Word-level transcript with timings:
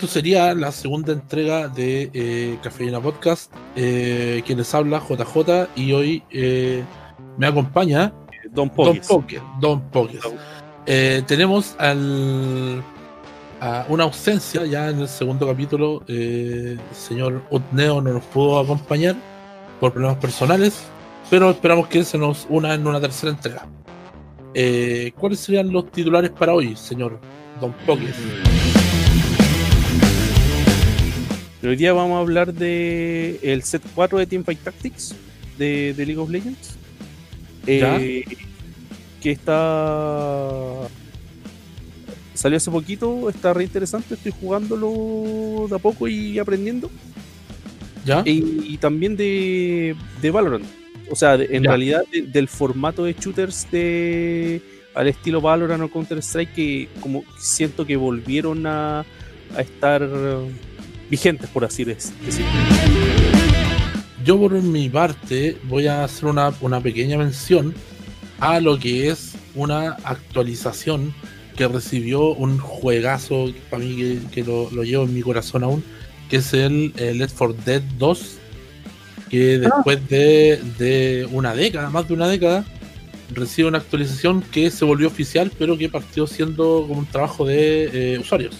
esto 0.00 0.14
sería 0.14 0.54
la 0.54 0.72
segunda 0.72 1.12
entrega 1.12 1.68
de 1.68 2.10
eh, 2.14 2.58
Cafeína 2.62 3.02
Podcast. 3.02 3.52
Eh, 3.76 4.42
quienes 4.46 4.74
habla, 4.74 4.98
JJ, 4.98 5.68
y 5.76 5.92
hoy 5.92 6.22
eh, 6.30 6.82
me 7.36 7.46
acompaña 7.46 8.10
Don 8.50 8.70
Pokes. 8.70 9.00
Don 9.06 9.20
Poker. 9.20 9.42
Don 9.60 9.80
Pokes. 9.90 10.20
Eh, 10.86 11.22
tenemos 11.26 11.74
al, 11.78 12.82
a 13.60 13.84
una 13.90 14.04
ausencia 14.04 14.64
ya 14.64 14.88
en 14.88 15.00
el 15.00 15.08
segundo 15.08 15.46
capítulo. 15.46 16.02
eh, 16.08 16.78
el 16.78 16.96
señor 16.96 17.42
Utneo 17.50 18.00
no 18.00 18.14
nos 18.14 18.24
pudo 18.24 18.58
acompañar 18.58 19.16
por 19.80 19.92
problemas 19.92 20.16
personales, 20.16 20.82
pero 21.28 21.50
esperamos 21.50 21.88
que 21.88 22.04
se 22.04 22.16
nos 22.16 22.46
una 22.48 22.72
en 22.72 22.86
una 22.86 23.02
tercera 23.02 23.32
entrega. 23.32 23.66
Eh, 24.54 25.12
¿Cuáles 25.18 25.40
serían 25.40 25.70
los 25.70 25.90
titulares 25.90 26.30
para 26.30 26.54
hoy, 26.54 26.74
señor 26.74 27.20
Don 27.60 27.74
Hoy 31.62 31.76
día 31.76 31.92
vamos 31.92 32.16
a 32.16 32.20
hablar 32.20 32.54
de 32.54 33.38
el 33.42 33.62
set 33.62 33.82
4 33.94 34.18
de 34.18 34.26
Teamfight 34.26 34.60
Tactics 34.60 35.14
de, 35.58 35.92
de 35.94 36.06
League 36.06 36.20
of 36.20 36.30
Legends. 36.30 36.76
Eh, 37.66 38.24
que 39.20 39.30
está. 39.32 40.88
Salió 42.32 42.56
hace 42.56 42.70
poquito, 42.70 43.28
está 43.28 43.52
re 43.52 43.64
interesante. 43.64 44.14
Estoy 44.14 44.32
jugándolo 44.40 45.66
de 45.68 45.76
a 45.76 45.78
poco 45.78 46.08
y 46.08 46.38
aprendiendo. 46.38 46.90
¿Ya? 48.06 48.22
Y, 48.24 48.64
y 48.66 48.78
también 48.78 49.14
de, 49.16 49.94
de 50.22 50.30
Valorant. 50.30 50.64
O 51.10 51.14
sea, 51.16 51.36
de- 51.36 51.54
en 51.54 51.64
Ya. 51.64 51.68
realidad 51.70 52.02
de- 52.10 52.22
del 52.22 52.48
formato 52.48 53.04
de 53.04 53.12
shooters 53.12 53.70
de 53.70 54.62
al 54.94 55.08
estilo 55.08 55.42
Valorant 55.42 55.82
o 55.82 55.90
Counter 55.90 56.18
Strike 56.18 56.54
que 56.54 56.88
como 57.00 57.22
siento 57.38 57.84
que 57.84 57.96
volvieron 57.96 58.66
a, 58.66 59.00
a 59.54 59.60
estar 59.60 60.02
vigentes 61.10 61.48
por 61.50 61.64
así 61.64 61.84
dec- 61.84 62.10
decirlo. 62.24 62.50
Yo 64.24 64.38
por 64.38 64.52
mi 64.52 64.88
parte 64.88 65.56
voy 65.64 65.86
a 65.86 66.04
hacer 66.04 66.26
una, 66.26 66.52
una 66.60 66.80
pequeña 66.80 67.16
mención 67.18 67.74
a 68.38 68.60
lo 68.60 68.78
que 68.78 69.08
es 69.08 69.32
una 69.54 69.92
actualización 70.04 71.14
que 71.56 71.66
recibió 71.68 72.28
un 72.34 72.58
juegazo 72.58 73.50
para 73.70 73.82
mí 73.82 73.96
que, 73.96 74.18
que 74.30 74.44
lo, 74.44 74.70
lo 74.70 74.82
llevo 74.84 75.04
en 75.04 75.14
mi 75.14 75.22
corazón 75.22 75.64
aún, 75.64 75.82
que 76.28 76.36
es 76.36 76.52
el, 76.54 76.92
el 76.96 77.18
Left 77.18 77.36
4 77.36 77.56
Dead 77.64 77.82
2, 77.98 78.36
que 79.28 79.58
después 79.58 80.08
de, 80.08 80.60
de 80.78 81.28
una 81.32 81.54
década, 81.54 81.90
más 81.90 82.06
de 82.08 82.14
una 82.14 82.28
década, 82.28 82.64
recibe 83.34 83.68
una 83.68 83.78
actualización 83.78 84.42
que 84.42 84.70
se 84.70 84.84
volvió 84.84 85.06
oficial, 85.08 85.50
pero 85.58 85.76
que 85.78 85.88
partió 85.88 86.26
siendo 86.26 86.84
como 86.88 87.00
un 87.00 87.06
trabajo 87.06 87.44
de 87.46 88.14
eh, 88.14 88.18
usuarios. 88.18 88.54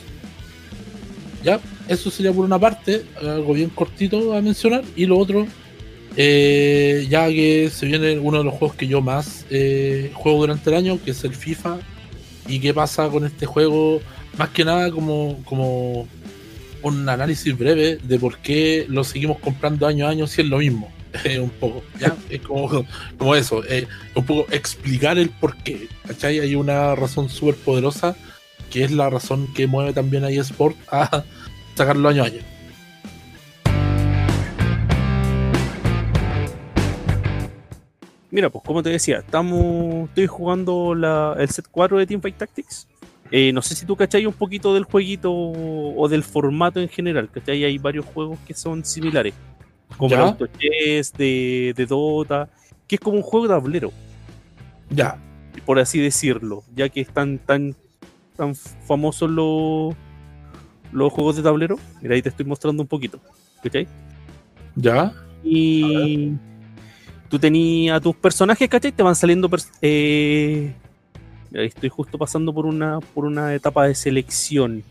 Ya, 1.43 1.59
eso 1.91 2.09
sería 2.09 2.33
por 2.33 2.45
una 2.45 2.59
parte, 2.59 3.05
algo 3.21 3.53
bien 3.53 3.69
cortito 3.69 4.35
a 4.35 4.41
mencionar, 4.41 4.85
y 4.95 5.07
lo 5.07 5.19
otro, 5.19 5.45
eh, 6.17 7.05
ya 7.11 7.27
que 7.29 7.69
se 7.69 7.85
viene 7.87 8.17
uno 8.17 8.39
de 8.39 8.45
los 8.45 8.55
juegos 8.55 8.77
que 8.77 8.87
yo 8.87 9.01
más 9.01 9.45
eh, 9.51 10.13
juego 10.15 10.39
durante 10.39 10.71
el 10.71 10.77
año, 10.77 11.01
que 11.05 11.11
es 11.11 11.25
el 11.25 11.35
FIFA, 11.35 11.79
y 12.47 12.61
qué 12.61 12.73
pasa 12.73 13.09
con 13.09 13.27
este 13.27 13.45
juego, 13.45 14.01
más 14.39 14.51
que 14.51 14.65
nada 14.65 14.93
como, 14.93 15.43
como 15.45 16.07
un 16.83 17.09
análisis 17.09 17.59
breve 17.59 17.99
de 18.01 18.19
por 18.21 18.39
qué 18.39 18.87
lo 18.89 19.03
seguimos 19.03 19.41
comprando 19.41 19.85
año 19.89 20.07
a 20.07 20.11
año 20.11 20.29
si 20.29 20.43
es 20.43 20.47
lo 20.47 20.59
mismo. 20.59 20.93
Eh, 21.25 21.41
un 21.41 21.51
poco. 21.51 21.83
Es 22.31 22.41
como, 22.43 22.87
como 23.19 23.35
eso, 23.35 23.65
un 24.15 24.25
poco 24.25 24.47
explicar 24.53 25.19
el 25.19 25.31
por 25.31 25.57
qué, 25.57 25.89
¿cachai? 26.07 26.39
Hay 26.39 26.55
una 26.55 26.95
razón 26.95 27.29
súper 27.29 27.57
poderosa 27.57 28.17
que 28.71 28.85
es 28.85 28.93
la 28.93 29.11
razón 29.11 29.53
que 29.53 29.67
mueve 29.67 29.93
también 29.93 30.25
a 30.25 30.31
eSport 30.31 30.77
a 30.91 31.25
sacarlo 31.75 32.09
año 32.09 32.23
a 32.23 32.27
año. 32.27 32.41
Mira, 38.31 38.49
pues 38.49 38.63
como 38.65 38.83
te 38.83 38.91
decía, 38.91 39.19
estamos 39.19 40.09
estoy 40.09 40.27
jugando 40.29 40.95
la- 40.95 41.35
el 41.39 41.49
set 41.51 41.67
4 41.71 41.99
de 41.99 42.07
Teamfight 42.07 42.37
Tactics. 42.37 42.87
Eh, 43.33 43.53
no 43.53 43.61
sé 43.63 43.75
si 43.75 43.87
tú 43.87 43.97
cachai 43.97 44.27
un 44.27 44.33
poquito 44.33 44.73
del 44.75 44.85
jueguito 44.85 45.33
o 45.33 46.09
del 46.09 46.23
formato 46.23 46.81
en 46.81 46.89
general, 46.89 47.29
¿cachai? 47.31 47.65
Hay 47.65 47.79
varios 47.79 48.05
juegos 48.07 48.39
que 48.47 48.55
son 48.55 48.85
similares, 48.85 49.35
como 49.97 50.15
el 50.15 50.21
¿Ya? 50.21 50.27
Auto 50.27 50.47
Chess 50.47 51.13
de, 51.13 51.73
de 51.77 51.87
Dota, 51.87 52.49
que 52.87 52.97
es 52.97 53.01
como 53.01 53.17
un 53.17 53.23
juego 53.23 53.47
de 53.49 53.55
tablero. 53.55 53.93
Ya, 54.91 55.17
por 55.65 55.79
así 55.79 56.01
decirlo, 56.01 56.63
ya 56.75 56.89
que 56.89 57.01
están 57.01 57.39
tan, 57.39 57.75
tan 58.37 58.55
famosos 58.57 59.31
los, 59.31 59.95
los 60.93 61.13
juegos 61.13 61.37
de 61.37 61.43
tablero. 61.43 61.79
Mira, 62.01 62.15
ahí 62.15 62.23
te 62.23 62.29
estoy 62.29 62.47
mostrando 62.47 62.83
un 62.83 62.89
poquito. 62.89 63.19
¿Cachai? 63.63 63.87
ya, 64.77 65.13
Y 65.43 66.33
tú 67.29 67.39
tenías 67.39 67.97
a 67.97 68.01
tus 68.01 68.15
personajes, 68.17 68.69
¿cachai? 68.69 68.93
Te 68.93 69.03
van 69.03 69.15
saliendo. 69.15 69.49
pers- 69.49 69.71
eh, 69.83 70.73
mira, 71.51 71.63
ahí 71.63 71.69
estoy 71.69 71.89
justo 71.89 72.17
pasando 72.19 72.53
por 72.55 72.67
una, 72.67 73.01
por 73.01 73.25
una 73.25 73.55
etapa 73.55 73.87
de 73.87 73.95
selección. 73.95 74.83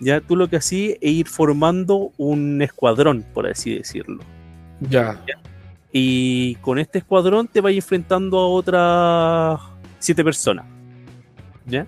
Ya 0.00 0.20
tú 0.20 0.34
lo 0.36 0.48
que 0.48 0.56
hacías 0.56 0.96
es 1.00 1.10
ir 1.12 1.26
formando 1.28 2.12
un 2.16 2.62
escuadrón, 2.62 3.24
por 3.34 3.46
así 3.46 3.74
decirlo. 3.74 4.22
ya, 4.80 5.20
Y 5.92 6.54
con 6.56 6.78
este 6.78 6.98
escuadrón 6.98 7.48
te 7.48 7.60
vas 7.60 7.72
enfrentando 7.74 8.38
a 8.38 8.46
otras 8.46 9.60
siete 9.98 10.22
personas. 10.24 10.64
¿Ya? 11.66 11.86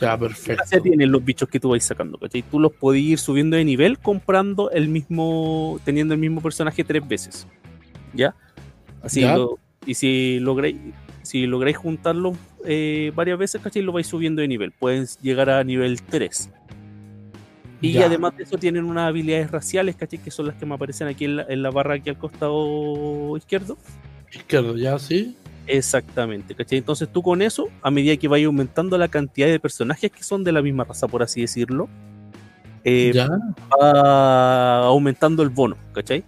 Ya, 0.00 0.12
¿Qué 0.16 0.18
perfecto. 0.18 0.52
gracia 0.56 0.80
tienen 0.80 1.12
los 1.12 1.24
bichos 1.24 1.48
que 1.48 1.60
tú 1.60 1.70
vais 1.70 1.84
sacando? 1.84 2.18
¿cachai? 2.18 2.42
Tú 2.42 2.58
los 2.58 2.72
podés 2.72 3.02
ir 3.02 3.18
subiendo 3.18 3.56
de 3.56 3.64
nivel 3.64 3.98
comprando 3.98 4.70
el 4.70 4.88
mismo, 4.88 5.78
teniendo 5.84 6.14
el 6.14 6.20
mismo 6.20 6.40
personaje 6.40 6.82
tres 6.84 7.06
veces. 7.06 7.46
¿Ya? 8.14 8.34
Así 9.02 9.20
Ya. 9.20 9.36
lo- 9.36 9.58
y 9.86 9.94
si 9.94 10.38
lográis, 10.40 10.76
si 11.22 11.46
lográis 11.46 11.76
juntarlo 11.76 12.34
eh, 12.66 13.12
varias 13.14 13.38
veces, 13.38 13.60
¿cachai? 13.62 13.80
Lo 13.82 13.92
vais 13.92 14.06
subiendo 14.06 14.42
de 14.42 14.48
nivel. 14.48 14.72
Pueden 14.72 15.06
llegar 15.22 15.48
a 15.48 15.64
nivel 15.64 16.02
3. 16.02 16.50
Y 17.80 17.92
Ya. 17.92 18.04
además 18.04 18.36
de 18.36 18.42
eso 18.42 18.58
tienen 18.58 18.84
unas 18.84 19.08
habilidades 19.08 19.50
raciales, 19.50 19.96
¿cachai? 19.96 20.18
Que 20.18 20.30
son 20.30 20.46
las 20.46 20.56
que 20.56 20.66
me 20.66 20.74
aparecen 20.74 21.08
aquí 21.08 21.24
en 21.24 21.36
la, 21.36 21.46
en 21.48 21.62
la 21.62 21.70
barra 21.70 21.94
aquí 21.94 22.10
al 22.10 22.18
costado 22.18 23.34
izquierdo. 23.38 23.78
Izquierdo, 24.30 24.76
ya, 24.76 24.98
sí. 24.98 25.34
Exactamente, 25.72 26.54
¿cachai? 26.54 26.78
Entonces 26.78 27.08
tú 27.12 27.22
con 27.22 27.42
eso, 27.42 27.68
a 27.80 27.90
medida 27.90 28.16
que 28.16 28.26
vayas 28.26 28.46
aumentando 28.46 28.98
la 28.98 29.06
cantidad 29.06 29.46
de 29.46 29.60
personajes 29.60 30.10
que 30.10 30.24
son 30.24 30.42
de 30.42 30.50
la 30.50 30.62
misma 30.62 30.82
raza, 30.84 31.06
por 31.06 31.22
así 31.22 31.42
decirlo, 31.42 31.88
eh, 32.82 33.12
ya, 33.14 33.28
va 33.72 34.86
aumentando 34.86 35.42
el 35.44 35.50
bono, 35.50 35.76
¿cachai? 35.92 36.24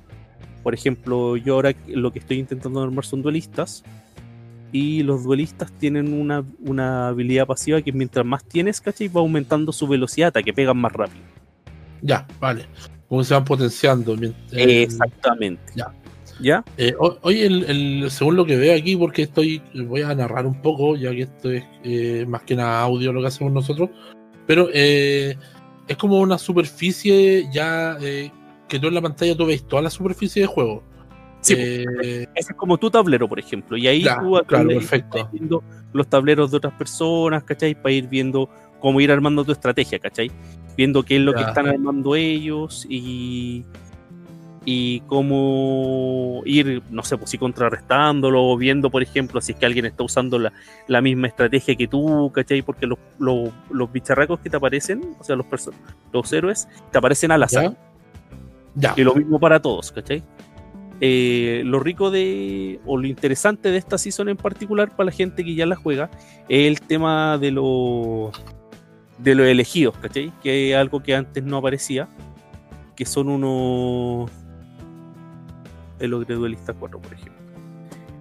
Por 0.62 0.74
ejemplo, 0.74 1.36
yo 1.36 1.54
ahora 1.54 1.72
lo 1.88 2.12
que 2.12 2.20
estoy 2.20 2.38
intentando 2.38 2.82
armar 2.82 3.04
son 3.04 3.22
duelistas. 3.22 3.82
Y 4.70 5.02
los 5.02 5.24
duelistas 5.24 5.70
tienen 5.72 6.14
una, 6.14 6.44
una 6.60 7.08
habilidad 7.08 7.46
pasiva 7.46 7.82
que 7.82 7.92
mientras 7.92 8.24
más 8.24 8.42
tienes, 8.44 8.80
¿cachai? 8.80 9.08
Va 9.08 9.20
aumentando 9.20 9.70
su 9.72 9.86
velocidad 9.86 10.28
hasta 10.28 10.42
que 10.42 10.52
pegan 10.54 10.78
más 10.78 10.92
rápido. 10.92 11.24
ya, 12.00 12.26
vale. 12.40 12.66
Como 13.08 13.22
se 13.24 13.34
van 13.34 13.44
potenciando. 13.44 14.14
eh, 14.52 14.82
Exactamente. 14.82 15.72
ya. 15.74 15.92
¿Ya? 16.42 16.64
eh, 16.76 16.94
oye, 16.98 17.46
el, 17.46 17.64
el- 17.64 18.10
según 18.10 18.36
lo 18.36 18.44
que 18.44 18.56
veo 18.56 18.76
aquí, 18.76 18.96
porque 18.96 19.22
estoy, 19.22 19.62
voy 19.86 20.02
a 20.02 20.14
narrar 20.14 20.44
un 20.46 20.60
poco, 20.60 20.96
ya 20.96 21.10
que 21.12 21.22
esto 21.22 21.50
es 21.50 21.64
eh, 21.84 22.24
más 22.28 22.42
que 22.42 22.56
nada 22.56 22.82
audio 22.82 23.12
lo 23.12 23.20
que 23.20 23.28
hacemos 23.28 23.52
nosotros, 23.52 23.90
pero 24.46 24.68
eh, 24.74 25.36
es 25.88 25.96
como 25.96 26.20
una 26.20 26.38
superficie 26.38 27.48
ya 27.52 27.96
eh, 28.00 28.30
que 28.68 28.78
tú 28.80 28.88
en 28.88 28.94
la 28.94 29.02
pantalla 29.02 29.36
tú 29.36 29.46
ves 29.46 29.64
toda 29.66 29.82
la 29.82 29.90
superficie 29.90 30.42
de 30.42 30.46
juego. 30.48 30.82
Sí, 31.40 31.54
Eh, 31.58 32.26
Ese 32.34 32.52
es 32.52 32.56
como 32.56 32.78
tu 32.78 32.88
tablero, 32.90 33.28
por 33.28 33.38
ejemplo. 33.38 33.76
Y 33.76 33.86
ahí 33.88 34.02
tú 34.02 34.40
claro, 34.46 34.68
perfecto. 34.68 35.28
viendo 35.32 35.62
los 35.92 36.06
tableros 36.08 36.50
de 36.52 36.56
otras 36.58 36.72
personas, 36.74 37.42
¿cachai? 37.44 37.74
Para 37.74 37.92
ir 37.92 38.06
viendo 38.08 38.48
cómo 38.80 39.00
ir 39.00 39.10
armando 39.10 39.44
tu 39.44 39.50
estrategia, 39.52 39.98
¿cachai? 39.98 40.30
Viendo 40.76 41.02
qué 41.02 41.16
es 41.16 41.22
lo 41.22 41.34
que 41.34 41.40
Ya. 41.42 41.48
están 41.48 41.66
armando 41.66 42.14
ellos 42.14 42.86
y, 42.88 43.64
y 44.64 45.00
cómo 45.00 46.42
ir, 46.44 46.82
no 46.90 47.02
sé, 47.02 47.16
pues 47.16 47.30
si 47.30 47.38
contrarrestándolo 47.38 48.44
o 48.44 48.56
viendo, 48.56 48.90
por 48.90 49.02
ejemplo, 49.02 49.40
si 49.40 49.52
es 49.52 49.58
que 49.58 49.66
alguien 49.66 49.86
está 49.86 50.04
usando 50.04 50.38
la, 50.38 50.52
la 50.86 51.00
misma 51.00 51.26
estrategia 51.28 51.74
que 51.74 51.88
tú, 51.88 52.30
¿cachai? 52.32 52.62
Porque 52.62 52.86
los, 52.86 52.98
los, 53.18 53.50
los 53.70 53.92
bicharracos 53.92 54.40
que 54.40 54.50
te 54.50 54.56
aparecen, 54.56 55.16
o 55.18 55.24
sea, 55.24 55.36
los, 55.36 55.46
los 56.12 56.32
héroes, 56.32 56.68
te 56.90 56.98
aparecen 56.98 57.32
al 57.32 57.42
azar. 57.42 57.76
ya, 58.74 58.94
ya, 58.94 58.94
Y 58.96 59.04
lo 59.04 59.14
mismo 59.14 59.40
para 59.40 59.60
todos, 59.60 59.90
¿cachai? 59.90 60.22
Eh, 61.00 61.62
lo 61.64 61.80
rico 61.80 62.12
de, 62.12 62.78
o 62.86 62.96
lo 62.96 63.08
interesante 63.08 63.72
de 63.72 63.78
esta 63.78 63.98
season 63.98 64.28
en 64.28 64.36
particular 64.36 64.94
para 64.94 65.06
la 65.06 65.10
gente 65.12 65.44
que 65.44 65.56
ya 65.56 65.66
la 65.66 65.74
juega, 65.74 66.10
es 66.48 66.68
el 66.68 66.80
tema 66.80 67.38
de 67.38 67.50
los 67.50 68.30
de 69.18 69.34
los 69.34 69.46
elegidos, 69.46 69.96
¿cachai? 69.98 70.32
Que 70.42 70.70
es 70.70 70.76
algo 70.76 71.02
que 71.02 71.14
antes 71.14 71.42
no 71.44 71.56
aparecía, 71.58 72.08
que 72.96 73.04
son 73.04 73.28
unos... 73.28 74.30
El 76.02 76.12
Ogre 76.14 76.34
Duelista 76.34 76.72
4, 76.74 77.00
por 77.00 77.12
ejemplo. 77.12 77.34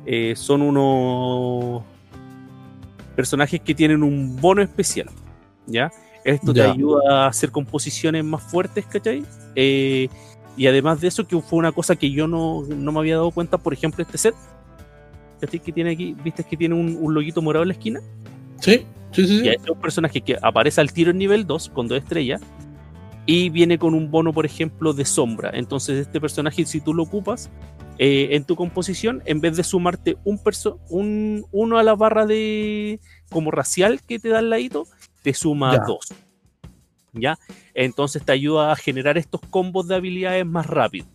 Eh, 0.05 0.33
son 0.35 0.61
unos 0.61 1.83
personajes 3.15 3.59
que 3.61 3.75
tienen 3.75 4.03
un 4.03 4.35
bono 4.37 4.61
especial, 4.61 5.09
¿ya? 5.67 5.91
Esto 6.23 6.53
Ya. 6.53 6.65
te 6.65 6.71
ayuda 6.71 7.25
a 7.25 7.27
hacer 7.27 7.51
composiciones 7.51 8.23
más 8.23 8.41
fuertes, 8.43 8.85
¿cachai? 8.85 9.23
Eh, 9.55 10.07
y 10.57 10.67
además 10.67 11.01
de 11.01 11.07
eso, 11.07 11.25
que 11.27 11.39
fue 11.41 11.59
una 11.59 11.71
cosa 11.71 11.95
que 11.95 12.11
yo 12.11 12.27
no, 12.27 12.63
no 12.63 12.91
me 12.91 12.99
había 12.99 13.15
dado 13.15 13.31
cuenta, 13.31 13.57
por 13.57 13.73
ejemplo, 13.73 14.03
este 14.03 14.17
set, 14.17 14.35
¿cachai? 15.39 15.59
Que 15.59 15.71
tiene 15.71 15.91
aquí, 15.91 16.15
¿viste 16.23 16.43
que 16.43 16.55
tiene 16.57 16.75
un, 16.75 16.97
un 16.99 17.13
loguito 17.13 17.41
morado 17.41 17.63
en 17.63 17.69
la 17.69 17.73
esquina? 17.73 17.99
Sí, 18.59 18.85
sí, 19.11 19.27
sí. 19.27 19.33
Y 19.35 19.39
sí. 19.41 19.49
hay 19.49 19.57
un 19.69 19.79
personaje 19.79 20.21
que 20.21 20.37
aparece 20.41 20.81
al 20.81 20.93
tiro 20.93 21.11
en 21.11 21.17
nivel 21.17 21.45
2 21.47 21.69
con 21.69 21.87
dos 21.87 21.97
estrellas 21.97 22.41
y 23.25 23.49
viene 23.49 23.77
con 23.77 23.93
un 23.93 24.09
bono, 24.11 24.33
por 24.33 24.45
ejemplo, 24.45 24.93
de 24.93 25.05
sombra. 25.05 25.51
Entonces, 25.53 25.99
este 25.99 26.19
personaje, 26.19 26.65
si 26.65 26.81
tú 26.81 26.93
lo 26.93 27.03
ocupas 27.03 27.49
eh, 27.97 28.29
en 28.31 28.43
tu 28.45 28.55
composición, 28.55 29.21
en 29.25 29.41
vez 29.41 29.57
de 29.57 29.63
sumarte 29.63 30.17
un, 30.23 30.37
perso 30.39 30.79
un 30.89 31.45
uno 31.51 31.77
a 31.77 31.83
la 31.83 31.95
barra 31.95 32.25
de 32.25 32.99
como 33.29 33.51
racial 33.51 34.01
que 34.01 34.17
te 34.19 34.29
da 34.29 34.39
al 34.39 34.49
ladito, 34.49 34.87
te 35.21 35.33
suma 35.33 35.73
Ya. 35.75 35.83
dos. 35.85 36.07
¿Ya? 37.13 37.37
Entonces 37.73 38.23
te 38.23 38.31
ayuda 38.31 38.71
a 38.71 38.75
generar 38.75 39.17
estos 39.17 39.41
combos 39.49 39.87
de 39.87 39.95
habilidades 39.95 40.45
más 40.45 40.65
rápido. 40.65 41.05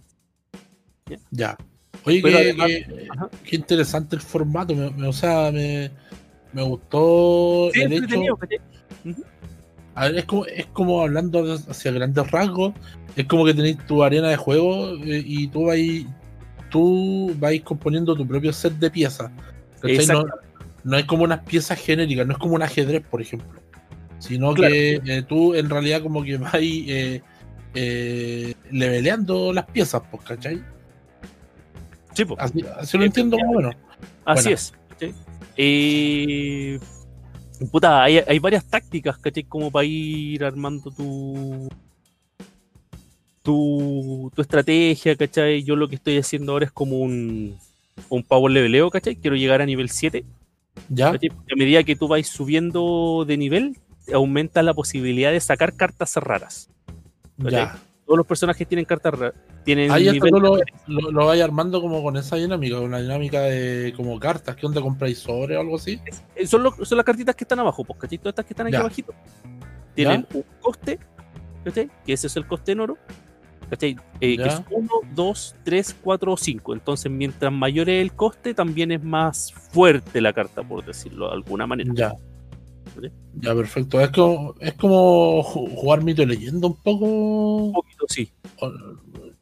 Ya. 1.30 1.56
Oye, 2.04 2.22
qué, 2.22 2.34
además- 2.36 2.66
qué- 2.68 3.06
Ajá. 3.10 3.30
qué 3.44 3.56
interesante 3.56 4.14
el 4.16 4.22
formato. 4.22 4.74
Me, 4.74 4.90
me- 4.90 5.08
o 5.08 5.12
sea, 5.12 5.50
me, 5.50 5.90
me 6.52 6.62
gustó 6.62 7.70
Sí, 7.72 7.80
el 7.80 7.92
hecho. 7.94 8.38
A 9.96 10.04
ver, 10.06 10.18
es 10.18 10.24
como, 10.26 10.44
es 10.46 10.66
como 10.66 11.02
hablando 11.02 11.54
hacia 11.68 11.90
grandes 11.90 12.30
rasgos. 12.30 12.74
Es 13.16 13.24
como 13.26 13.44
que 13.44 13.54
tenéis 13.54 13.78
tu 13.86 14.04
arena 14.04 14.28
de 14.28 14.36
juego 14.36 14.94
eh, 15.04 15.22
y 15.26 15.48
tú 15.48 15.64
vais, 15.66 16.06
tú 16.70 17.34
vais 17.38 17.62
componiendo 17.62 18.14
tu 18.14 18.26
propio 18.26 18.52
set 18.52 18.74
de 18.74 18.90
piezas. 18.90 19.30
No, 20.08 20.24
no 20.84 20.96
es 20.98 21.04
como 21.06 21.24
unas 21.24 21.40
piezas 21.40 21.78
genéricas, 21.80 22.26
no 22.26 22.32
es 22.34 22.38
como 22.38 22.54
un 22.54 22.62
ajedrez, 22.62 23.02
por 23.10 23.20
ejemplo. 23.22 23.60
Sino 24.18 24.52
Claro. 24.54 24.72
que 24.72 25.00
eh, 25.06 25.22
tú 25.22 25.54
en 25.54 25.68
realidad 25.68 26.02
como 26.02 26.22
que 26.22 26.36
vas 26.38 26.54
eh, 26.60 27.22
eh, 27.74 28.54
leveleando 28.70 29.52
las 29.52 29.66
piezas, 29.66 30.02
pues, 30.10 30.22
¿cachai? 30.24 30.62
Sí, 32.14 32.24
po. 32.24 32.36
Así, 32.38 32.64
así 32.78 32.96
lo 32.98 33.04
entiendo 33.04 33.36
más 33.38 33.46
o 33.48 33.58
menos. 33.58 33.74
Así 34.24 34.42
Bueno. 34.44 34.54
es. 34.54 34.72
¿cachai? 34.90 35.14
Eh, 35.56 36.78
puta, 37.70 38.02
hay, 38.02 38.18
hay 38.18 38.38
varias 38.38 38.64
tácticas, 38.64 39.18
¿cachai? 39.18 39.44
Como 39.44 39.70
para 39.70 39.84
ir 39.84 40.44
armando 40.44 40.90
tu, 40.90 41.68
tu, 43.42 44.30
tu 44.34 44.42
estrategia, 44.42 45.16
¿cachai? 45.16 45.62
Yo 45.62 45.76
lo 45.76 45.88
que 45.88 45.96
estoy 45.96 46.18
haciendo 46.18 46.52
ahora 46.52 46.66
es 46.66 46.72
como 46.72 46.98
un, 46.98 47.58
un 48.08 48.22
power 48.22 48.52
leveleo, 48.52 48.90
¿cachai? 48.90 49.16
Quiero 49.16 49.36
llegar 49.36 49.62
a 49.62 49.66
nivel 49.66 49.90
7. 49.90 50.24
¿Ya? 50.88 51.12
¿cachai? 51.12 51.30
Porque 51.30 51.54
A 51.54 51.56
medida 51.56 51.84
que 51.84 51.96
tú 51.96 52.08
vais 52.08 52.28
subiendo 52.28 53.24
de 53.26 53.36
nivel, 53.36 53.78
aumenta 54.12 54.62
la 54.62 54.74
posibilidad 54.74 55.32
de 55.32 55.40
sacar 55.40 55.74
cartas 55.74 56.16
raras. 56.16 56.68
Ya. 57.38 57.78
Todos 58.06 58.18
los 58.18 58.26
personajes 58.26 58.66
tienen 58.68 58.84
cartas. 58.84 59.32
Tienen 59.64 59.90
Ahí 59.90 60.06
hasta 60.08 60.28
tú 60.28 60.38
lo, 60.40 60.56
lo, 60.86 61.10
lo 61.10 61.26
vais 61.26 61.42
armando 61.42 61.80
como 61.80 62.02
con 62.04 62.16
esa 62.16 62.36
dinámica, 62.36 62.78
con 62.78 62.90
la 62.92 63.00
dinámica 63.02 63.40
de 63.42 63.92
como 63.96 64.18
cartas, 64.20 64.54
¿qué 64.54 64.64
onda 64.64 64.80
compráis 64.80 65.18
sobre 65.18 65.56
o 65.56 65.60
algo 65.60 65.74
así? 65.76 66.00
Son, 66.46 66.62
los- 66.62 66.76
son 66.88 66.96
las 66.96 67.04
cartitas 67.04 67.34
que 67.34 67.42
están 67.42 67.58
abajo, 67.58 67.84
pues, 67.84 67.98
¿cachai? 67.98 68.18
Todas 68.18 68.32
estas 68.32 68.44
que 68.46 68.52
están 68.52 68.66
aquí 68.68 68.74
Ya. 68.74 68.80
abajito. 68.80 69.12
Tienen 69.94 70.26
un 70.32 70.44
coste, 70.60 71.00
¿cachai? 71.64 71.90
Que 72.04 72.12
ese 72.12 72.28
es 72.28 72.36
el 72.36 72.46
coste 72.46 72.72
en 72.72 72.80
oro, 72.80 72.96
¿cachai? 73.68 73.96
Eh, 74.20 74.36
que 74.36 74.46
es 74.46 74.62
1, 74.70 74.88
2, 75.14 75.56
3, 75.64 75.96
4 76.00 76.32
o 76.32 76.36
5. 76.36 76.74
Entonces, 76.74 77.10
mientras 77.10 77.52
mayor 77.52 77.88
es 77.90 78.02
el 78.02 78.12
coste, 78.12 78.54
también 78.54 78.92
es 78.92 79.02
más 79.02 79.52
fuerte 79.52 80.20
la 80.20 80.32
carta, 80.32 80.62
por 80.62 80.84
decirlo 80.84 81.26
de 81.28 81.34
alguna 81.34 81.66
manera. 81.66 81.90
Ya. 81.92 82.12
¿Vale? 82.94 83.12
Ya, 83.40 83.54
perfecto. 83.54 84.00
Es 84.00 84.10
como, 84.10 84.54
es 84.60 84.74
como 84.74 85.42
ju- 85.42 85.74
jugar 85.74 86.02
mito 86.02 86.22
y 86.22 86.26
leyenda 86.26 86.66
un 86.66 86.76
poco. 86.76 87.04
Un 87.06 87.72
poquito, 87.72 88.06
sí. 88.08 88.30
o- 88.60 88.70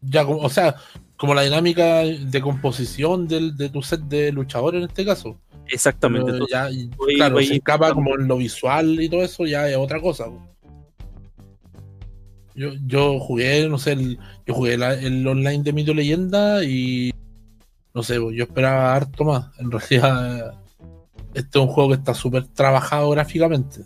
Ya, 0.03 0.25
como- 0.25 0.41
o 0.41 0.49
sea, 0.51 0.75
como 1.17 1.35
la 1.35 1.43
dinámica 1.43 1.99
de 2.03 2.41
composición 2.41 3.27
del, 3.29 3.57
de 3.57 3.69
tu 3.71 3.83
set 3.83 4.01
de 4.03 4.33
luchadores 4.33 4.83
en 4.83 4.89
este 4.89 5.05
caso. 5.05 5.39
Exactamente. 5.69 6.31
Entonces, 6.31 6.53
ya, 6.53 6.69
voy- 6.97 7.15
claro, 7.17 7.35
voy 7.37 7.47
se 7.47 7.55
escapa 7.55 7.95
como 7.95 8.15
en 8.17 8.29
lo 8.29 8.37
visual 8.37 9.01
y 9.01 9.09
todo 9.09 9.23
eso, 9.23 9.47
ya 9.47 9.69
es 9.69 9.77
otra 9.77 10.01
cosa. 10.01 10.27
Yo, 12.55 12.71
yo 12.87 13.19
jugué, 13.19 13.69
no 13.69 13.79
sé, 13.79 13.93
el, 13.93 14.19
yo 14.47 14.55
jugué 14.55 14.77
la- 14.79 14.95
el 14.95 15.27
online 15.27 15.63
de 15.63 15.73
Mito 15.73 15.91
y 15.93 15.95
Leyenda 15.95 16.63
y 16.65 17.13
no 17.95 18.03
sé, 18.03 18.15
yo 18.17 18.45
esperaba 18.45 18.95
harto 18.95 19.25
más. 19.25 19.47
En 19.59 19.71
realidad, 19.71 20.55
este 21.35 21.59
es 21.59 21.65
un 21.65 21.69
juego 21.69 21.91
que 21.91 21.97
está 21.97 22.15
súper 22.15 22.47
trabajado 22.49 23.11
gráficamente. 23.11 23.83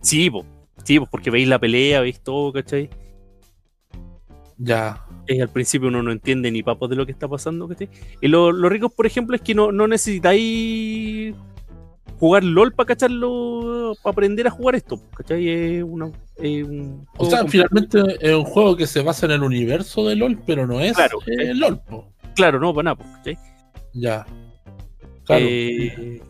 sí, 0.00 0.30
po. 0.30 0.44
sí, 0.84 0.98
po, 1.00 1.06
porque 1.10 1.30
veis 1.30 1.48
la 1.48 1.58
pelea, 1.58 2.00
veis 2.00 2.20
todo, 2.20 2.52
¿cachai? 2.52 2.88
Ya, 4.58 5.04
Eh, 5.26 5.40
al 5.40 5.48
principio 5.48 5.88
uno 5.88 6.02
no 6.02 6.10
entiende 6.12 6.50
ni 6.50 6.62
papos 6.62 6.90
de 6.90 6.96
lo 6.96 7.06
que 7.06 7.12
está 7.12 7.28
pasando, 7.28 7.66
¿cachai? 7.68 7.88
Y 8.20 8.28
lo, 8.28 8.52
lo 8.52 8.68
rico, 8.68 8.88
por 8.90 9.06
ejemplo, 9.06 9.36
es 9.36 9.42
que 9.42 9.54
no, 9.54 9.70
no 9.72 9.86
necesitáis 9.86 11.34
jugar 12.18 12.44
LOL 12.44 12.72
para 12.72 12.88
cacharlo, 12.88 13.94
para 14.02 14.12
aprender 14.12 14.46
a 14.46 14.50
jugar 14.50 14.74
esto, 14.74 15.00
¿cachai? 15.16 15.48
Es 15.48 15.84
una, 15.84 16.10
es 16.36 16.64
un 16.64 17.06
O 17.16 17.24
sea, 17.26 17.46
finalmente 17.46 17.98
es 18.20 18.34
un 18.34 18.44
juego 18.44 18.76
que 18.76 18.86
se 18.86 19.02
basa 19.02 19.24
en 19.26 19.32
el 19.32 19.42
universo 19.42 20.06
de 20.06 20.16
LOL, 20.16 20.38
pero 20.46 20.66
no 20.66 20.80
es 20.80 20.92
Claro. 20.94 21.18
eh, 21.26 21.54
LOL. 21.54 21.80
po. 21.80 22.12
Claro, 22.34 22.58
no, 22.60 22.74
para 22.74 22.94
nada, 22.94 23.12
¿cachai? 23.16 23.38
Ya. 23.94 24.26
Claro. 25.24 25.44
Eh, 25.48 26.20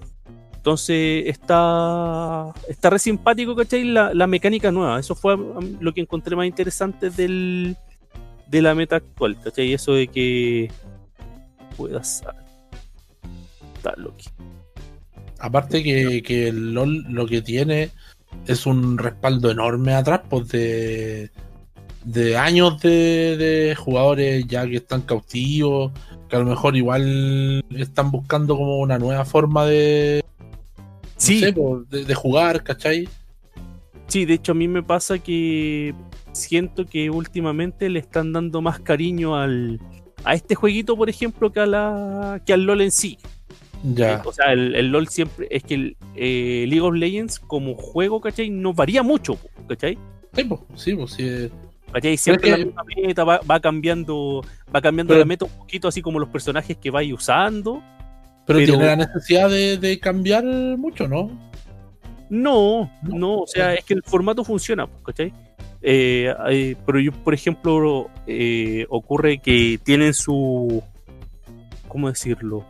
entonces 0.61 1.25
está 1.27 2.53
está 2.69 2.91
re 2.91 2.99
simpático, 2.99 3.57
¿cachai? 3.57 3.83
La, 3.85 4.13
la 4.13 4.27
mecánica 4.27 4.71
nueva. 4.71 5.01
Eso 5.01 5.15
fue 5.15 5.35
lo 5.81 5.95
que 5.95 6.03
encontré 6.03 6.37
más 6.37 6.47
interesante 6.47 7.09
del, 7.09 7.79
de 8.47 8.61
la 8.61 8.75
meta 8.75 8.97
actual, 8.97 9.39
¿cachai? 9.43 9.73
Eso 9.73 9.95
de 9.95 10.09
que 10.09 10.71
puedas 11.79 12.23
Está 13.75 13.95
loco. 13.97 14.19
Aparte 15.39 15.83
que, 15.83 16.23
que 16.23 16.49
el 16.49 16.75
LOL 16.75 17.07
lo 17.09 17.27
que 17.27 17.41
tiene 17.41 17.89
es 18.47 18.67
un 18.67 18.99
respaldo 18.99 19.51
enorme 19.51 19.95
atrás, 19.95 20.21
pues 20.29 20.49
de, 20.49 21.31
de 22.05 22.37
años 22.37 22.83
de, 22.83 23.39
de 23.39 23.75
jugadores 23.77 24.47
ya 24.47 24.67
que 24.67 24.77
están 24.77 25.01
cautivos, 25.01 25.93
que 26.29 26.37
a 26.37 26.41
lo 26.41 26.45
mejor 26.45 26.77
igual 26.77 27.65
están 27.71 28.11
buscando 28.11 28.59
como 28.59 28.79
una 28.81 28.99
nueva 28.99 29.25
forma 29.25 29.65
de, 29.65 30.23
Sí, 31.21 31.41
sé, 31.41 31.55
de, 31.91 32.05
de 32.05 32.15
jugar, 32.15 32.63
¿cachai? 32.65 33.09
sí, 34.07 34.25
de 34.25 34.35
hecho 34.35 34.53
a 34.53 34.55
mí 34.57 34.67
me 34.69 34.83
pasa 34.83 35.19
que 35.19 35.95
siento 36.33 36.87
que 36.87 37.11
últimamente 37.11 37.89
le 37.91 37.99
están 38.01 38.33
dando 38.33 38.61
más 38.63 38.81
cariño 38.81 39.37
al 39.37 39.81
a 40.25 40.35
este 40.35 40.55
jueguito, 40.55 40.97
por 40.97 41.09
ejemplo, 41.09 41.51
que 41.53 41.61
a 41.61 41.67
la 41.67 42.43
que 42.45 42.53
al 42.53 42.65
LOL 42.65 42.81
en 42.83 42.91
sí. 42.91 43.19
Ya, 43.83 44.21
O 44.27 44.33
sea, 44.33 44.53
el, 44.53 44.75
el 44.75 44.89
LOL 44.93 45.09
siempre 45.09 45.47
es 45.51 45.63
que 45.63 45.75
el 45.75 45.97
eh, 46.15 46.67
League 46.69 46.83
of 46.83 46.95
Legends 46.95 47.39
como 47.39 47.75
juego, 47.75 48.21
¿cachai? 48.21 48.51
No 48.51 48.75
varía 48.75 49.03
mucho, 49.03 49.39
¿cachai? 49.69 49.97
sí, 50.35 50.45
pues, 50.45 50.61
sí, 50.75 50.95
pues, 50.95 51.13
sí, 51.13 51.49
¿Cachai? 51.93 52.17
Siempre 52.17 52.45
que- 52.51 52.59
la 52.59 52.65
misma 52.65 52.83
meta 52.85 53.25
va, 53.25 53.41
va 53.51 53.59
cambiando, 53.61 54.45
va 54.75 54.81
cambiando 54.81 55.13
Pero- 55.13 55.21
la 55.21 55.25
meta 55.27 55.45
un 55.47 55.53
poquito 55.53 55.89
así 55.89 56.03
como 56.03 56.19
los 56.19 56.29
personajes 56.29 56.77
que 56.77 56.91
vais 56.91 57.13
usando. 57.13 57.83
Pero, 58.47 58.59
pero- 58.59 58.73
tiene 58.73 58.85
la 58.87 58.97
necesidad 58.97 59.49
de, 59.51 59.77
de 59.79 59.99
cambiar 59.99 60.45
mucho, 60.45 61.07
¿no? 61.09 61.31
No, 62.29 62.91
No. 63.03 63.41
o 63.41 63.47
sea, 63.47 63.75
es 63.75 63.85
que 63.85 63.95
el 63.95 64.03
formato 64.05 64.45
funciona, 64.45 64.87
po, 64.87 65.03
¿cachai? 65.03 65.33
Eh, 65.83 66.33
eh, 66.51 66.77
pero 66.87 67.01
yo, 67.01 67.11
por 67.13 67.35
ejemplo, 67.35 68.09
eh, 68.27 68.87
ocurre 68.89 69.39
que 69.39 69.81
tienen 69.83 70.15
su, 70.15 70.83
¿cómo 71.89 72.09
decirlo? 72.09 72.65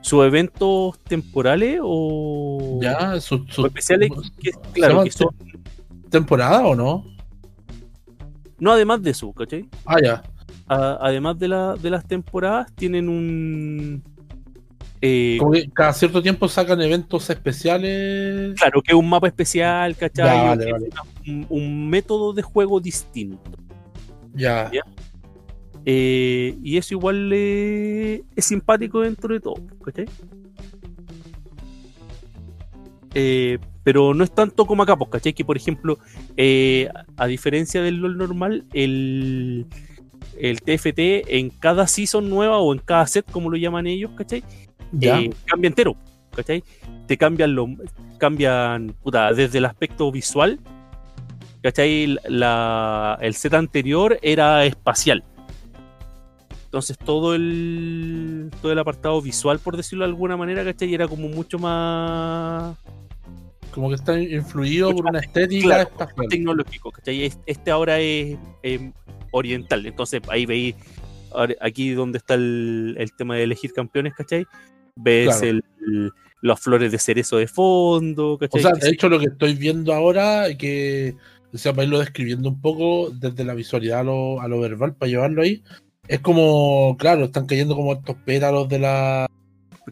Sus 0.00 0.24
eventos 0.24 0.98
temporales 1.00 1.78
o, 1.82 2.78
Ya, 2.80 3.20
su, 3.20 3.44
su- 3.48 3.62
o 3.62 3.66
especiales, 3.66 4.10
que, 4.40 4.52
¿se 4.52 4.58
claro, 4.72 5.04
que 5.04 5.10
son, 5.10 5.28
temporada 6.08 6.66
o 6.66 6.74
no? 6.74 7.04
no 8.58 8.72
además 8.72 9.02
de 9.02 9.10
eso, 9.10 9.32
¿cachai? 9.32 9.68
Ah, 9.84 9.96
ya. 10.02 10.22
A- 10.68 10.98
además 11.02 11.38
de, 11.38 11.48
la, 11.48 11.74
de 11.74 11.90
las 11.90 12.06
temporadas, 12.06 12.72
tienen 12.74 13.08
un... 13.08 14.02
eh, 15.02 15.36
Como 15.38 15.50
que 15.52 15.68
cada 15.70 15.92
cierto 15.92 16.22
tiempo 16.22 16.48
sacan 16.48 16.80
eventos 16.80 17.28
especiales. 17.28 18.54
claro, 18.54 18.80
que 18.80 18.92
es 18.92 18.98
un 18.98 19.08
mapa 19.08 19.26
especial, 19.26 19.96
¿cachai? 19.96 20.26
Ya, 20.26 20.42
vale, 20.44 20.72
vale. 20.72 20.88
un, 21.26 21.46
un 21.48 21.90
método 21.90 22.32
de 22.32 22.42
juego 22.42 22.80
distinto. 22.80 23.50
Ya. 24.34 24.70
Ya. 24.72 24.82
Eh, 25.84 26.56
y 26.62 26.76
eso 26.76 26.94
igual 26.94 27.30
eh, 27.32 28.22
es 28.36 28.44
simpático 28.44 29.00
dentro 29.00 29.34
de 29.34 29.40
todo, 29.40 29.56
¿cachai? 29.84 30.06
Eh, 33.14 33.58
pero 33.82 34.14
no 34.14 34.22
es 34.24 34.32
tanto 34.32 34.64
como 34.64 34.84
acá, 34.84 34.96
pues, 34.96 35.10
¿cachai? 35.10 35.32
Que 35.32 35.44
por 35.44 35.56
ejemplo, 35.56 35.98
a 37.16 37.26
diferencia 37.26 37.82
del 37.82 37.96
LOL 37.96 38.16
normal, 38.16 38.64
el, 38.72 39.66
el 40.38 40.62
TFT 40.62 41.28
en 41.28 41.50
cada 41.50 41.86
season 41.88 42.30
nueva 42.30 42.58
o 42.58 42.72
en 42.72 42.78
cada 42.78 43.06
set, 43.06 43.28
como 43.30 43.50
lo 43.50 43.56
llaman 43.56 43.86
ellos, 43.88 44.12
¿cachai? 44.16 44.44
Ya. 44.92 45.20
Eh, 45.20 45.30
cambia 45.46 45.68
entero, 45.68 45.96
¿cachai? 46.34 46.62
Te 47.06 47.16
cambian 47.16 47.54
lo, 47.54 47.68
cambian 48.18 48.94
puta, 49.02 49.32
desde 49.32 49.58
el 49.58 49.64
aspecto 49.64 50.10
visual, 50.12 50.58
¿cachai? 51.62 52.16
La, 52.28 53.18
el 53.20 53.34
set 53.34 53.54
anterior 53.54 54.18
era 54.22 54.64
espacial. 54.64 55.24
Entonces 56.64 56.96
todo 56.96 57.34
el 57.34 58.50
todo 58.62 58.72
el 58.72 58.78
apartado 58.78 59.20
visual, 59.20 59.58
por 59.58 59.76
decirlo 59.76 60.04
de 60.04 60.10
alguna 60.10 60.36
manera, 60.38 60.64
¿cachai? 60.64 60.94
Era 60.94 61.06
como 61.06 61.28
mucho 61.28 61.58
más 61.58 62.76
como 63.72 63.88
que 63.88 63.94
está 63.94 64.18
influido 64.20 64.90
Mucho 64.90 65.02
por 65.02 65.10
una 65.12 65.20
estética 65.20 65.64
claro, 65.66 65.82
espacial. 65.90 66.28
tecnológico, 66.28 66.90
¿cachai? 66.90 67.24
Es- 67.24 67.38
Este 67.46 67.70
ahora 67.70 67.98
es 67.98 68.36
oriental, 69.30 69.84
entonces 69.86 70.20
ahí 70.28 70.44
veis 70.46 70.74
aquí 71.60 71.90
donde 71.92 72.18
está 72.18 72.34
el, 72.34 72.94
el 72.98 73.12
tema 73.16 73.36
de 73.36 73.44
elegir 73.44 73.72
campeones, 73.72 74.12
¿cachai? 74.14 74.46
Ves 74.96 75.26
Claro. 75.38 75.46
el, 75.46 75.64
el- 75.86 76.10
las 76.42 76.60
flores 76.60 76.90
de 76.90 76.98
cerezo 76.98 77.36
de 77.36 77.46
fondo, 77.46 78.36
O 78.50 78.58
sea, 78.58 78.72
de 78.72 78.88
hecho, 78.90 79.08
lo 79.08 79.20
que 79.20 79.26
estoy 79.26 79.54
viendo 79.54 79.94
ahora, 79.94 80.46
que, 80.58 81.14
o 81.54 81.56
sea, 81.58 81.72
para 81.72 81.84
irlo 81.84 82.00
describiendo 82.00 82.48
un 82.48 82.60
poco 82.60 83.10
desde 83.10 83.44
la 83.44 83.54
visualidad 83.54 84.00
a 84.00 84.02
lo, 84.02 84.40
a 84.40 84.48
lo 84.48 84.58
verbal, 84.60 84.94
para 84.96 85.08
llevarlo 85.08 85.42
ahí, 85.42 85.62
es 86.08 86.18
como, 86.18 86.96
claro, 86.98 87.26
están 87.26 87.46
cayendo 87.46 87.76
como 87.76 87.92
estos 87.92 88.16
pétalos 88.24 88.68
de 88.68 88.80
la 88.80 89.30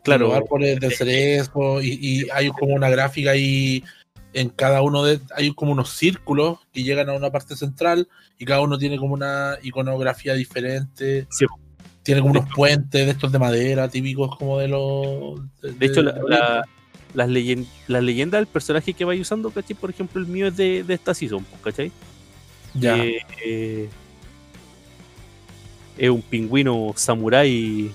claro, 0.03 0.27
los 0.29 0.37
árboles 0.37 0.81
de 0.81 0.91
cerezo 0.91 1.81
y, 1.81 1.99
y 2.03 2.27
hay 2.33 2.49
como 2.51 2.75
una 2.75 2.91
gráfica 2.91 3.31
ahí 3.31 3.85
en 4.33 4.49
cada 4.49 4.83
uno 4.83 5.05
de 5.05 5.21
hay 5.37 5.53
como 5.55 5.71
unos 5.73 5.91
círculos 5.91 6.59
que 6.73 6.83
llegan 6.83 7.09
a 7.11 7.15
una 7.15 7.31
parte 7.31 7.55
central 7.57 8.09
y 8.39 8.45
cada 8.45 8.61
uno 8.61 8.77
tiene 8.79 8.97
como 8.99 9.15
una 9.15 9.55
iconografía 9.63 10.35
diferente 10.35 11.27
Sí. 11.31 11.47
Tiene 12.03 12.21
como 12.21 12.33
De 12.35 12.41
unos 12.41 12.55
puentes 12.55 13.05
de 13.07 13.13
estos 13.13 13.31
de 13.33 13.39
madera 13.39 13.89
típicos 13.89 14.37
como 14.37 14.59
de 14.59 14.69
los 14.69 15.41
De 15.63 15.87
hecho, 15.87 16.03
la, 16.03 16.15
la- 16.27 16.65
las, 17.15 17.29
leyen- 17.29 17.67
las 17.89 18.03
leyendas 18.03 18.39
del 18.41 18.47
personaje 18.47 18.95
que 18.95 19.05
vais 19.05 19.21
usando, 19.21 19.51
¿cachai? 19.51 19.77
Por 19.77 19.91
ejemplo, 19.91 20.21
el 20.21 20.27
mío 20.29 20.47
es 20.47 20.57
de, 20.57 20.85
de 20.85 20.95
esta 20.95 21.13
season, 21.15 21.45
pues, 21.45 21.63
¿cachai? 21.63 21.93
ya 22.75 22.97
Eh, 22.97 23.19
eh, 23.45 23.89
es 25.99 26.09
un 26.09 26.23
pingüino 26.23 26.93
samurái. 26.97 27.91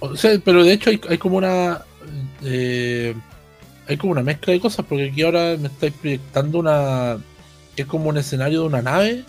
O 0.00 0.16
sea, 0.16 0.38
pero 0.44 0.62
de 0.64 0.72
hecho 0.72 0.90
hay, 0.90 1.00
hay 1.08 1.18
como 1.18 1.36
una 1.38 1.82
eh, 2.42 3.14
hay 3.88 3.96
como 3.96 4.12
una 4.12 4.22
mezcla 4.22 4.52
de 4.52 4.60
cosas 4.60 4.84
porque 4.86 5.08
aquí 5.10 5.22
ahora 5.22 5.56
me 5.58 5.68
estáis 5.68 5.92
proyectando 5.94 6.58
una 6.58 7.16
es 7.76 7.86
como 7.86 8.08
un 8.10 8.18
escenario 8.18 8.60
de 8.62 8.66
una 8.66 8.82
nave 8.82 9.24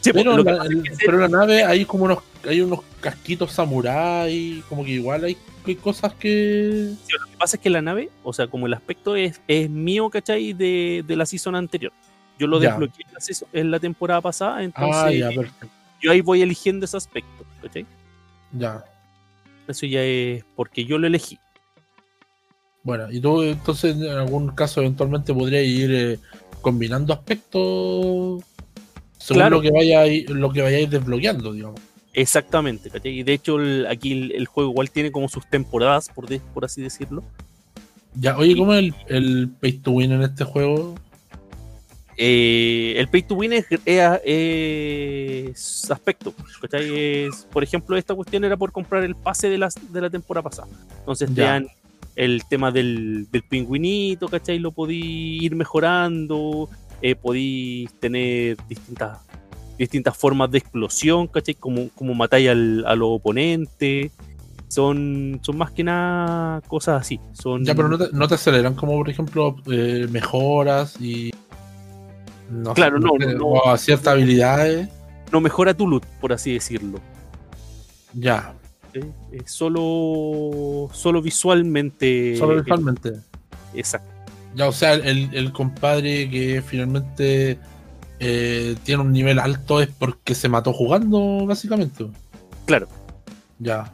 Sí, 0.00 0.12
pues, 0.12 0.24
pero, 0.24 0.36
lo 0.36 0.42
la, 0.44 0.56
pasa 0.58 0.68
es 0.72 0.82
que 0.98 1.04
pero 1.06 1.18
la 1.18 1.28
nave 1.28 1.62
hay 1.64 1.84
como 1.84 2.04
unos 2.04 2.18
hay 2.48 2.60
unos 2.62 2.80
casquitos 3.00 3.52
samurái 3.52 4.62
como 4.68 4.82
que 4.84 4.92
igual 4.92 5.24
hay, 5.24 5.36
hay 5.66 5.74
cosas 5.76 6.14
que 6.14 6.94
Sí, 7.06 7.12
lo 7.20 7.26
que 7.30 7.36
pasa 7.36 7.56
es 7.56 7.62
que 7.62 7.68
la 7.70 7.82
nave, 7.82 8.08
o 8.22 8.32
sea, 8.32 8.46
como 8.46 8.66
el 8.66 8.72
aspecto 8.74 9.14
es, 9.16 9.40
es 9.46 9.68
mío, 9.68 10.08
¿cachai? 10.08 10.54
De, 10.54 11.04
de 11.06 11.16
la 11.16 11.26
season 11.26 11.54
anterior. 11.54 11.92
Yo 12.38 12.46
lo 12.46 12.58
Ya. 12.60 12.70
desbloqueé 12.70 13.04
en 13.06 13.12
la, 13.14 13.20
season- 13.20 13.48
en 13.52 13.70
la 13.70 13.78
temporada 13.78 14.20
pasada, 14.22 14.62
entonces 14.62 15.02
ah 15.04 15.12
ya 15.12 15.28
perfecto 15.30 15.68
yo 16.02 16.10
ahí 16.12 16.22
voy 16.22 16.40
eligiendo 16.40 16.86
ese 16.86 16.96
aspecto, 16.96 17.44
¿cachai? 17.60 17.84
ya 18.52 18.82
Eso 19.68 19.84
ya 19.84 20.02
es 20.02 20.42
porque 20.56 20.86
yo 20.86 20.96
lo 20.96 21.06
elegí. 21.06 21.38
bueno 22.82 23.12
y 23.12 23.20
tú 23.20 23.42
entonces 23.42 23.94
en 23.96 24.08
algún 24.08 24.48
caso 24.54 24.80
eventualmente 24.80 25.34
podrías 25.34 25.64
ir 25.64 25.90
eh, 25.92 26.18
combinando 26.62 27.12
aspectos 27.12 28.42
según 29.20 29.40
Claro. 29.42 29.56
lo 29.56 29.62
que 29.62 29.70
vayáis 29.70 30.28
lo 30.30 30.50
que 30.52 30.62
vayáis 30.62 30.90
desbloqueando 30.90 31.52
digamos 31.52 31.80
Exactamente, 32.12 32.90
¿cachai? 32.90 33.20
Y 33.20 33.22
de 33.22 33.34
hecho 33.34 33.60
el- 33.60 33.86
aquí 33.86 34.10
el, 34.10 34.32
el 34.32 34.46
juego 34.46 34.70
igual 34.70 34.90
tiene 34.90 35.12
como 35.12 35.28
sus 35.28 35.48
temporadas, 35.48 36.08
por, 36.12 36.26
de- 36.26 36.40
por 36.54 36.64
así 36.64 36.82
decirlo. 36.82 37.22
ya 38.16 38.36
oye 38.36 38.56
cómo 38.56 38.74
es 38.74 38.80
el, 38.80 38.94
el 39.08 39.48
pay 39.60 39.74
to 39.74 39.92
win 39.92 40.10
en 40.12 40.22
este 40.22 40.42
juego 40.44 40.96
Eh, 42.22 42.94
el 42.98 43.08
pay 43.08 43.22
to 43.22 43.34
win 43.36 43.52
es, 43.54 43.64
es- 43.86 44.20
es 44.24 45.90
aspecto, 45.90 46.34
¿cachai? 46.60 47.24
Es, 47.26 47.46
por 47.52 47.62
ejemplo, 47.62 47.96
esta 47.96 48.14
cuestión 48.14 48.44
era 48.44 48.56
por 48.56 48.72
comprar 48.72 49.04
el 49.04 49.14
pase 49.14 49.48
de 49.48 49.56
la, 49.58 49.68
de 49.90 50.00
la 50.02 50.10
temporada 50.10 50.42
pasada. 50.44 50.68
Entonces 50.98 51.32
te 51.34 51.40
dan 51.42 51.66
el 52.16 52.42
tema 52.48 52.70
del, 52.70 53.26
del 53.30 53.42
pingüinito, 53.44 54.28
¿cachai? 54.28 54.58
Lo 54.58 54.70
podí 54.72 55.38
ir 55.44 55.54
mejorando, 55.56 56.68
eh, 57.02 57.14
podí 57.14 57.88
tener 58.00 58.56
distintas, 58.68 59.18
distintas 59.78 60.16
formas 60.16 60.50
de 60.50 60.58
explosión, 60.58 61.26
¿cachai? 61.26 61.54
Como, 61.54 61.88
como 61.90 62.14
matáis 62.14 62.48
al, 62.50 62.84
a 62.86 62.94
los 62.94 63.08
oponentes. 63.10 64.10
Son, 64.68 65.40
son 65.42 65.58
más 65.58 65.72
que 65.72 65.82
nada 65.82 66.60
cosas 66.68 67.00
así. 67.00 67.18
Son, 67.32 67.64
Ya, 67.64 67.74
pero 67.74 67.88
no 67.88 67.98
te, 67.98 68.08
no 68.12 68.28
te 68.28 68.34
aceleran 68.36 68.74
como, 68.74 68.92
por 68.92 69.08
ejemplo, 69.10 69.56
eh, 69.70 70.06
mejoras 70.10 71.00
y. 71.00 71.32
No 72.50 72.74
Claro, 72.74 72.98
no, 73.00 73.10
sé, 73.18 73.26
no, 73.26 73.38
no. 73.38 73.46
o 73.46 73.68
a 73.68 73.78
ciertas 73.78 74.08
habilidades. 74.08 74.88
no 75.32 75.40
mejora 75.40 75.74
tu 75.74 75.88
loot, 75.88 76.04
por 76.20 76.32
así 76.32 76.52
decirlo. 76.52 77.00
Ya, 78.12 78.54
¿sí? 78.92 79.00
Eh, 79.32 79.42
solo, 79.46 80.88
solo 80.92 81.22
visualmente. 81.22 82.36
solo 82.36 82.58
eh, 82.58 82.62
visualmente. 82.62 83.12
exacto. 83.74 84.08
Ya, 84.54 84.66
o 84.68 84.72
sea, 84.72 84.94
el, 84.94 85.28
el 85.32 85.52
compadre 85.52 86.28
que 86.28 86.62
finalmente 86.66 87.58
eh, 88.18 88.74
tiene 88.82 89.02
un 89.02 89.12
nivel 89.12 89.38
alto 89.38 89.80
es 89.80 89.88
porque 89.88 90.34
se 90.34 90.48
mató 90.48 90.72
jugando, 90.72 91.46
básicamente. 91.46 92.06
Claro. 92.66 92.88
Ya. 93.58 93.92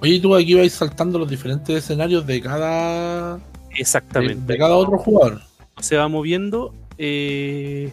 Oye, 0.00 0.14
¿y 0.14 0.20
tú 0.20 0.34
aquí 0.34 0.54
vais 0.54 0.72
saltando 0.72 1.18
los 1.18 1.30
diferentes 1.30 1.76
escenarios 1.76 2.26
de 2.26 2.40
cada. 2.40 3.36
De, 3.36 3.42
Exactamente. 3.76 4.52
de 4.52 4.58
cada 4.58 4.74
otro 4.76 4.98
jugador. 4.98 5.40
Se 5.80 5.96
va 5.96 6.08
moviendo. 6.08 6.74
eh, 6.98 7.92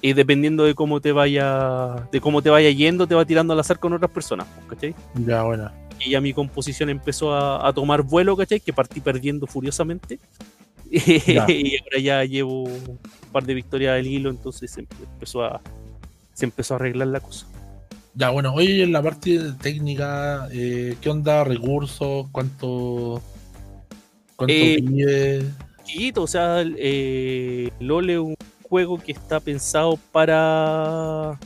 y 0.00 0.12
dependiendo 0.12 0.64
de 0.64 0.74
cómo 0.74 1.00
te 1.00 1.12
vaya. 1.12 2.08
De 2.12 2.20
cómo 2.20 2.42
te 2.42 2.50
vaya 2.50 2.68
yendo, 2.70 3.06
te 3.06 3.14
va 3.14 3.24
tirando 3.24 3.52
al 3.54 3.60
azar 3.60 3.78
con 3.78 3.92
otras 3.92 4.10
personas. 4.10 4.46
¿Cachai? 4.68 4.94
Ya, 5.14 5.42
bueno. 5.44 5.70
Y 6.00 6.10
ya 6.10 6.20
mi 6.20 6.32
composición 6.32 6.90
empezó 6.90 7.32
a, 7.34 7.66
a 7.66 7.72
tomar 7.72 8.02
vuelo, 8.02 8.36
¿cachai? 8.36 8.60
Que 8.60 8.72
partí 8.72 9.00
perdiendo 9.00 9.46
furiosamente. 9.46 10.18
Y 10.90 11.36
ahora 11.38 11.98
ya 12.00 12.24
llevo 12.24 12.64
un 12.64 13.00
par 13.32 13.44
de 13.44 13.54
victorias 13.54 13.98
al 13.98 14.06
hilo, 14.06 14.30
entonces 14.30 14.70
se 14.70 14.80
empezó 14.82 15.42
a. 15.44 15.60
Se 16.34 16.44
empezó 16.44 16.74
a 16.74 16.76
arreglar 16.76 17.08
la 17.08 17.20
cosa. 17.20 17.46
Ya, 18.14 18.30
bueno, 18.30 18.54
hoy 18.54 18.82
en 18.82 18.92
la 18.92 19.02
parte 19.02 19.40
técnica, 19.60 20.48
eh, 20.52 20.96
¿qué 21.00 21.10
onda? 21.10 21.42
¿Recursos? 21.42 22.26
¿Cuánto, 22.30 23.20
cuánto 24.36 24.52
Eh, 24.54 24.76
pide? 24.78 25.44
chiquito, 25.84 26.22
o 26.22 26.26
sea, 26.28 26.62
eh, 26.64 27.70
LOL 27.80 28.10
es 28.10 28.18
un 28.18 28.36
juego 28.62 28.98
que 28.98 29.12
está 29.12 29.40
pensado 29.40 29.98
para 30.12 31.38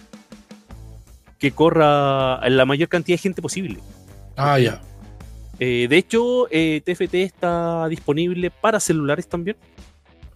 que 1.39 1.53
corra 1.53 2.47
la 2.51 2.65
mayor 2.67 2.89
cantidad 2.89 3.15
de 3.17 3.23
gente 3.23 3.41
posible. 3.43 3.79
Ah, 4.39 4.59
ya. 4.59 4.81
Eh, 5.59 5.87
de 5.91 5.97
hecho, 5.99 6.47
eh, 6.51 6.81
TFT 6.85 7.15
está 7.25 7.89
disponible 7.89 8.51
para 8.51 8.79
celulares 8.79 9.29
también. 9.29 9.57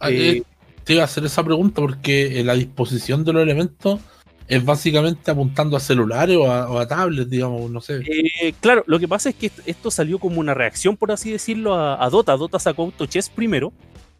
Ah, 0.00 0.10
Eh, 0.10 0.38
eh, 0.38 0.42
te 0.84 0.94
iba 0.94 1.02
a 1.02 1.04
hacer 1.04 1.24
esa 1.24 1.44
pregunta 1.44 1.80
porque 1.80 2.40
eh, 2.40 2.44
la 2.44 2.54
disposición 2.54 3.24
de 3.24 3.32
los 3.32 3.42
elementos 3.44 4.00
es 4.48 4.64
básicamente 4.64 5.30
apuntando 5.30 5.76
a 5.76 5.80
celulares 5.80 6.36
o 6.36 6.50
a, 6.50 6.68
o 6.68 6.78
a 6.78 6.88
tablets, 6.88 7.30
digamos, 7.30 7.70
no 7.70 7.80
sé. 7.80 8.02
Eh, 8.04 8.52
claro, 8.60 8.82
lo 8.88 8.98
que 8.98 9.06
pasa 9.06 9.28
es 9.28 9.36
que 9.36 9.46
est- 9.46 9.60
esto 9.64 9.90
salió 9.92 10.18
como 10.18 10.40
una 10.40 10.54
reacción, 10.54 10.96
por 10.96 11.12
así 11.12 11.30
decirlo, 11.30 11.74
a, 11.74 12.04
a 12.04 12.10
Dota. 12.10 12.36
Dota 12.36 12.58
sacó 12.58 12.82
Auto 12.82 13.06
Chess 13.06 13.30
primero, 13.30 13.72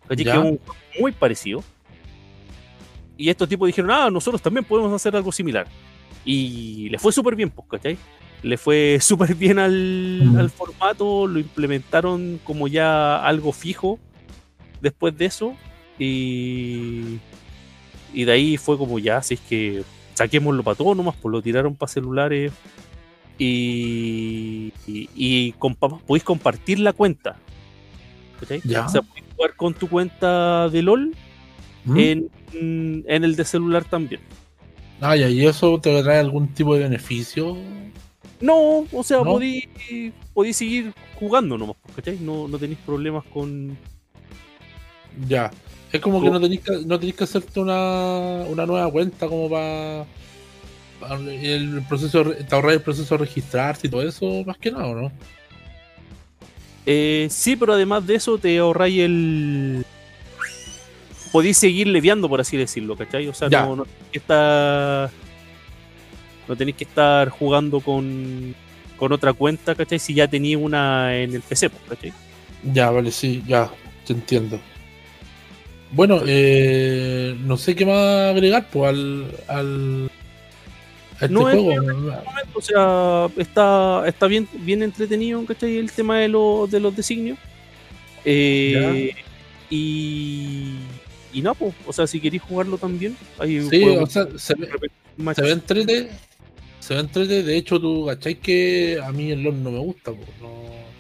¿cachai? 0.07 0.25
que 0.25 0.31
es 0.31 0.37
un 0.37 0.59
juego 0.59 0.77
muy 1.01 1.11
parecido. 1.13 1.65
Y 3.17 3.29
estos 3.29 3.49
tipos 3.49 3.67
dijeron, 3.67 3.91
ah, 3.91 4.09
nosotros 4.11 4.41
también 4.41 4.65
podemos 4.65 4.93
hacer 4.93 5.15
algo 5.17 5.33
similar. 5.33 5.67
Y 6.25 6.89
le 6.91 6.99
fue 6.99 7.13
súper 7.13 7.35
bien, 7.37 7.51
pues, 7.51 7.67
¿cachai? 7.69 7.99
Le 8.43 8.57
fue 8.57 8.99
súper 9.03 9.35
bien 9.35 9.59
al, 9.59 10.35
al 10.39 10.51
formato, 10.51 11.27
lo 11.27 11.39
implementaron 11.39 12.41
como 12.45 12.69
ya 12.69 13.25
algo 13.25 13.53
fijo 13.53 13.99
después 14.81 15.17
de 15.17 15.25
eso. 15.27 15.55
Y, 15.99 17.19
y 18.15 18.25
de 18.25 18.33
ahí 18.33 18.57
fue 18.57 18.77
como 18.79 18.99
ya, 18.99 19.19
así 19.19 19.35
es 19.35 19.41
que 19.41 19.83
saquémoslo 20.15 20.63
para 20.63 20.75
todo 20.77 20.95
nomás, 20.95 21.15
pues 21.21 21.33
lo 21.33 21.41
tiraron 21.43 21.75
para 21.75 21.91
celulares 21.93 22.53
y, 23.39 24.73
y, 24.87 25.09
y 25.15 25.53
compa- 25.59 26.01
podéis 26.07 26.25
compartir 26.25 26.79
la 26.79 26.93
cuenta. 26.93 27.37
¿cachai? 28.41 28.61
Ya. 28.65 28.87
O 28.87 28.89
sea, 28.89 29.03
podéis 29.03 29.27
jugar 29.37 29.57
con 29.57 29.75
tu 29.75 29.89
cuenta 29.89 30.69
de 30.69 30.83
LOL 30.83 31.15
¿Mm? 31.85 31.99
en, 31.99 32.31
en 33.07 33.25
el 33.25 33.37
de 33.37 33.45
celular 33.45 33.85
también. 33.85 34.21
Ah, 35.05 35.17
ya, 35.17 35.29
¿y 35.29 35.45
eso 35.45 35.81
te 35.81 36.01
trae 36.01 36.21
algún 36.21 36.47
tipo 36.55 36.75
de 36.77 36.85
beneficio? 36.85 37.57
No, 38.41 38.87
o 38.93 39.03
sea, 39.03 39.19
¿No? 39.19 39.25
podéis, 39.25 39.69
podéis 40.33 40.57
seguir 40.57 40.93
jugando 41.19 41.59
nomás, 41.59 41.77
¿cachai? 41.95 42.19
No, 42.21 42.47
no 42.47 42.57
tenéis 42.57 42.79
problemas 42.87 43.25
con... 43.25 43.77
Ya. 45.29 45.51
Es 45.91 46.01
como 46.01 46.23
que 46.23 46.31
no 46.31 46.41
tenéis 46.41 46.61
que, 46.61 46.87
no 46.87 46.99
tenéis 47.01 47.17
que 47.17 47.25
hacerte 47.25 47.59
una, 47.59 48.45
una 48.49 48.65
nueva 48.65 48.91
cuenta 48.91 49.27
como 49.27 49.51
para 49.51 50.07
el 51.21 51.83
proceso, 51.89 52.25
te 52.25 52.55
ahorras 52.55 52.75
el 52.75 52.83
proceso 52.83 53.15
de 53.17 53.25
registrarse 53.25 53.89
y 53.89 53.91
todo 53.91 54.03
eso, 54.03 54.45
más 54.47 54.57
que 54.57 54.71
nada, 54.71 54.87
¿o 54.87 54.95
¿no? 54.95 55.13
Eh, 56.87 57.27
sí, 57.29 57.57
pero 57.57 57.75
además 57.75 58.07
de 58.07 58.15
eso 58.15 58.39
te 58.39 58.57
ahorráis 58.59 59.01
el. 59.01 59.85
Podéis 61.33 61.57
seguir 61.57 61.87
leviando, 61.89 62.29
por 62.29 62.41
así 62.41 62.57
decirlo, 62.57 62.97
¿cachai? 62.97 63.27
O 63.27 63.35
sea, 63.35 63.49
Ya. 63.49 63.65
no, 63.65 63.77
no 63.77 63.85
tenéis 63.85 64.11
que 64.13 64.19
estar. 64.19 65.11
No 66.49 66.57
tenéis 66.57 66.77
que 66.77 66.85
estar 66.85 67.29
jugando 67.31 67.81
con, 67.81 68.55
con 68.97 69.13
otra 69.13 69.33
cuenta, 69.33 69.75
¿cachai? 69.75 69.99
Si 69.99 70.13
ya 70.15 70.29
tenéis 70.29 70.57
una 70.57 71.17
en 71.17 71.35
el 71.35 71.41
PC, 71.41 71.71
pues, 71.71 71.83
¿cachai? 71.89 72.13
Ya, 72.73 72.91
vale, 72.91 73.11
sí, 73.11 73.43
ya, 73.47 73.71
te 74.07 74.13
entiendo. 74.13 74.61
Bueno, 75.93 76.21
eh, 76.27 77.37
no 77.41 77.57
sé 77.57 77.75
qué 77.75 77.85
más 77.87 78.31
agregar 78.31 78.67
pues, 78.71 78.89
al, 78.91 79.27
al 79.49 80.11
a 81.21 81.25
este 81.27 81.35
No, 81.35 81.49
es 81.49 81.55
juego. 81.55 82.13
O 82.55 82.61
sea, 82.61 83.29
está, 83.37 84.03
está 84.07 84.27
bien, 84.27 84.49
bien 84.53 84.83
entretenido, 84.83 85.45
¿cachai? 85.47 85.77
El 85.79 85.91
tema 85.93 86.19
de, 86.19 86.29
los 86.29 86.71
de 86.71 86.81
los 86.81 86.95
designios. 86.97 87.39
Eh, 88.25 89.15
y. 89.71 90.75
Y 91.33 91.43
no, 91.43 91.55
pues, 91.55 91.75
o 91.87 91.93
sea, 91.93 92.07
si 92.07 92.21
queréis 92.21 92.43
jugarlo 92.43 92.79
también, 92.79 93.17
hay 93.39 93.63
Sí, 93.69 93.83
o 93.85 94.07
sea, 94.07 94.27
se 94.37 94.55
ve, 94.55 94.69
se 95.35 95.43
ve 95.43 95.51
entrete, 95.51 96.11
se 96.81 96.95
ve 96.95 97.01
entrete, 97.01 97.43
de 97.43 97.57
hecho 97.57 97.81
tú, 97.81 98.07
¿cachai? 98.07 98.35
Que 98.37 98.99
a 99.03 99.11
mí 99.13 99.31
el 99.31 99.43
LoL 99.43 99.63
no 99.63 99.71
me 99.71 99.79
gusta, 99.79 100.13
pues, 100.13 100.29
no, 100.41 100.53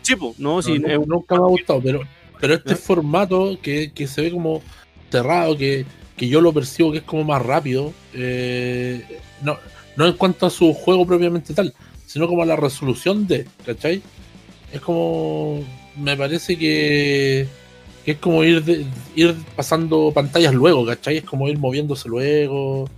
Sí, 0.03 0.17
pues, 0.17 0.39
no, 0.39 0.57
no, 0.57 0.63
sí, 0.63 0.79
no- 0.79 1.05
nunca 1.07 1.35
me 1.37 1.43
ha 1.43 1.49
gustado, 1.49 1.81
pero, 1.83 2.01
pero 2.41 2.55
este 2.55 2.71
¿Ya? 2.71 2.77
formato 2.77 3.59
que, 3.63 3.93
que 3.93 4.07
se 4.07 4.23
ve 4.23 4.31
como 4.31 4.63
cerrado, 5.11 5.57
que, 5.57 5.85
que 6.17 6.29
yo 6.29 6.41
lo 6.41 6.53
percibo 6.53 6.93
que 6.93 6.99
es 6.99 7.05
como 7.05 7.25
más 7.25 7.43
rápido, 7.43 7.93
eh, 8.15 9.05
no, 9.43 9.59
no 9.97 10.07
en 10.07 10.15
cuanto 10.15 10.47
a 10.47 10.51
su 10.51 10.73
juego 10.73 11.07
propiamente 11.07 11.53
tal, 11.55 11.75
sino 12.07 12.27
como 12.27 12.43
a 12.43 12.47
la 12.47 12.57
resolución 12.57 13.27
de, 13.27 13.47
¿cachai? 13.65 14.03
Es 14.73 14.81
como, 14.81 15.63
me 15.97 16.17
parece 16.17 16.57
que, 16.57 17.47
que 18.05 18.13
es 18.13 18.19
como 18.19 18.43
ir, 18.45 18.63
de- 18.65 18.85
ir 19.15 19.35
pasando 19.57 20.11
pantallas 20.13 20.53
luego, 20.55 20.85
¿cachai? 20.87 21.19
Es 21.19 21.25
como 21.25 21.49
ir 21.49 21.59
moviéndose 21.59 22.09
luego. 22.09 22.89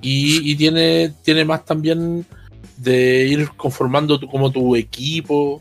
Y, 0.00 0.50
y 0.50 0.54
tiene, 0.56 1.12
tiene 1.22 1.44
más 1.44 1.64
también 1.64 2.24
de 2.76 3.26
ir 3.26 3.48
conformando 3.56 4.18
tu- 4.18 4.28
como 4.28 4.50
tu 4.52 4.76
equipo. 4.76 5.60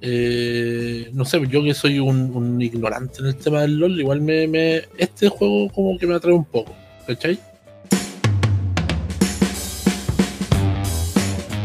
Eh, 0.00 1.10
no 1.12 1.24
sé, 1.24 1.40
yo 1.48 1.62
que 1.62 1.74
soy 1.74 1.98
un, 1.98 2.30
un 2.34 2.60
ignorante 2.62 3.20
en 3.20 3.26
el 3.26 3.36
tema 3.36 3.62
del 3.62 3.78
LOL, 3.78 4.00
igual 4.00 4.20
me, 4.20 4.46
me- 4.46 4.82
este 4.96 5.28
juego 5.28 5.68
como 5.70 5.98
que 5.98 6.06
me 6.06 6.14
atrae 6.14 6.34
un 6.34 6.44
poco, 6.44 6.72
¿cachai? 7.06 7.38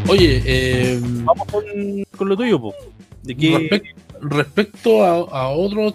Oye, 0.08 0.42
eh, 0.44 0.98
Vamos 1.00 1.46
con, 1.50 1.62
con 2.16 2.28
lo 2.28 2.36
tuyo, 2.36 2.60
pues. 2.60 2.74
De 3.22 3.34
respec- 3.36 3.94
respecto 4.30 5.04
a, 5.04 5.10
a 5.42 5.48
otro, 5.48 5.94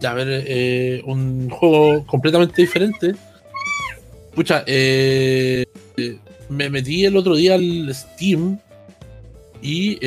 ya, 0.00 0.10
a 0.12 0.14
ver, 0.14 0.44
eh, 0.46 1.02
un 1.06 1.48
juego 1.50 2.04
completamente 2.06 2.62
diferente. 2.62 3.14
Pucha, 4.34 4.64
eh, 4.66 5.66
eh, 5.96 6.16
me 6.48 6.70
metí 6.70 7.04
el 7.04 7.16
otro 7.16 7.36
día 7.36 7.54
al 7.54 7.94
Steam 7.94 8.58
y 9.60 9.98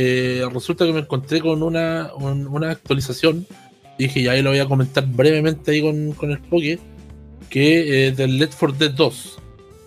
resulta 0.51 0.85
que 0.85 0.91
me 0.93 0.99
encontré 0.99 1.39
con 1.39 1.63
una, 1.63 2.11
un- 2.15 2.47
una 2.47 2.71
actualización. 2.71 3.45
Dije, 3.97 4.21
ya 4.23 4.31
ahí 4.33 4.41
lo 4.41 4.49
voy 4.49 4.59
a 4.59 4.65
comentar 4.67 5.05
brevemente 5.07 5.71
ahí 5.71 5.81
con, 5.81 6.11
con 6.13 6.31
el 6.31 6.39
Poké, 6.39 6.79
que 7.49 8.11
del 8.15 8.37
Left 8.37 8.55
4 8.59 8.77
Dead 8.77 8.91
2. 8.91 9.37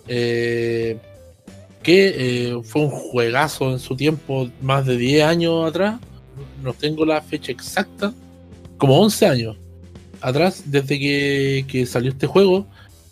Eh, 0.07 0.97
que 1.83 2.59
fue 2.63 2.81
un 2.81 2.89
juegazo 2.89 3.71
en 3.71 3.79
su 3.79 3.95
tiempo, 3.95 4.49
más 4.61 4.85
de 4.85 4.97
10 4.97 5.23
años 5.23 5.67
atrás. 5.69 5.99
No 6.63 6.73
tengo 6.73 7.05
la 7.05 7.21
fecha 7.21 7.51
exacta, 7.51 8.13
como 8.77 8.99
11 8.99 9.25
años 9.25 9.57
atrás, 10.21 10.63
desde 10.65 10.99
que, 10.99 11.65
que 11.67 11.85
salió 11.85 12.11
este 12.11 12.27
juego. 12.27 12.67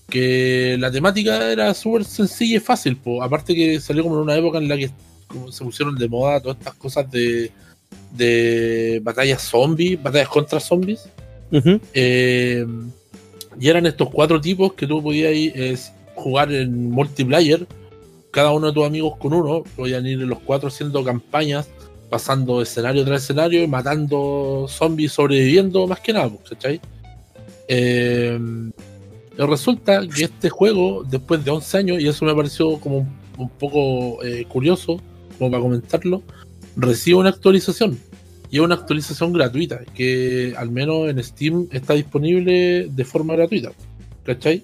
Que 0.10 0.78
la 0.80 0.90
temática 0.90 1.52
era 1.52 1.74
súper 1.74 2.06
sencilla 2.06 2.58
y 2.58 2.60
fácil, 2.62 2.96
po. 2.96 3.22
aparte 3.22 3.54
que 3.54 3.80
salió 3.82 4.04
como 4.04 4.16
en 4.16 4.22
una 4.22 4.38
época 4.38 4.58
en 4.58 4.70
la 4.70 4.78
que 4.78 4.90
como 5.28 5.52
se 5.52 5.64
pusieron 5.64 5.96
de 5.96 6.08
moda 6.08 6.40
todas 6.40 6.58
estas 6.58 6.76
cosas 6.76 7.12
de, 7.12 7.52
de 8.12 9.02
batallas 9.04 9.42
zombies, 9.42 10.02
batallas 10.02 10.30
contra 10.30 10.60
zombies. 10.60 11.10
Eh, 11.94 12.66
y 13.60 13.70
eran 13.70 13.86
estos 13.86 14.10
cuatro 14.10 14.40
tipos 14.40 14.74
que 14.74 14.88
tú 14.88 15.02
podías 15.02 15.32
eh, 15.34 15.78
jugar 16.16 16.52
en 16.52 16.90
multiplayer, 16.90 17.68
cada 18.32 18.52
uno 18.52 18.68
de 18.68 18.74
tus 18.74 18.86
amigos 18.86 19.18
con 19.18 19.34
uno, 19.34 19.64
podían 19.76 20.06
ir 20.06 20.20
los 20.20 20.40
cuatro 20.40 20.68
haciendo 20.70 21.04
campañas, 21.04 21.70
pasando 22.10 22.62
escenario 22.62 23.04
tras 23.06 23.24
escenario 23.24 23.64
y 23.64 23.68
matando 23.68 24.66
zombies, 24.70 25.12
sobreviviendo 25.12 25.88
más 25.88 26.00
que 26.00 26.14
nada, 26.14 26.32
¿cachai? 26.50 26.80
Eh, 27.68 28.40
resulta 29.38 30.02
que 30.08 30.24
este 30.24 30.50
juego, 30.50 31.04
después 31.04 31.44
de 31.44 31.52
11 31.52 31.78
años, 31.78 32.00
y 32.02 32.08
eso 32.08 32.26
me 32.26 32.34
pareció 32.34 32.80
como 32.80 33.00
un, 33.00 33.08
un 33.38 33.50
poco 33.50 34.24
eh, 34.24 34.46
curioso, 34.48 35.02
como 35.38 35.52
para 35.52 35.62
comentarlo, 35.62 36.24
recibe 36.76 37.18
una 37.18 37.30
actualización 37.30 37.98
y 38.50 38.58
es 38.58 38.62
una 38.62 38.76
actualización 38.76 39.34
gratuita, 39.34 39.82
que 39.94 40.54
al 40.58 40.72
menos 40.72 41.10
en 41.10 41.22
Steam 41.24 41.68
está 41.72 41.94
disponible 41.94 42.88
de 42.90 43.06
forma 43.06 43.36
gratuita. 43.36 43.72
¿Cachai? 44.24 44.64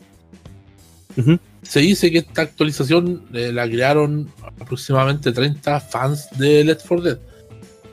Ujú. 1.18 1.40
Se 1.62 1.80
dice 1.80 2.12
que 2.12 2.20
esta 2.20 2.44
actualización 2.44 3.24
eh, 3.34 3.52
la 3.54 3.68
crearon 3.68 4.30
aproximadamente 4.60 5.32
30 5.32 5.80
fans 5.80 6.28
de 6.38 6.64
Left 6.64 6.86
4 6.88 7.04
Dead, 7.04 7.20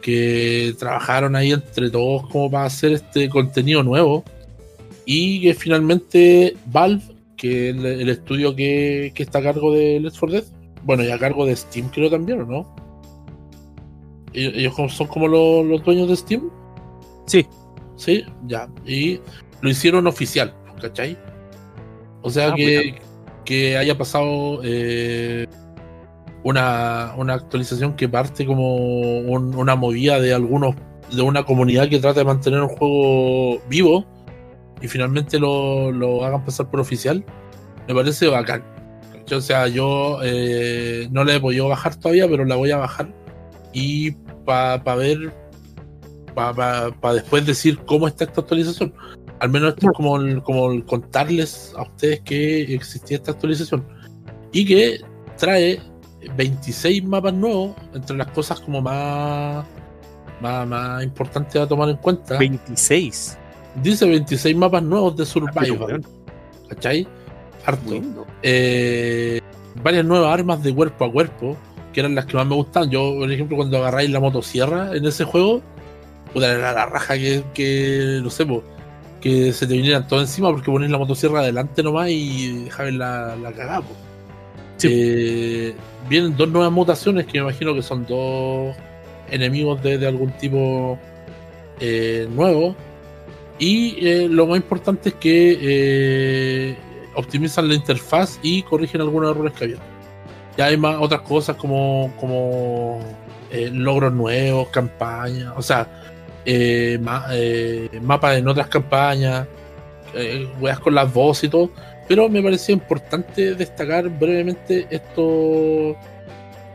que 0.01 0.75
trabajaron 0.79 1.37
ahí 1.37 1.53
entre 1.53 1.91
todos 1.91 2.29
como 2.29 2.51
para 2.51 2.65
hacer 2.65 2.93
este 2.93 3.29
contenido 3.29 3.83
nuevo, 3.83 4.25
y 5.05 5.41
que 5.43 5.55
finalmente 5.55 6.57
Valve, 6.67 7.03
que 7.37 7.71
es 7.71 7.77
el, 7.77 7.87
el 7.87 8.09
estudio 8.09 8.55
que, 8.55 9.13
que 9.15 9.23
está 9.23 9.39
a 9.39 9.43
cargo 9.43 9.73
de 9.73 10.01
Left 10.01 10.19
4 10.19 10.41
Dead, 10.41 10.45
bueno, 10.85 11.05
y 11.05 11.11
a 11.11 11.19
cargo 11.19 11.45
de 11.47 11.57
Steam 11.57 11.89
creo 11.91 12.11
también, 12.11 12.43
¿o 12.43 12.47
no? 12.47 12.75
Ellos 14.33 14.75
son 14.93 15.09
como 15.09 15.27
los, 15.27 15.67
los 15.67 15.85
dueños 15.85 16.09
de 16.09 16.17
Steam. 16.17 16.51
Sí, 17.27 17.45
Sí, 18.01 18.25
ya. 18.47 18.67
Y 18.87 19.21
lo 19.61 19.69
hicieron 19.69 20.07
oficial, 20.07 20.55
¿cachai? 20.81 21.19
O 22.23 22.31
sea 22.31 22.49
Ah, 22.49 22.55
que, 22.55 22.95
que 23.45 23.77
haya 23.77 23.97
pasado 23.99 24.61
eh, 24.65 25.47
una, 26.43 27.15
una 27.17 27.35
actualización 27.35 27.95
que 27.97 28.09
parte 28.09 28.47
como 28.47 28.77
un- 29.21 29.55
una 29.55 29.77
movida 29.77 30.21
de 30.21 30.33
algunos, 30.35 30.75
de 31.13 31.23
una 31.23 31.45
comunidad 31.45 31.89
que 31.89 31.99
trata 31.99 32.21
de 32.21 32.25
mantener 32.25 32.61
un 32.61 32.69
juego 32.69 33.61
vivo 33.69 34.07
y 34.81 34.89
finalmente 34.89 35.39
lo, 35.39 35.93
lo 35.93 36.25
hagan 36.25 36.45
pasar 36.45 36.71
por 36.71 36.81
oficial, 36.81 37.25
me 37.87 37.95
parece 37.95 38.29
bacán. 38.29 38.65
O 39.33 39.41
sea, 39.41 39.69
yo 39.69 40.19
eh, 40.25 41.09
no 41.13 41.23
la 41.25 41.35
he 41.37 41.41
podido 41.41 41.69
bajar 41.69 41.95
todavía, 41.95 42.27
pero 42.29 42.45
la 42.45 42.57
voy 42.57 42.71
a 42.71 42.79
bajar 42.79 43.09
y 43.73 44.13
para 44.45 44.83
ver 44.97 45.33
para 46.35 47.15
después 47.15 47.45
decir 47.45 47.79
cómo 47.87 48.09
está 48.09 48.25
esta 48.25 48.41
actualización. 48.41 48.95
Al 49.41 49.51
menos 49.51 49.71
esto 49.75 49.87
es 49.91 49.97
como 49.97 50.17
el, 50.17 50.43
como 50.43 50.73
el 50.73 50.85
contarles 50.85 51.73
a 51.77 51.83
ustedes 51.83 52.21
que 52.21 52.75
existía 52.75 53.17
esta 53.19 53.33
actualización. 53.33 53.87
Y 54.53 54.65
que 54.65 55.01
trae 55.37 55.81
26 56.37 57.05
mapas 57.05 57.33
nuevos, 57.35 57.73
entre 57.95 58.17
las 58.17 58.29
cosas 58.29 58.61
como 58.61 58.81
más, 58.81 59.65
más, 60.41 60.67
más 60.67 61.03
importantes 61.03 61.57
a 61.61 61.67
tomar 61.67 61.89
en 61.89 61.97
cuenta. 61.97 62.39
26. 62.39 63.39
Dice 63.83 64.07
26 64.07 64.57
mapas 64.57 64.83
nuevos 64.83 65.17
de 65.17 65.23
Ah, 65.23 65.27
Survival. 65.27 66.03
¿Cachai? 66.69 67.07
Harto. 67.65 68.27
Eh, 68.43 69.41
varias 69.83 70.05
nuevas 70.05 70.33
armas 70.33 70.63
de 70.63 70.75
cuerpo 70.75 71.05
a 71.05 71.13
cuerpo, 71.13 71.57
que 71.93 72.01
eran 72.01 72.15
las 72.15 72.27
que 72.27 72.37
más 72.37 72.47
me 72.47 72.55
gustan. 72.55 72.91
Yo, 72.91 73.15
por 73.19 73.31
ejemplo, 73.31 73.57
cuando 73.57 73.79
agarráis 73.79 74.11
la 74.11 74.21
motosierra 74.21 74.95
en 74.97 75.05
ese 75.05 75.25
juego, 75.25 75.61
puta, 76.33 76.51
era 76.53 76.73
la 76.73 76.87
raja 76.87 77.15
que, 77.17 77.43
que 77.55 78.21
no 78.23 78.31
sé, 78.31 78.47
po, 78.47 78.63
que 79.21 79.53
se 79.53 79.67
te 79.67 79.75
vinieran 79.75 80.07
todo 80.09 80.21
encima 80.21 80.51
porque 80.51 80.71
ponéis 80.71 80.91
la 80.91 80.99
motosierra 80.99 81.41
adelante 81.41 81.83
nomás 81.83 82.09
y 82.11 82.65
dejabais 82.65 82.95
la, 82.95 83.37
la 83.37 83.53
cagada. 83.53 83.81
po. 83.83 83.95
Sí. 84.81 84.89
Eh, 84.91 85.75
vienen 86.09 86.37
dos 86.37 86.49
nuevas 86.49 86.73
mutaciones 86.73 87.27
que 87.27 87.35
me 87.35 87.49
imagino 87.49 87.75
que 87.75 87.83
son 87.83 88.07
dos 88.07 88.75
enemigos 89.31 89.83
de, 89.83 89.99
de 89.99 90.07
algún 90.07 90.33
tipo 90.33 90.99
eh, 91.81 92.27
nuevo. 92.31 92.75
Y 93.59 94.07
eh, 94.07 94.29
lo 94.29 94.47
más 94.47 94.57
importante 94.57 95.11
es 95.11 95.15
que 95.17 96.77
optimizan 97.15 97.69
la 97.69 97.75
interfaz 97.75 98.39
y 98.43 98.63
corrigen 98.63 99.03
algunos 99.03 99.33
errores 99.33 99.53
que 99.53 99.65
había. 99.65 99.77
Ya 100.57 100.67
hay 100.67 100.77
más 100.77 100.97
otras 100.99 101.21
cosas 101.23 101.57
como, 101.57 102.13
como 102.19 103.01
logros 103.73 104.13
nuevos, 104.13 104.69
campañas, 104.69 105.53
o 105.57 105.63
sea, 105.63 105.87
ma- 107.01 107.27
mapas 108.01 108.39
en 108.39 108.49
otras 108.49 108.69
campañas, 108.69 109.47
weas 110.61 110.79
con 110.81 110.95
las 110.95 111.13
voces 111.13 111.45
y 111.45 111.49
todo. 111.49 111.71
Pero 112.11 112.29
me 112.29 112.43
parecía 112.43 112.73
importante 112.73 113.55
destacar 113.55 114.09
brevemente 114.09 114.85
esto 114.91 115.97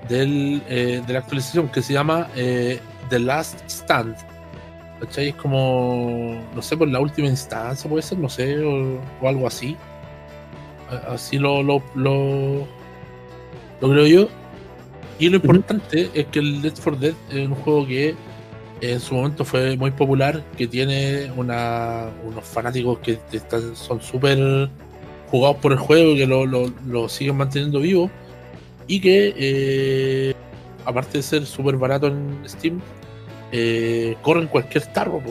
del, 0.08 0.64
eh, 0.70 1.04
de 1.06 1.12
la 1.12 1.20
actualización 1.20 1.68
que 1.68 1.82
se 1.82 1.92
llama 1.92 2.30
eh, 2.38 2.80
The 3.10 3.20
Last 3.20 3.60
Stand. 3.70 4.16
¿Cachai? 5.02 5.28
Es 5.28 5.36
como, 5.36 6.42
no 6.56 6.62
sé, 6.62 6.78
por 6.78 6.88
la 6.88 7.02
última 7.02 7.28
instancia 7.28 7.90
puede 7.90 8.02
ser, 8.02 8.18
no 8.18 8.30
sé, 8.30 8.64
o, 8.64 9.02
algo 9.28 9.46
así. 9.46 9.76
Así 11.10 11.38
lo, 11.38 11.62
lo, 11.62 11.84
lo, 11.96 12.66
creo 13.82 14.08
yo. 14.08 14.30
Y 15.20 15.28
lo 15.28 15.36
importante 15.36 16.12
es 16.14 16.28
que 16.28 16.40
el 16.40 16.62
Dead 16.62 16.76
for 16.76 16.98
Dead 16.98 17.14
es 17.30 17.46
un 17.46 17.56
juego 17.56 17.86
que 17.86 18.16
en 18.80 19.02
su 19.02 19.16
momento 19.16 19.44
fue 19.44 19.76
muy 19.76 19.92
popular, 19.92 20.42
que 20.58 20.66
tiene 20.66 21.30
una, 21.36 22.06
unos 22.26 22.46
fanáticos 22.46 23.00
que 23.00 23.20
están, 23.34 23.76
son 23.76 24.02
súper 24.02 24.70
jugados 25.30 25.58
por 25.58 25.72
el 25.72 25.78
juego 25.78 26.12
y 26.12 26.18
que 26.18 26.28
lo, 26.28 26.46
lo, 26.46 27.10
siguen 27.10 27.38
manteniendo 27.38 27.80
vivo. 27.80 28.10
Y 28.88 29.00
que, 29.00 29.34
eh, 29.38 30.34
aparte 30.86 31.18
de 31.18 31.24
ser 31.24 31.46
súper 31.46 31.76
barato 31.78 32.08
en 32.08 32.38
Steam, 32.48 32.82
eh, 33.52 34.16
corren 34.22 34.48
cualquier 34.48 34.86
tarro. 34.88 35.22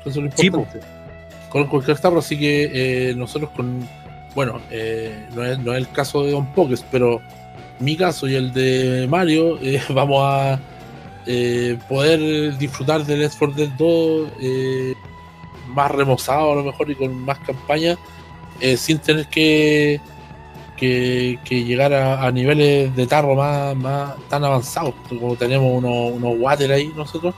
Eso 0.00 0.10
es 0.10 0.16
lo 0.16 0.24
importante. 0.26 0.80
corren 1.50 1.68
cualquier 1.68 1.98
tarro, 1.98 2.18
así 2.18 2.38
que 2.38 3.10
eh, 3.10 3.14
nosotros 3.14 3.50
con. 3.50 3.86
Bueno, 4.34 4.60
eh, 4.70 5.26
no, 5.34 5.44
es, 5.44 5.58
no, 5.58 5.72
es, 5.72 5.78
el 5.78 5.90
caso 5.90 6.22
de 6.22 6.32
Don 6.32 6.46
Pokes, 6.54 6.84
pero 6.92 7.20
mi 7.80 7.96
caso 7.96 8.28
y 8.28 8.36
el 8.36 8.52
de 8.52 9.06
Mario, 9.10 9.58
vamos 9.90 10.22
a 10.22 10.60
poder 11.88 12.56
disfrutar 12.56 13.04
del 13.04 13.20
Left 13.20 13.38
4 13.38 13.56
Dead 13.56 13.70
2 13.76 14.28
más 15.68 15.90
remozado 15.90 16.52
a 16.52 16.54
lo 16.56 16.64
mejor 16.64 16.90
y 16.90 16.94
con 16.94 17.12
más 17.24 17.38
campaña, 17.40 17.98
sin 18.76 18.98
tener 18.98 19.26
que 19.26 20.00
que, 20.78 21.64
llegar 21.64 21.92
a, 21.92 22.30
niveles 22.30 22.94
de 22.94 23.06
tarro 23.06 23.34
más, 23.34 23.76
más 23.76 24.14
tan 24.28 24.44
avanzados, 24.44 24.94
como 25.08 25.36
tenemos 25.36 25.70
unos, 25.76 26.12
unos 26.12 26.38
water 26.38 26.72
ahí 26.72 26.90
nosotros. 26.96 27.34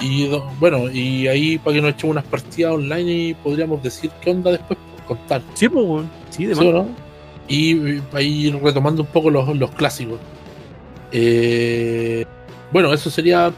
Y 0.00 0.30
bueno, 0.58 0.90
y 0.90 1.26
ahí 1.26 1.58
para 1.58 1.74
que 1.74 1.82
nos 1.82 1.90
echemos 1.92 2.12
unas 2.12 2.24
partidas 2.24 2.72
online 2.72 3.12
y 3.12 3.34
podríamos 3.34 3.82
decir 3.82 4.10
qué 4.22 4.30
onda 4.30 4.52
después, 4.52 4.78
contar. 5.06 5.42
Sí, 5.54 5.68
pues, 5.68 6.04
sí, 6.30 6.46
de 6.46 6.86
Y 7.48 8.00
para 8.00 8.22
ir 8.22 8.56
retomando 8.62 9.02
un 9.02 9.08
poco 9.08 9.30
los, 9.30 9.54
los 9.56 9.70
clásicos. 9.72 10.18
Eh, 11.12 12.24
bueno, 12.72 12.94
eso 12.94 13.10
sería 13.10 13.52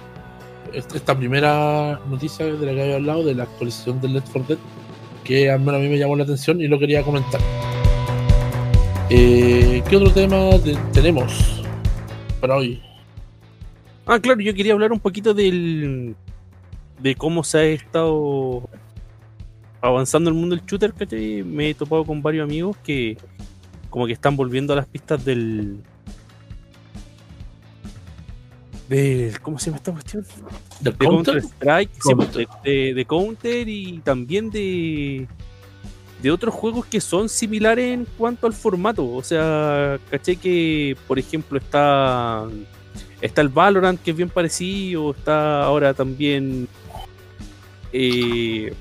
esta 0.72 1.16
primera 1.16 2.00
noticia 2.08 2.46
de 2.46 2.66
la 2.66 2.72
que 2.72 2.82
había 2.82 2.94
hablado, 2.96 3.24
de 3.24 3.34
la 3.34 3.42
actualización 3.44 4.00
del 4.00 4.14
Left 4.14 4.28
4 4.32 4.56
Dead, 4.56 4.58
que 5.24 5.50
al 5.50 5.60
menos 5.60 5.76
a 5.76 5.78
mí 5.78 5.88
me 5.88 5.98
llamó 5.98 6.16
la 6.16 6.24
atención 6.24 6.60
y 6.60 6.68
lo 6.68 6.78
quería 6.78 7.02
comentar. 7.02 7.40
Eh, 9.10 9.82
¿Qué 9.88 9.96
otro 9.96 10.10
tema 10.10 10.50
tenemos 10.92 11.62
para 12.40 12.56
hoy? 12.56 12.80
Ah, 14.06 14.18
claro, 14.18 14.40
yo 14.40 14.54
quería 14.54 14.72
hablar 14.72 14.92
un 14.92 15.00
poquito 15.00 15.34
del 15.34 16.16
de 16.98 17.14
cómo 17.16 17.44
se 17.44 17.58
ha 17.58 17.64
estado 17.64 18.68
avanzando 19.80 20.30
el 20.30 20.36
mundo 20.36 20.56
del 20.56 20.64
shooter, 20.64 20.92
¿cachai? 20.92 21.42
Me 21.42 21.70
he 21.70 21.74
topado 21.74 22.04
con 22.04 22.22
varios 22.22 22.44
amigos 22.44 22.76
que 22.84 23.16
como 23.90 24.06
que 24.06 24.12
están 24.12 24.36
volviendo 24.36 24.72
a 24.72 24.76
las 24.76 24.86
pistas 24.86 25.24
del 25.24 25.82
del 28.96 29.40
¿cómo 29.40 29.58
se 29.58 29.66
llama 29.66 29.78
esta 29.78 29.92
cuestión? 29.92 30.26
de 30.80 30.92
Counter 30.92 31.38
Strike, 31.38 31.90
pues, 32.02 32.48
de, 32.64 32.94
de 32.94 33.04
Counter 33.04 33.68
y 33.68 33.98
también 34.04 34.50
de 34.50 35.26
de 36.22 36.30
otros 36.30 36.54
juegos 36.54 36.86
que 36.86 37.00
son 37.00 37.28
similares 37.28 37.92
en 37.92 38.06
cuanto 38.16 38.46
al 38.46 38.52
formato. 38.52 39.12
O 39.12 39.22
sea, 39.22 39.98
caché 40.08 40.36
que, 40.36 40.96
por 41.08 41.18
ejemplo, 41.18 41.58
está, 41.58 42.46
está 43.20 43.40
el 43.40 43.48
Valorant, 43.48 44.00
que 44.00 44.12
es 44.12 44.16
bien 44.16 44.30
parecido, 44.30 45.10
está 45.10 45.64
ahora 45.64 45.92
también... 45.92 46.68
Eh, 47.92 48.72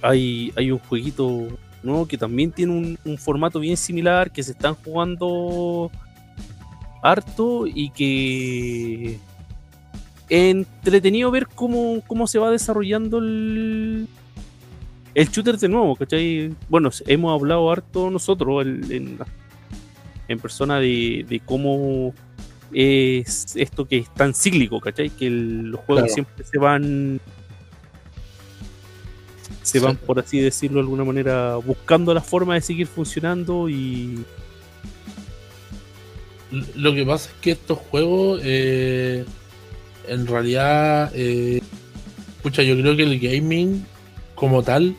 hay, 0.00 0.52
hay 0.56 0.72
un 0.72 0.80
jueguito 0.80 1.46
¿no? 1.84 2.08
que 2.08 2.18
también 2.18 2.50
tiene 2.50 2.72
un, 2.72 2.98
un, 3.04 3.18
formato 3.18 3.60
bien 3.60 3.76
similar, 3.76 4.32
que 4.32 4.42
se 4.42 4.50
están 4.50 4.74
jugando 4.74 5.90
harto 7.02 7.66
y 7.66 7.90
que 7.90 9.18
entretenido 10.30 11.30
ver 11.30 11.46
cómo, 11.46 12.02
cómo 12.06 12.26
se 12.26 12.38
va 12.38 12.50
desarrollando 12.50 13.18
el, 13.18 14.08
el 15.14 15.28
shooter 15.28 15.58
de 15.58 15.68
nuevo, 15.68 15.94
¿cachai? 15.96 16.54
Bueno, 16.68 16.90
hemos 17.06 17.38
hablado 17.38 17.70
harto 17.70 18.10
nosotros 18.10 18.64
en, 18.64 19.18
persona 20.40 20.80
de, 20.80 21.42
cómo 21.44 22.14
es 22.72 23.54
esto 23.56 23.86
que 23.86 23.98
es 23.98 24.14
tan 24.14 24.32
cíclico, 24.32 24.80
¿cachai? 24.80 25.10
Que 25.10 25.28
los 25.28 25.80
juegos 25.80 26.12
siempre 26.12 26.44
se 26.44 26.58
van 26.58 27.20
se 29.62 29.78
van, 29.78 29.96
por 29.96 30.18
así 30.18 30.40
decirlo 30.40 30.76
de 30.76 30.84
alguna 30.84 31.04
manera, 31.04 31.56
buscando 31.56 32.12
la 32.14 32.20
forma 32.20 32.54
de 32.54 32.62
seguir 32.62 32.86
funcionando 32.86 33.68
y... 33.68 34.24
Lo 36.76 36.94
que 36.94 37.04
pasa 37.04 37.30
es 37.30 37.34
que 37.40 37.50
estos 37.52 37.78
juegos, 37.78 38.40
eh, 38.44 39.24
en 40.06 40.26
realidad, 40.26 41.10
eh, 41.14 41.62
pucha, 42.42 42.62
yo 42.62 42.76
creo 42.76 42.94
que 42.96 43.04
el 43.04 43.18
gaming 43.18 43.86
como 44.34 44.62
tal 44.62 44.94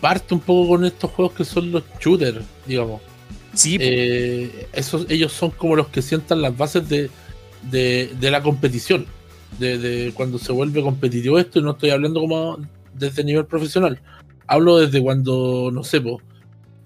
parte 0.00 0.34
un 0.34 0.40
poco 0.40 0.68
con 0.68 0.84
estos 0.84 1.10
juegos 1.10 1.34
que 1.34 1.44
son 1.44 1.72
los 1.72 1.82
shooters, 1.98 2.44
digamos. 2.66 3.00
Sí. 3.54 3.78
Eh, 3.80 4.68
esos, 4.72 5.06
ellos 5.08 5.32
son 5.32 5.50
como 5.50 5.76
los 5.76 5.88
que 5.88 6.02
sientan 6.02 6.42
las 6.42 6.56
bases 6.56 6.86
de, 6.88 7.10
de, 7.62 8.30
la 8.30 8.42
competición. 8.42 9.06
De, 9.58 10.12
cuando 10.14 10.38
se 10.38 10.52
vuelve 10.52 10.82
competitivo 10.82 11.38
esto, 11.38 11.58
y 11.58 11.62
no 11.62 11.70
estoy 11.70 11.90
hablando 11.90 12.20
como 12.20 12.58
desde 12.92 13.24
nivel 13.24 13.46
profesional. 13.46 13.98
Hablo 14.46 14.76
desde 14.78 15.00
cuando, 15.02 15.70
no 15.72 15.82
sé, 15.82 16.02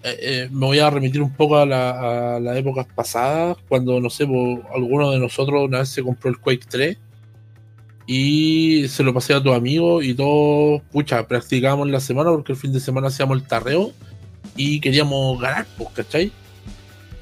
pues, 0.01 0.51
me 0.51 0.65
voy 0.65 0.79
a 0.79 0.89
remitir 0.89 1.21
un 1.21 1.33
poco 1.33 1.57
a, 1.57 1.65
la, 1.65 2.39
las 2.39 2.57
épocas 2.57 2.87
pasadas, 2.93 3.57
cuando, 3.67 3.99
no 3.99 4.09
sé, 4.09 4.23
alguno 4.23 5.11
de 5.11 5.19
nosotros 5.19 5.63
una 5.65 5.79
vez 5.79 5.89
se 5.89 6.03
compró 6.03 6.29
el 6.29 6.37
Quake 6.37 6.65
3 6.69 6.97
y 8.07 8.87
se 8.87 9.03
lo 9.03 9.13
pasé 9.13 9.33
a 9.33 9.41
tu 9.41 9.53
amigo 9.53 10.01
y 10.01 10.13
todos, 10.13 10.81
pucha, 10.91 11.27
practicábamos 11.27 11.89
la 11.89 11.99
semana 11.99 12.31
porque 12.31 12.51
el 12.51 12.57
fin 12.57 12.73
de 12.73 12.79
semana 12.79 13.07
hacíamos 13.07 13.37
el 13.37 13.47
tarreo 13.47 13.91
y 14.55 14.79
queríamos 14.79 15.39
ganar, 15.39 15.65
pues, 15.77 15.89
¿cachai? 15.93 16.31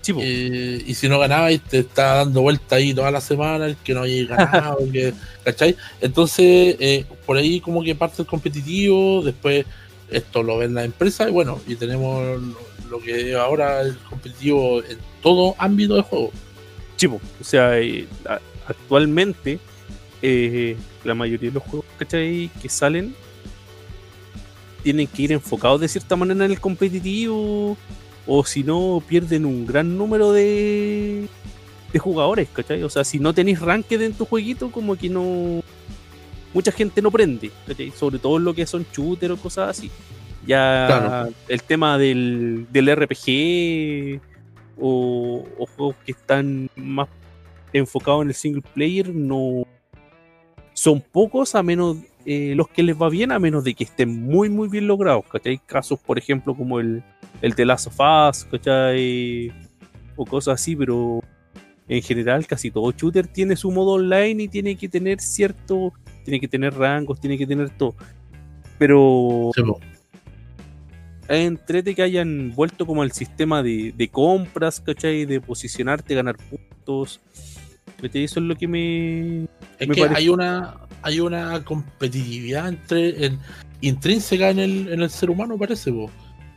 Sí, 0.02 0.14
eh, 0.18 0.82
y 0.88 0.96
si 0.96 1.10
no 1.10 1.20
ganabais, 1.20 1.62
te 1.62 1.80
está 1.80 2.16
dando 2.16 2.42
vuelta 2.42 2.78
ahí 2.78 2.94
toda 2.94 3.12
la 3.12 3.20
semana 3.20 3.66
el 3.66 3.76
que 3.76 3.94
no 3.94 4.04
hayáis 4.04 4.30
ganado, 4.30 4.78
¿cachai? 5.44 5.76
Entonces, 6.00 6.78
eh, 6.80 7.06
por 7.26 7.38
ahí 7.38 7.60
como 7.60 7.84
que 7.84 7.96
parte 7.96 8.22
el 8.22 8.28
competitivo, 8.28 9.22
después 9.22 9.66
esto 10.10 10.42
lo 10.42 10.58
ven 10.58 10.74
la 10.74 10.86
empresa 10.86 11.28
y 11.28 11.32
bueno, 11.32 11.60
y 11.68 11.76
tenemos 11.76 12.40
lo 12.90 13.00
que 13.00 13.36
ahora 13.36 13.82
el 13.82 13.98
competitivo 13.98 14.84
en 14.84 14.98
todo 15.22 15.56
ámbito 15.58 15.96
de 15.96 16.02
juego. 16.02 16.32
Chivo, 16.98 17.22
o 17.40 17.44
sea, 17.44 17.80
eh, 17.80 18.08
actualmente 18.68 19.60
eh, 20.22 20.76
la 21.04 21.16
mayoría 21.16 21.50
de 21.50 21.56
los 21.56 21.64
juegos 21.64 21.86
¿cachai? 21.98 22.50
que 22.62 22.68
salen 22.68 23.16
tienen 24.84 25.08
que 25.08 25.22
ir 25.24 25.32
enfocados 25.32 25.82
de 25.82 25.88
cierta 25.88 26.16
manera 26.16 26.46
en 26.46 26.52
el 26.52 26.60
competitivo 26.60 27.78
o 28.28 28.46
si 28.46 28.64
no 28.64 29.02
pierden 29.08 29.46
un 29.46 29.66
gran 29.66 29.98
número 29.98 30.32
de, 30.32 31.28
jugadores, 32.00 32.48
¿cachai? 32.54 32.84
O 32.84 32.90
sea, 32.90 33.04
si 33.04 33.18
no 33.18 33.34
tenéis 33.34 33.60
ranked 33.60 34.02
en 34.02 34.14
tu 34.14 34.26
jueguito, 34.26 34.72
como 34.72 34.96
que 34.96 35.10
no... 35.10 35.62
Mucha 36.54 36.72
gente 36.72 37.02
no 37.02 37.12
prende, 37.12 37.52
¿cachai? 37.66 37.92
Sobre 37.92 38.20
todo 38.20 38.38
lo 38.38 38.54
que 38.54 38.66
son 38.68 38.86
shooters 38.94 39.34
o 39.34 39.38
cosas 39.38 39.70
así. 39.70 39.90
Ya 40.46 41.28
el 41.48 41.64
tema 41.64 41.98
del, 41.98 42.66
del 42.72 42.96
RPG 42.96 44.22
o, 44.78 45.46
o, 45.58 45.66
juegos 45.66 45.96
que 46.06 46.14
están 46.14 46.70
más 46.76 47.10
enfocados 47.74 48.24
en 48.24 48.30
el 48.30 48.34
single 48.34 48.64
player 48.74 49.14
no, 49.14 49.66
son 50.80 51.02
pocos 51.02 51.56
a 51.56 51.64
menos 51.64 51.98
eh, 52.26 52.54
los 52.56 52.70
que 52.70 52.84
les 52.84 52.96
va 52.96 53.10
bien, 53.10 53.34
a 53.34 53.40
menos 53.40 53.66
de 53.66 53.74
que 53.74 53.84
estén 53.84 54.24
muy, 54.24 54.50
muy 54.50 54.70
bien 54.70 54.88
logrados. 54.88 55.26
¿cachai? 55.30 55.58
Casos, 55.66 56.00
por 56.00 56.18
ejemplo, 56.18 56.56
como 56.56 56.80
el, 56.80 57.04
el 57.42 57.54
The 57.54 57.66
Last 57.66 57.88
of 57.88 58.00
Us, 58.00 58.46
¿cachai? 58.46 59.52
O 60.16 60.26
cosas 60.26 60.62
así, 60.62 60.76
pero 60.76 61.22
en 61.90 62.02
general 62.02 62.46
casi 62.46 62.72
todo 62.72 62.92
shooter 62.92 63.28
tiene 63.28 63.56
su 63.56 63.72
modo 63.72 63.94
online 63.94 64.44
y 64.44 64.48
tiene 64.48 64.78
que 64.78 64.88
tener 64.88 65.20
cierto, 65.20 65.92
tiene 66.24 66.40
que 66.40 66.48
tener 66.48 66.74
rangos, 66.76 67.20
tiene 67.20 67.38
que 67.38 67.48
tener 67.48 67.72
todo. 67.72 67.96
Pero 68.78 69.52
sí, 69.54 69.62
entrete 71.38 71.96
que 71.96 72.02
hayan 72.02 72.54
vuelto 72.56 72.86
como 72.86 73.02
al 73.02 73.12
sistema 73.12 73.62
de, 73.62 73.94
de 73.96 74.08
compras, 74.10 74.80
¿cachai? 74.80 75.26
De 75.26 75.40
posicionarte, 75.40 76.16
ganar 76.16 76.38
puntos. 76.38 77.22
Eso 78.02 78.40
es 78.40 78.46
lo 78.46 78.56
que 78.56 78.68
me. 78.68 79.44
Es 79.78 79.88
que 79.90 80.04
hay 80.04 80.30
una, 80.30 80.76
hay 81.02 81.20
una 81.20 81.64
competitividad 81.64 82.70
entre, 82.70 83.32
intrínseca 83.82 84.50
en 84.50 84.60
el, 84.60 84.94
en 84.94 85.02
el 85.02 85.10
ser 85.10 85.30
humano, 85.30 85.58
parece, 85.58 85.92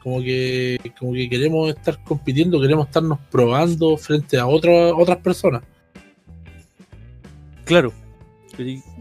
como 0.03 0.21
que, 0.21 0.79
como 0.99 1.13
que 1.13 1.29
queremos 1.29 1.71
estar 1.71 2.03
compitiendo, 2.05 2.61
queremos 2.61 2.87
estarnos 2.87 3.19
probando 3.31 3.97
frente 3.97 4.39
a 4.39 4.47
otras 4.47 4.93
otras 4.97 5.19
personas. 5.19 5.63
Claro. 7.65 7.93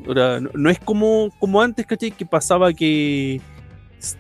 Ahora, 0.07 0.39
no, 0.39 0.69
es 0.69 0.79
como, 0.79 1.29
como 1.39 1.61
antes, 1.61 1.85
¿cachai? 1.85 2.11
Que 2.11 2.25
pasaba 2.25 2.71
que 2.73 3.41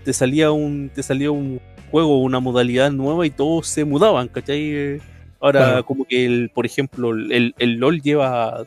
te 0.03 0.13
salía 0.13 0.51
un, 0.51 0.89
te 0.93 1.03
salía 1.03 1.31
un 1.31 1.59
juego, 1.89 2.21
una 2.21 2.39
modalidad 2.39 2.91
nueva 2.91 3.25
y 3.25 3.29
todos 3.31 3.67
se 3.67 3.85
mudaban, 3.85 4.27
¿cachai? 4.27 5.01
Ahora, 5.39 5.83
como 5.83 6.05
que, 6.05 6.25
el, 6.25 6.51
por 6.53 6.65
ejemplo, 6.65 7.11
el, 7.11 7.55
el 7.57 7.73
LOL 7.77 8.01
lleva 8.01 8.65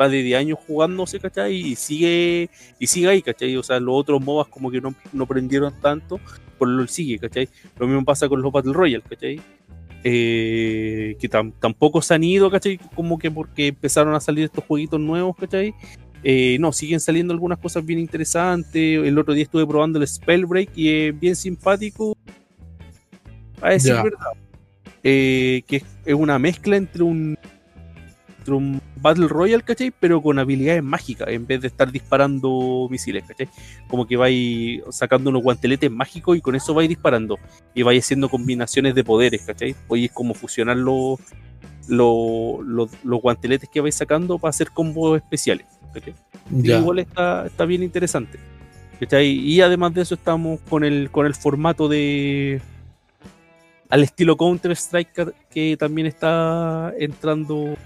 va 0.00 0.08
de 0.08 0.22
10 0.22 0.38
años 0.38 0.58
jugándose, 0.66 1.20
¿cachai? 1.20 1.54
Y 1.54 1.76
sigue, 1.76 2.50
y 2.78 2.86
sigue 2.86 3.08
ahí, 3.08 3.22
¿cachai? 3.22 3.56
O 3.56 3.62
sea, 3.62 3.80
los 3.80 3.94
otros 3.94 4.20
MOBAs 4.20 4.48
como 4.48 4.70
que 4.70 4.80
no, 4.80 4.94
no 5.12 5.26
prendieron 5.26 5.72
tanto, 5.80 6.20
por 6.58 6.68
LOL 6.68 6.88
sigue, 6.88 7.18
¿cachai? 7.18 7.48
Lo 7.78 7.86
mismo 7.86 8.04
pasa 8.04 8.28
con 8.28 8.42
los 8.42 8.52
Battle 8.52 8.72
Royale, 8.72 9.04
¿cachai? 9.08 9.40
Eh, 10.06 11.16
que 11.18 11.28
tampoco 11.28 12.02
se 12.02 12.14
han 12.14 12.24
ido, 12.24 12.50
¿cachai? 12.50 12.78
Como 12.94 13.18
que 13.18 13.30
porque 13.30 13.68
empezaron 13.68 14.14
a 14.14 14.20
salir 14.20 14.44
estos 14.44 14.64
jueguitos 14.64 15.00
nuevos, 15.00 15.36
¿cachai? 15.36 15.74
Eh, 16.24 16.56
no, 16.58 16.72
siguen 16.72 17.00
saliendo 17.00 17.32
algunas 17.32 17.58
cosas 17.58 17.84
bien 17.84 17.98
interesantes. 17.98 19.04
El 19.04 19.18
otro 19.18 19.34
día 19.34 19.44
estuve 19.44 19.66
probando 19.66 20.00
el 20.00 20.08
Spellbreak 20.08 20.70
y 20.74 20.88
es 20.88 21.20
bien 21.20 21.36
simpático. 21.36 22.16
A 23.60 23.70
decir 23.70 23.94
verdad. 23.94 24.32
Eh, 25.02 25.62
que 25.66 25.82
es 26.04 26.14
una 26.14 26.38
mezcla 26.38 26.76
entre 26.76 27.02
un 27.02 27.38
un 28.52 28.80
Battle 28.96 29.28
Royale, 29.28 29.62
¿cachai? 29.62 29.92
Pero 29.98 30.20
con 30.20 30.38
habilidades 30.38 30.82
mágicas, 30.82 31.28
en 31.28 31.46
vez 31.46 31.60
de 31.60 31.68
estar 31.68 31.90
disparando 31.90 32.88
misiles, 32.90 33.24
¿cachai? 33.26 33.48
Como 33.88 34.06
que 34.06 34.16
vais 34.16 34.82
sacando 34.90 35.30
unos 35.30 35.42
guanteletes 35.42 35.90
mágicos 35.90 36.36
y 36.36 36.40
con 36.40 36.54
eso 36.54 36.74
vais 36.74 36.88
disparando. 36.88 37.38
Y 37.74 37.82
vais 37.82 38.04
haciendo 38.04 38.28
combinaciones 38.28 38.94
de 38.94 39.04
poderes, 39.04 39.42
¿cachai? 39.42 39.74
Hoy 39.88 40.06
es 40.06 40.12
como 40.12 40.34
fusionar 40.34 40.76
los, 40.76 41.18
los, 41.88 42.90
guanteletes 43.02 43.68
que 43.68 43.80
vais 43.80 43.94
sacando 43.94 44.38
para 44.38 44.50
hacer 44.50 44.70
combos 44.70 45.16
especiales, 45.16 45.66
¿cachai? 45.94 46.14
Igual 46.52 46.98
está, 46.98 47.46
está 47.46 47.64
bien 47.64 47.82
interesante. 47.82 48.38
¿cachai? 49.00 49.26
Y 49.26 49.60
además 49.60 49.94
de 49.94 50.02
eso 50.02 50.14
estamos 50.14 50.60
con 50.68 50.84
el, 50.84 51.10
con 51.10 51.26
el 51.26 51.34
formato 51.34 51.88
de 51.88 52.60
al 53.88 54.02
estilo 54.02 54.36
Counter 54.36 54.72
Strike 54.72 55.34
que 55.50 55.76
también 55.76 56.06
está 56.06 56.92
entrando 56.98 57.76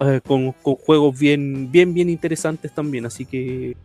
eh, 0.00 0.20
con, 0.26 0.52
juegos 0.52 1.18
bien, 1.18 1.70
bien, 1.70 1.92
bien 1.92 2.08
interesantes 2.08 2.72
también, 2.74 3.06
así 3.06 3.26
que. 3.26 3.76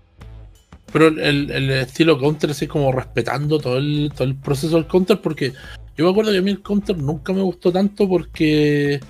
Pero 0.93 1.07
el, 1.07 1.71
estilo 1.71 2.17
counter 2.17 2.51
es 2.51 2.67
como 2.69 2.91
respetando 2.91 3.59
todo 3.59 3.77
el, 3.77 4.11
todo 4.15 4.23
el 4.25 4.35
proceso 4.35 4.77
del 4.77 4.87
counter, 4.87 5.19
porque 5.19 5.51
yo 5.97 6.05
me 6.05 6.11
acuerdo 6.11 6.31
que 6.31 6.37
a 6.37 6.41
mí 6.41 6.51
el 6.51 6.61
counter 6.61 6.97
nunca 6.97 7.33
me 7.33 7.41
gustó 7.41 7.69
tanto 7.71 8.07
porque 8.07 9.01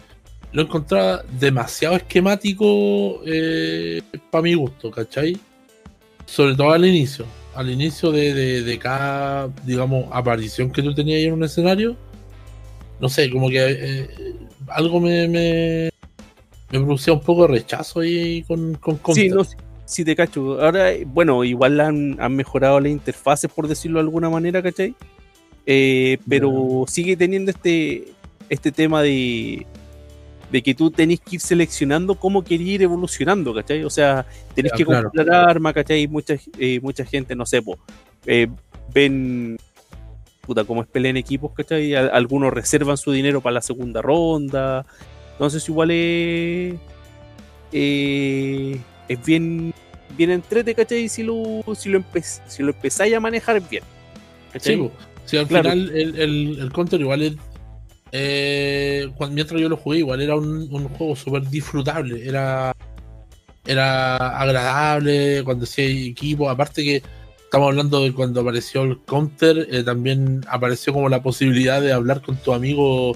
lo 0.56 0.62
encontraba 0.62 1.22
demasiado 1.38 1.98
esquemático 1.98 3.20
eh, 3.26 4.02
para 4.32 4.42
mi 4.42 4.54
gusto, 4.54 4.90
¿cachai? 4.90 5.38
Sobre 6.26 6.56
todo 6.56 6.72
al 6.72 6.86
inicio. 6.86 7.26
Al 7.54 7.70
inicio 7.70 8.10
de, 8.10 8.80
cada, 8.82 9.50
digamos, 9.66 10.06
aparición 10.14 10.72
que 10.72 10.82
tú 10.82 10.96
tenías 10.96 11.18
ahí 11.18 11.26
en 11.26 11.34
un 11.34 11.44
escenario. 11.44 11.98
No 13.02 13.10
sé, 13.10 13.30
como 13.30 13.50
que 13.50 13.58
eh, 13.60 14.10
algo 14.70 15.02
me, 15.02 15.28
me 15.28 15.92
producía 16.70 17.12
un 17.12 17.20
poco 17.20 17.42
de 17.42 17.48
rechazo 17.50 18.00
ahí 18.00 18.42
con, 18.44 18.76
con 18.76 18.98
Sí, 19.14 19.28
no, 19.28 19.42
sí, 19.84 20.06
te 20.06 20.16
cacho. 20.16 20.62
Ahora, 20.64 20.92
bueno, 21.06 21.44
igual 21.44 21.82
han, 21.82 22.16
han 22.18 22.34
mejorado 22.34 22.80
las 22.80 22.94
interfaces, 22.94 23.52
por 23.52 23.68
decirlo 23.68 24.00
de 24.00 24.04
alguna 24.06 24.30
manera, 24.30 24.64
¿cachai? 24.64 24.96
Eh, 25.66 26.18
pero 26.30 26.86
sigue 26.88 27.18
teniendo 27.18 27.52
este, 27.52 28.14
este 28.50 28.72
tema 28.72 29.02
de, 29.02 29.66
de 30.52 30.62
que 30.62 30.76
tú 30.76 30.92
tenés 30.92 31.20
que 31.20 31.36
ir 31.36 31.42
seleccionando 31.42 32.16
cómo 32.16 32.44
querer 32.44 32.68
ir 32.68 32.82
evolucionando, 32.84 33.54
¿cachai? 33.54 33.84
O 33.84 33.90
sea, 33.90 34.26
tenés 34.54 34.72
que 34.74 34.86
comprar 34.86 35.30
arma, 35.30 35.74
¿cachai? 35.74 36.08
Mucha, 36.08 36.36
eh, 36.58 36.80
mucha 36.82 37.06
gente, 37.06 37.36
no 37.36 37.46
sé, 37.46 37.62
eh, 38.26 38.48
ven 38.94 39.58
puta, 40.42 40.64
como 40.64 40.82
es 40.82 40.88
pelea 40.88 41.10
en 41.10 41.18
equipos, 41.18 41.52
¿cachai? 41.54 41.96
Algunos 41.96 42.54
reservan 42.54 42.98
su 42.98 43.12
dinero 43.12 43.42
para 43.42 43.56
la 43.56 43.62
segunda 43.62 44.02
ronda, 44.02 44.86
entonces 45.32 45.68
igual 45.68 45.92
es, 45.92 46.76
eh, 47.72 48.80
es 49.08 49.26
bien, 49.26 49.74
bien 50.16 50.32
entrete, 50.32 50.76
¿cachai? 50.76 51.10
Si 51.10 51.24
lo, 51.24 51.64
si 51.76 51.90
lo, 51.90 52.04
si 52.48 52.64
lo 52.64 52.70
empezáis 52.72 53.16
a 53.16 53.20
manejar 53.20 53.62
bien. 53.68 53.84
¿cachai? 54.54 54.92
Sí, 55.26 55.38
al 55.38 55.48
final 55.48 55.90
el, 55.90 56.20
el, 56.20 56.60
el, 56.60 56.72
counter 56.72 57.02
igual 57.02 57.24
es, 57.24 57.34
eh, 58.12 59.12
cuando, 59.16 59.36
mientras 59.36 59.60
yo 59.60 59.70
lo 59.70 59.78
jugué, 59.78 60.00
igual 60.00 60.22
era 60.22 60.36
un, 60.36 60.68
un 60.72 60.90
juego 60.90 61.16
súper 61.16 61.48
disfrutable. 61.50 62.28
Era, 62.28 62.74
era 63.66 64.40
agradable 64.40 65.44
cuando 65.44 65.66
hacía 65.66 65.86
equipo. 65.86 66.50
Aparte 66.50 66.84
que 66.84 67.04
estamos 67.44 67.70
hablando 67.70 68.04
de 68.04 68.14
cuando 68.14 68.42
apareció 68.42 68.84
el 68.84 69.02
counter, 69.04 69.68
eh, 69.72 69.84
también 69.84 70.46
apareció 70.50 70.94
como 70.94 71.10
la 71.10 71.22
posibilidad 71.22 71.82
de 71.82 71.94
hablar 71.94 72.22
con 72.22 72.38
tu 72.38 72.54
amigo 72.54 73.16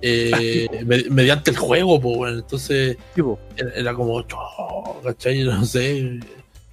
eh, 0.00 0.68
mediante 1.10 1.50
el 1.50 1.56
juego, 1.56 2.00
pues, 2.00 2.16
bueno, 2.16 2.38
entonces 2.38 2.96
era, 3.74 3.94
como, 3.94 4.16
oh, 4.18 5.00
¿cachai? 5.02 5.44
No 5.44 5.64
sé, 5.64 6.20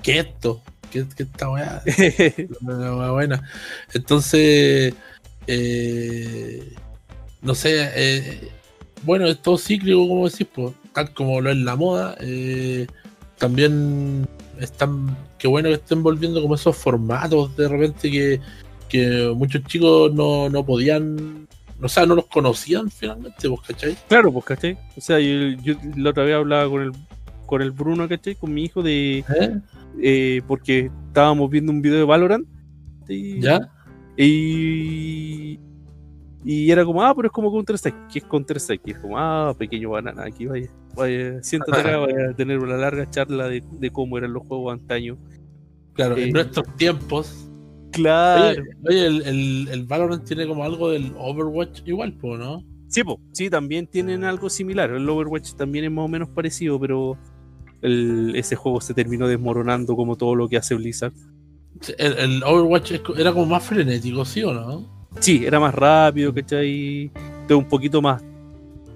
¿qué 0.01 0.19
esto? 0.19 0.61
¿Qué, 0.91 1.05
qué 1.15 1.23
esta 1.23 1.49
weá? 1.51 1.81
Buena. 3.11 3.41
Entonces, 3.93 4.93
eh, 5.47 6.73
no 7.41 7.55
sé, 7.55 7.89
eh, 7.95 8.51
bueno, 9.03 9.25
es 9.27 9.41
todo 9.41 9.57
cíclico, 9.57 10.07
como 10.07 10.29
decís, 10.29 10.47
pues, 10.53 10.73
tal 10.93 11.13
como 11.13 11.41
lo 11.41 11.51
es 11.51 11.57
la 11.57 11.75
moda. 11.75 12.15
Eh, 12.19 12.87
también 13.37 14.27
están, 14.59 15.17
qué 15.37 15.47
bueno 15.47 15.69
que 15.69 15.75
estén 15.75 16.03
volviendo 16.03 16.41
como 16.41 16.55
esos 16.55 16.77
formatos 16.77 17.55
de 17.57 17.67
repente 17.67 18.11
que, 18.11 18.39
que 18.87 19.31
muchos 19.35 19.63
chicos 19.63 20.13
no, 20.13 20.49
no 20.49 20.63
podían 20.65 21.47
o 21.81 21.89
sea, 21.89 22.05
no 22.05 22.15
los 22.15 22.27
conocían 22.27 22.91
finalmente, 22.91 23.47
¿vos 23.47 23.61
cachai? 23.61 23.97
Claro, 24.07 24.31
pues 24.31 24.45
cachai. 24.45 24.77
O 24.95 25.01
sea, 25.01 25.19
yo, 25.19 25.75
la 25.97 26.11
otra 26.11 26.23
vez 26.23 26.35
hablaba 26.35 26.69
con 26.69 26.81
el, 26.83 26.91
con 27.47 27.61
el 27.61 27.71
Bruno, 27.71 28.07
¿cachai? 28.07 28.35
Con 28.35 28.53
mi 28.53 28.65
hijo 28.65 28.83
de... 28.83 29.19
¿Eh? 29.19 29.59
Eh, 30.01 30.41
porque 30.47 30.91
estábamos 31.07 31.49
viendo 31.49 31.71
un 31.71 31.81
video 31.81 31.97
de 31.97 32.03
Valorant. 32.03 32.47
¿Ya? 33.07 33.69
Y... 34.15 35.59
Y 36.43 36.71
era 36.71 36.83
como, 36.83 37.03
ah, 37.03 37.13
pero 37.15 37.27
es 37.27 37.31
como 37.31 37.51
Counter 37.51 37.75
Strike. 37.75 38.07
¿Qué 38.11 38.19
es 38.19 38.25
Counter 38.25 38.57
Strike? 38.57 38.81
Y 38.85 38.91
es 38.91 38.99
como, 38.99 39.17
ah, 39.17 39.53
pequeño 39.57 39.91
banana, 39.91 40.23
aquí 40.23 40.45
vaya. 40.45 40.69
Vaya, 40.95 41.41
siéntate 41.43 41.79
acá, 41.79 41.97
vaya 41.97 42.29
a 42.31 42.33
tener 42.33 42.59
una 42.59 42.77
larga 42.77 43.09
charla 43.09 43.47
de, 43.47 43.63
de 43.71 43.89
cómo 43.91 44.17
eran 44.17 44.33
los 44.33 44.43
juegos 44.47 44.73
antaño. 44.73 45.17
Claro, 45.93 46.17
en 46.17 46.29
eh, 46.29 46.31
nuestros 46.31 46.75
tiempos 46.77 47.51
Claro. 47.91 48.63
Oye, 48.87 49.05
el, 49.05 49.67
el, 49.69 49.83
Valorant 49.85 50.23
tiene 50.23 50.47
como 50.47 50.63
algo 50.63 50.89
del 50.89 51.13
Overwatch 51.17 51.81
igual, 51.85 52.17
¿no? 52.21 52.63
Sí, 52.87 53.03
po, 53.03 53.19
sí, 53.31 53.49
también 53.49 53.87
tienen 53.87 54.23
algo 54.23 54.49
similar. 54.49 54.91
El 54.91 55.07
Overwatch 55.09 55.53
también 55.53 55.85
es 55.85 55.91
más 55.91 56.05
o 56.05 56.07
menos 56.07 56.29
parecido, 56.29 56.79
pero 56.79 57.17
el, 57.81 58.33
ese 58.35 58.55
juego 58.55 58.81
se 58.81 58.93
terminó 58.93 59.27
desmoronando 59.27 59.95
como 59.95 60.15
todo 60.15 60.35
lo 60.35 60.47
que 60.47 60.57
hace 60.57 60.75
Blizzard. 60.75 61.13
El, 61.97 62.43
Overwatch 62.43 62.93
era 63.17 63.33
como 63.33 63.45
más 63.45 63.63
frenético, 63.63 64.25
¿sí 64.25 64.43
o 64.43 64.53
no? 64.53 65.00
Sí, 65.19 65.45
era 65.45 65.59
más 65.59 65.73
rápido, 65.73 66.33
¿cachai? 66.33 67.11
un 67.49 67.65
poquito 67.65 68.01
más. 68.01 68.23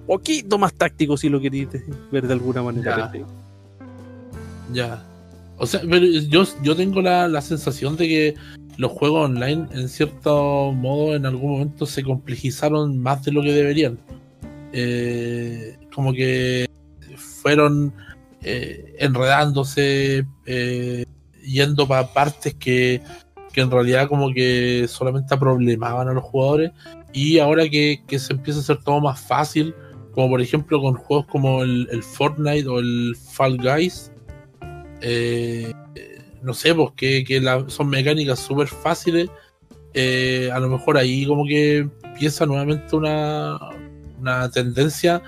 Poquito 0.07 0.57
más 0.57 0.73
táctico, 0.73 1.17
si 1.17 1.27
lo 1.27 1.41
queréis 1.41 1.67
ver 2.11 2.25
de 2.25 2.33
alguna 2.33 2.63
manera. 2.63 3.11
Ya. 3.11 3.25
ya. 4.71 5.05
O 5.57 5.65
sea, 5.65 5.81
pero 5.89 6.05
yo, 6.05 6.43
yo 6.61 6.75
tengo 6.75 7.01
la, 7.01 7.27
la 7.27 7.41
sensación 7.41 7.97
de 7.97 8.07
que 8.07 8.35
los 8.77 8.91
juegos 8.91 9.25
online 9.25 9.67
en 9.71 9.89
cierto 9.89 10.71
modo 10.73 11.15
en 11.15 11.25
algún 11.25 11.51
momento 11.51 11.85
se 11.85 12.03
complejizaron 12.03 12.97
más 12.99 13.23
de 13.23 13.31
lo 13.31 13.41
que 13.41 13.53
deberían. 13.53 13.97
Eh, 14.73 15.77
como 15.93 16.11
que 16.11 16.69
fueron 17.15 17.93
eh, 18.41 18.95
enredándose, 18.99 20.25
eh, 20.45 21.05
yendo 21.43 21.87
para 21.87 22.11
partes 22.11 22.53
que, 22.55 23.01
en 23.61 23.71
realidad 23.71 24.07
como 24.07 24.33
que 24.33 24.85
solamente 24.87 25.37
problemaban 25.37 26.07
a 26.07 26.13
los 26.13 26.23
jugadores 26.23 26.71
y 27.13 27.39
ahora 27.39 27.67
que, 27.69 28.01
se 28.17 28.33
empieza 28.33 28.59
a 28.59 28.63
hacer 28.63 28.77
todo 28.83 29.01
más 29.01 29.19
fácil, 29.19 29.73
como 30.11 30.29
por 30.29 30.41
ejemplo 30.41 30.81
con 30.81 30.95
juegos 30.95 31.25
como 31.27 31.63
el, 31.63 32.03
Fortnite 32.03 32.67
o 32.67 32.79
el 32.79 33.15
Fall 33.15 33.57
Guys, 33.57 34.11
eh, 35.01 35.71
no 36.41 36.53
sé, 36.53 36.73
pues 36.75 36.91
que, 36.95 37.41
son 37.67 37.89
mecánicas 37.89 38.39
súper 38.39 38.67
fáciles, 38.67 39.29
eh, 39.93 40.49
a 40.53 40.59
lo 40.59 40.69
mejor 40.69 40.97
ahí 40.97 41.25
como 41.25 41.45
que 41.45 41.87
empieza 42.03 42.45
nuevamente 42.45 42.95
una, 42.95 43.57
una 44.19 44.49
tendencia 44.51 45.21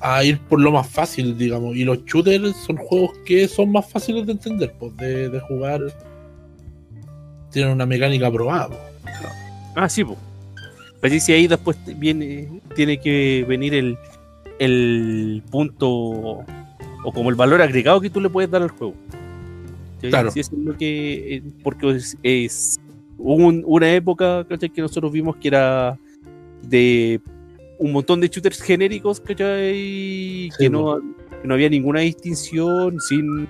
a 0.00 0.22
ir 0.24 0.38
por 0.40 0.60
lo 0.60 0.72
más 0.72 0.88
fácil, 0.88 1.36
digamos. 1.36 1.76
Y 1.76 1.84
los 1.84 2.04
shooters 2.04 2.54
son 2.66 2.76
juegos 2.76 3.16
que 3.24 3.48
son 3.48 3.72
más 3.72 3.90
fáciles 3.90 4.26
de 4.26 4.32
entender, 4.32 4.74
pues 4.78 4.96
de, 4.96 5.40
jugar. 5.48 5.80
Tienen 7.54 7.72
una 7.72 7.86
mecánica 7.86 8.30
probada. 8.30 8.68
Ah, 9.74 9.88
sí, 9.88 10.04
pues. 10.04 10.18
Pero 11.00 11.18
si 11.20 11.32
ahí 11.32 11.46
después 11.46 11.76
viene, 11.98 12.48
tiene 12.74 12.98
que 13.00 13.44
venir 13.48 13.74
el, 13.74 13.96
el 14.58 15.42
punto 15.50 15.88
o 15.90 16.44
como 17.12 17.30
el 17.30 17.36
valor 17.36 17.62
agregado 17.62 18.00
que 18.00 18.10
tú 18.10 18.20
le 18.20 18.28
puedes 18.28 18.50
dar 18.50 18.62
al 18.62 18.70
juego. 18.70 18.94
¿Sí? 20.02 20.08
Claro. 20.08 20.30
Sí, 20.30 20.40
eso 20.40 20.52
es 20.56 20.58
lo 20.62 20.76
que. 20.76 21.36
eh, 21.36 21.42
Porque 21.62 21.98
es, 22.22 22.76
un- 23.18 23.62
una 23.66 23.92
época 23.92 24.44
¿cachai? 24.48 24.68
que 24.70 24.80
nosotros 24.82 25.12
vimos 25.12 25.36
que 25.36 25.48
era 25.48 25.98
de 26.62 27.20
un 27.78 27.92
montón 27.92 28.20
de 28.20 28.28
shooters 28.28 28.60
genéricos, 28.62 29.20
¿cachai? 29.20 30.50
que, 30.58 30.68
no, 30.70 30.98
que 31.42 31.46
no 31.48 31.54
había 31.54 31.68
ninguna 31.68 32.00
distinción, 32.00 32.98
sin. 33.00 33.46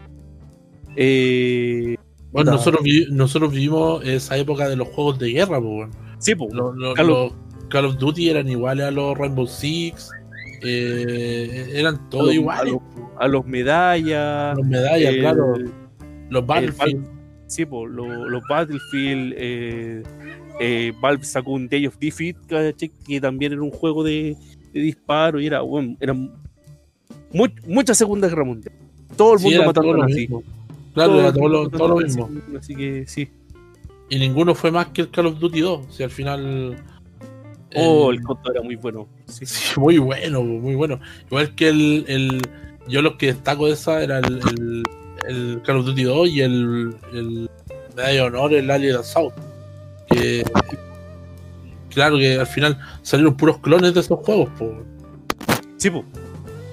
Eh, 0.96 1.96
Bueno, 2.34 2.50
nosotros, 2.52 2.82
vi- 2.82 3.06
nosotros 3.10 3.52
vivimos 3.52 4.04
esa 4.04 4.36
época 4.36 4.68
de 4.68 4.76
los 4.76 4.88
juegos 4.88 5.18
de 5.18 5.30
guerra, 5.32 5.60
pues. 5.60 5.88
Sí, 6.18 6.34
po, 6.34 6.48
Los, 6.52 6.76
los- 6.76 6.94
Call 6.94 7.10
of- 7.10 7.32
los 7.32 7.64
Call 7.68 7.84
of 7.86 7.96
Duty 7.96 8.28
eran 8.28 8.48
iguales 8.48 8.84
a 8.86 8.90
los 8.90 9.16
Rainbow 9.16 9.46
Six, 9.46 10.10
eh, 10.62 11.70
eran 11.74 11.94
a 11.96 12.10
todos 12.10 12.26
los- 12.26 12.34
iguales. 12.34 12.72
A 12.72 12.74
los, 12.74 12.82
a 13.20 13.28
los 13.28 13.46
medallas. 13.46 14.56
Los 14.56 14.66
medallas, 14.66 15.14
el- 15.14 15.20
claro. 15.20 15.54
Los 16.30 16.40
el 16.42 16.46
Battlefield. 16.46 17.06
Sí, 17.46 17.64
po, 17.66 17.86
lo- 17.86 18.28
los 18.28 18.42
Battlefield. 18.48 19.34
Eh, 19.36 20.02
eh, 20.60 20.92
Valve 21.00 21.24
sacó 21.24 21.52
un 21.52 21.68
Day 21.68 21.86
of 21.86 21.96
Defeat, 21.98 22.36
que 23.06 23.20
también 23.20 23.52
era 23.52 23.62
un 23.62 23.70
juego 23.70 24.02
de, 24.02 24.36
de 24.72 24.80
disparo 24.80 25.40
y 25.40 25.46
era, 25.46 25.60
bueno, 25.60 25.96
era 26.00 26.12
mu- 26.12 26.28
mucha 27.66 27.94
Segunda 27.94 28.28
Guerra 28.28 28.44
Mundial. 28.44 28.74
Todo 29.16 29.34
el 29.34 29.38
Sí, 29.38 29.44
mundo 29.46 29.58
era 29.58 29.66
matando 29.66 30.02
así. 30.02 30.14
mismo. 30.14 30.42
Claro, 30.94 31.20
era 31.20 31.32
todo 31.32 31.48
lo, 31.48 31.68
todo 31.68 31.88
lo 31.88 31.96
mismo. 31.96 32.30
Así 32.58 32.74
que 32.74 33.04
sí. 33.06 33.28
Y 34.08 34.18
ninguno 34.18 34.54
fue 34.54 34.70
más 34.70 34.86
que 34.88 35.02
el 35.02 35.10
Call 35.10 35.26
of 35.26 35.38
Duty 35.38 35.60
2. 35.60 35.86
Si 35.90 36.02
al 36.02 36.10
final. 36.10 36.76
Oh, 37.76 38.10
el- 38.10 38.18
el 38.18 38.22
conto 38.24 38.50
era 38.52 38.62
muy 38.62 38.76
bueno. 38.76 39.08
Sí. 39.26 39.44
Sí, 39.46 39.80
muy 39.80 39.98
bueno, 39.98 40.42
muy 40.42 40.74
bueno. 40.74 41.00
Igual 41.26 41.54
que 41.54 41.68
el, 41.68 42.04
el- 42.08 42.42
yo 42.86 43.02
lo 43.02 43.16
que 43.18 43.26
destaco 43.26 43.66
de 43.66 43.72
esa 43.72 44.02
era 44.02 44.18
el, 44.18 44.40
el, 44.58 44.82
el 45.28 45.62
Call 45.62 45.78
of 45.78 45.86
Duty 45.86 46.02
2 46.04 46.28
y 46.28 46.40
el, 46.42 46.94
el 47.12 47.50
Medalla 47.96 48.12
de 48.12 48.20
Honor, 48.22 48.52
el 48.54 48.70
Alien 48.70 48.96
Assault. 48.96 49.34
Que 50.08 50.44
claro 51.90 52.18
que 52.18 52.38
al 52.38 52.46
final 52.46 52.78
salieron 53.02 53.36
puros 53.36 53.58
clones 53.58 53.94
de 53.94 54.00
esos 54.00 54.18
juegos, 54.20 54.50
po. 54.58 54.72
Sí, 55.78 55.90
po. 55.90 56.04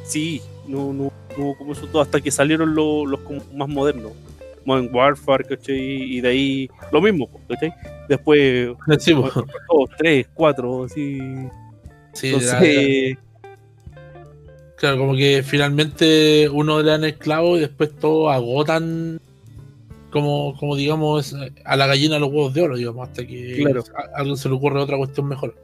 Sí, 0.04 0.42
no, 0.68 0.94
no, 0.94 1.12
no 1.38 1.44
hubo 1.44 1.58
como 1.58 1.74
esos 1.74 1.92
dos 1.92 2.06
hasta 2.08 2.22
que 2.22 2.32
salieron 2.32 2.76
los, 2.76 3.08
los 3.08 3.20
como 3.22 3.42
más 3.54 3.68
modernos. 3.70 4.12
Modern 4.64 4.94
Warfare, 4.94 5.44
¿cachai? 5.44 5.78
Y 5.80 6.22
de 6.22 6.28
ahí 6.30 6.70
lo 6.92 7.02
mismo, 7.02 7.30
¿cachai? 7.48 7.74
Después, 8.08 8.70
Sí, 9.00 9.14
dos, 9.14 9.90
tres, 9.98 10.28
cuatro, 10.34 10.84
así. 10.86 11.20
Sí, 12.14 12.28
Entonces, 12.28 13.18
claro, 14.78 14.98
como 14.98 15.16
que 15.16 15.44
finalmente 15.44 16.50
uno 16.50 16.82
le 16.82 16.92
dan 16.92 17.06
esclavo 17.06 17.58
y 17.58 17.62
después 17.62 17.92
todos 17.98 18.32
agotan 18.34 19.20
como, 20.12 20.56
como 20.60 20.76
digamos 20.76 21.36
a 21.64 21.76
la 21.78 21.88
gallina 21.88 22.20
los 22.20 22.30
huevos 22.30 22.54
de 22.54 22.62
oro, 22.62 22.76
digamos, 22.78 23.08
hasta 23.08 23.26
que 23.26 23.64
Claro. 23.64 23.84
a 23.96 24.20
alguien 24.20 24.36
se 24.38 24.50
le 24.50 24.56
ocurre 24.56 24.80
otra 24.82 24.98
cuestión 24.98 25.28
mejor. 25.28 25.56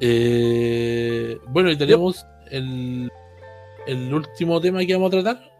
Eh, 0.00 1.38
bueno, 1.48 1.70
y 1.70 1.76
tenemos 1.76 2.26
el, 2.50 3.10
el 3.86 4.12
último 4.14 4.60
tema 4.60 4.84
que 4.84 4.94
vamos 4.94 5.08
a 5.08 5.22
tratar. 5.22 5.54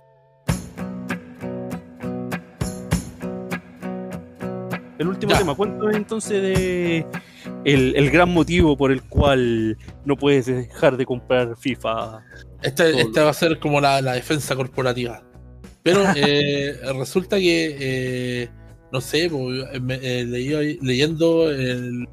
el 4.98 5.08
último 5.08 5.32
Ya. 5.32 5.38
tema, 5.38 5.54
cuéntame 5.54 5.96
entonces 5.96 6.40
de 6.42 7.06
el, 7.64 7.94
el 7.96 8.10
gran 8.10 8.30
motivo 8.30 8.76
por 8.76 8.92
el 8.92 9.02
cual 9.02 9.76
no 10.04 10.16
puedes 10.16 10.46
dejar 10.46 10.96
de 10.96 11.04
comprar 11.04 11.56
FIFA. 11.56 12.22
Esta, 12.62 12.88
esta 12.88 13.24
va 13.24 13.30
a 13.30 13.34
ser 13.34 13.58
como 13.58 13.80
la, 13.80 14.00
la 14.00 14.12
defensa 14.14 14.54
corporativa. 14.56 15.22
Pero 15.82 16.02
eh, 16.16 16.76
resulta 16.98 17.38
que, 17.38 17.76
eh, 17.78 18.48
no 18.92 19.00
sé, 19.00 19.28
pues, 19.30 19.80
me- 19.82 19.96
eh, 19.96 20.24
leí- 20.24 20.78
leyendo 20.80 21.50
el, 21.50 22.06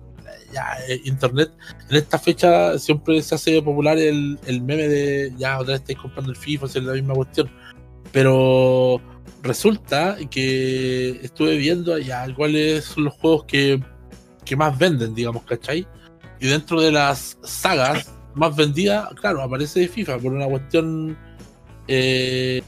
ya, 0.54 0.78
eh, 0.88 1.02
internet, 1.06 1.52
en 1.90 1.96
esta 1.96 2.20
fecha 2.20 2.78
siempre 2.80 3.22
se 3.22 3.36
hace 3.36 3.62
popular 3.62 3.98
el, 3.98 4.40
el 4.46 4.62
meme 4.62 4.88
de 4.88 5.34
ya 5.38 5.60
otra 5.60 5.74
vez 5.74 5.82
estáis 5.82 6.00
comprando 6.00 6.32
el 6.32 6.38
FIFA, 6.38 6.66
es 6.66 6.76
la 6.76 6.94
misma 6.94 7.14
cuestión. 7.14 7.50
Pero 8.12 9.02
resulta 9.42 10.18
que 10.30 11.20
estuve 11.24 11.58
viendo 11.58 11.98
ya 11.98 12.34
cuáles 12.36 12.86
son 12.86 13.06
los 13.06 13.14
juegos 13.16 13.46
que, 13.46 13.82
que 14.46 14.56
más 14.56 14.78
venden, 14.78 15.16
digamos, 15.16 15.44
¿cachai? 15.44 15.88
Y 16.40 16.48
dentro 16.48 16.82
de 16.82 16.92
las 16.92 17.38
sagas 17.44 18.14
más 18.34 18.56
vendidas, 18.56 19.10
claro, 19.16 19.42
aparece 19.42 19.88
FIFA 19.88 20.18
por 20.20 20.34
una 20.34 20.48
cuestión, 20.48 21.18
eh, 21.88 22.62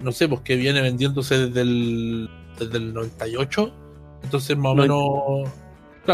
no 0.00 0.12
sé, 0.12 0.28
pues 0.28 0.40
que 0.42 0.56
viene 0.56 0.80
vendiéndose 0.80 1.48
desde 1.48 1.60
el, 1.62 2.30
desde 2.58 2.78
el 2.78 2.94
98, 2.94 3.72
entonces 4.22 4.56
más 4.56 4.72
o 4.72 4.74
menos, 4.74 5.50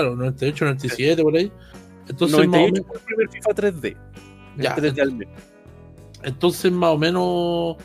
claro, 0.00 0.16
98, 0.16 0.64
97, 0.64 1.22
por 1.22 1.36
ahí. 1.36 1.52
Entonces, 2.08 2.36
más 2.38 2.46
o 2.46 2.50
98 2.50 2.72
menos- 2.72 2.86
fue 2.86 2.98
el 2.98 3.04
primer 3.04 3.30
FIFA 3.30 3.54
3D. 3.54 3.96
el 4.58 4.62
Ya, 4.62 4.76
3D 4.76 5.00
al 5.02 5.12
menos. 5.12 5.34
entonces 6.22 6.72
más 6.72 6.90
o 6.90 6.98
menos 6.98 7.76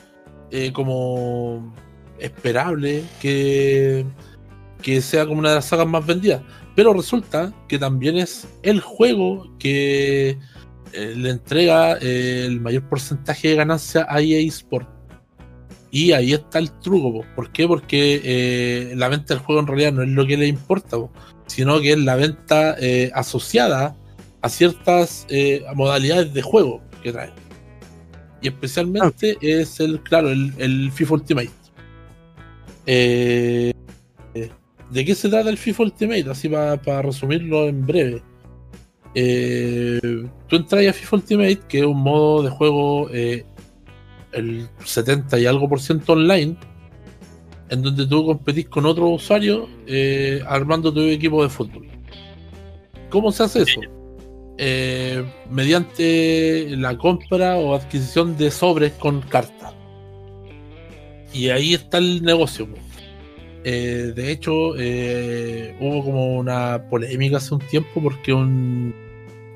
eh, 0.51 0.71
como 0.73 1.73
esperable 2.19 3.03
que, 3.21 4.05
que 4.81 5.01
sea 5.01 5.25
como 5.25 5.39
una 5.39 5.49
de 5.49 5.55
las 5.55 5.65
sagas 5.65 5.87
más 5.87 6.05
vendidas. 6.05 6.41
Pero 6.75 6.93
resulta 6.93 7.51
que 7.67 7.77
también 7.77 8.17
es 8.17 8.47
el 8.63 8.79
juego 8.79 9.51
que 9.59 10.37
eh, 10.93 11.13
le 11.15 11.29
entrega 11.29 11.97
eh, 12.01 12.45
el 12.45 12.61
mayor 12.61 12.87
porcentaje 12.87 13.49
de 13.49 13.55
ganancia 13.55 14.05
a 14.09 14.21
EA 14.21 14.39
Sport. 14.47 14.87
Y 15.91 16.13
ahí 16.13 16.31
está 16.33 16.59
el 16.59 16.71
truco, 16.79 17.11
po. 17.11 17.25
¿por 17.35 17.51
qué? 17.51 17.67
Porque 17.67 18.21
eh, 18.23 18.93
la 18.95 19.09
venta 19.09 19.33
del 19.33 19.43
juego 19.43 19.59
en 19.59 19.67
realidad 19.67 19.91
no 19.91 20.03
es 20.03 20.09
lo 20.09 20.25
que 20.25 20.37
le 20.37 20.47
importa, 20.47 20.97
po, 20.97 21.11
sino 21.47 21.81
que 21.81 21.91
es 21.91 21.99
la 21.99 22.15
venta 22.15 22.75
eh, 22.79 23.11
asociada 23.13 23.95
a 24.41 24.49
ciertas 24.49 25.27
eh, 25.29 25.63
modalidades 25.75 26.33
de 26.33 26.41
juego 26.41 26.81
que 27.03 27.11
trae. 27.11 27.31
Y 28.41 28.47
especialmente 28.47 29.37
es 29.41 29.79
el, 29.79 30.01
claro, 30.01 30.31
el, 30.31 30.53
el 30.57 30.91
FIFA 30.91 31.13
Ultimate. 31.15 31.51
Eh, 32.87 33.73
¿De 34.89 35.05
qué 35.05 35.15
se 35.15 35.29
trata 35.29 35.49
el 35.49 35.57
FIFA 35.57 35.83
Ultimate? 35.83 36.29
Así 36.29 36.49
para 36.49 37.01
resumirlo 37.01 37.67
en 37.67 37.85
breve. 37.85 38.23
Eh, 39.13 39.99
tú 40.47 40.55
entras 40.55 40.87
a 40.87 40.93
FIFA 40.93 41.15
Ultimate, 41.17 41.59
que 41.67 41.79
es 41.79 41.85
un 41.85 42.01
modo 42.01 42.43
de 42.43 42.49
juego 42.49 43.09
el 44.33 44.67
70 44.83 45.39
y 45.39 45.45
algo 45.45 45.67
por 45.69 45.79
ciento 45.79 46.13
online, 46.13 46.57
en 47.69 47.81
donde 47.81 48.05
tú 48.05 48.25
competís 48.25 48.67
con 48.67 48.85
otro 48.85 49.09
usuario 49.09 49.67
eh, 49.87 50.41
armando 50.47 50.93
tu 50.93 51.01
equipo 51.01 51.43
de 51.43 51.49
fútbol. 51.49 51.87
¿Cómo 53.09 53.31
se 53.31 53.43
hace 53.43 53.63
eso? 53.63 53.81
Eh, 54.57 55.23
mediante 55.49 56.75
la 56.77 56.97
compra 56.97 57.57
o 57.57 57.75
adquisición 57.75 58.37
de 58.37 58.51
sobres 58.51 58.93
con 58.93 59.21
cartas. 59.21 59.73
Y 61.33 61.49
ahí 61.49 61.73
está 61.73 61.97
el 61.97 62.21
negocio. 62.23 62.67
Eh, 63.63 64.11
de 64.15 64.31
hecho, 64.31 64.51
hubo 64.51 66.03
como 66.03 66.37
una 66.37 66.89
polémica 66.89 67.37
hace 67.37 67.53
un 67.53 67.61
tiempo 67.61 68.01
porque 68.01 68.33
un, 68.33 68.93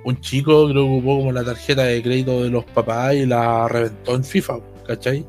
un 0.06 0.22
chico 0.22 0.70
creo 0.70 0.84
que 0.86 0.89
ocupó 0.91 1.18
como 1.20 1.32
la 1.34 1.44
tarjeta 1.44 1.84
de 1.84 2.02
crédito 2.02 2.44
de 2.44 2.50
los 2.50 2.63
papás 2.65 3.15
y 3.15 3.26
la 3.26 3.68
reventó 3.68 4.15
en 4.15 4.24
FIFA, 4.24 4.60
¿cachai? 4.88 5.26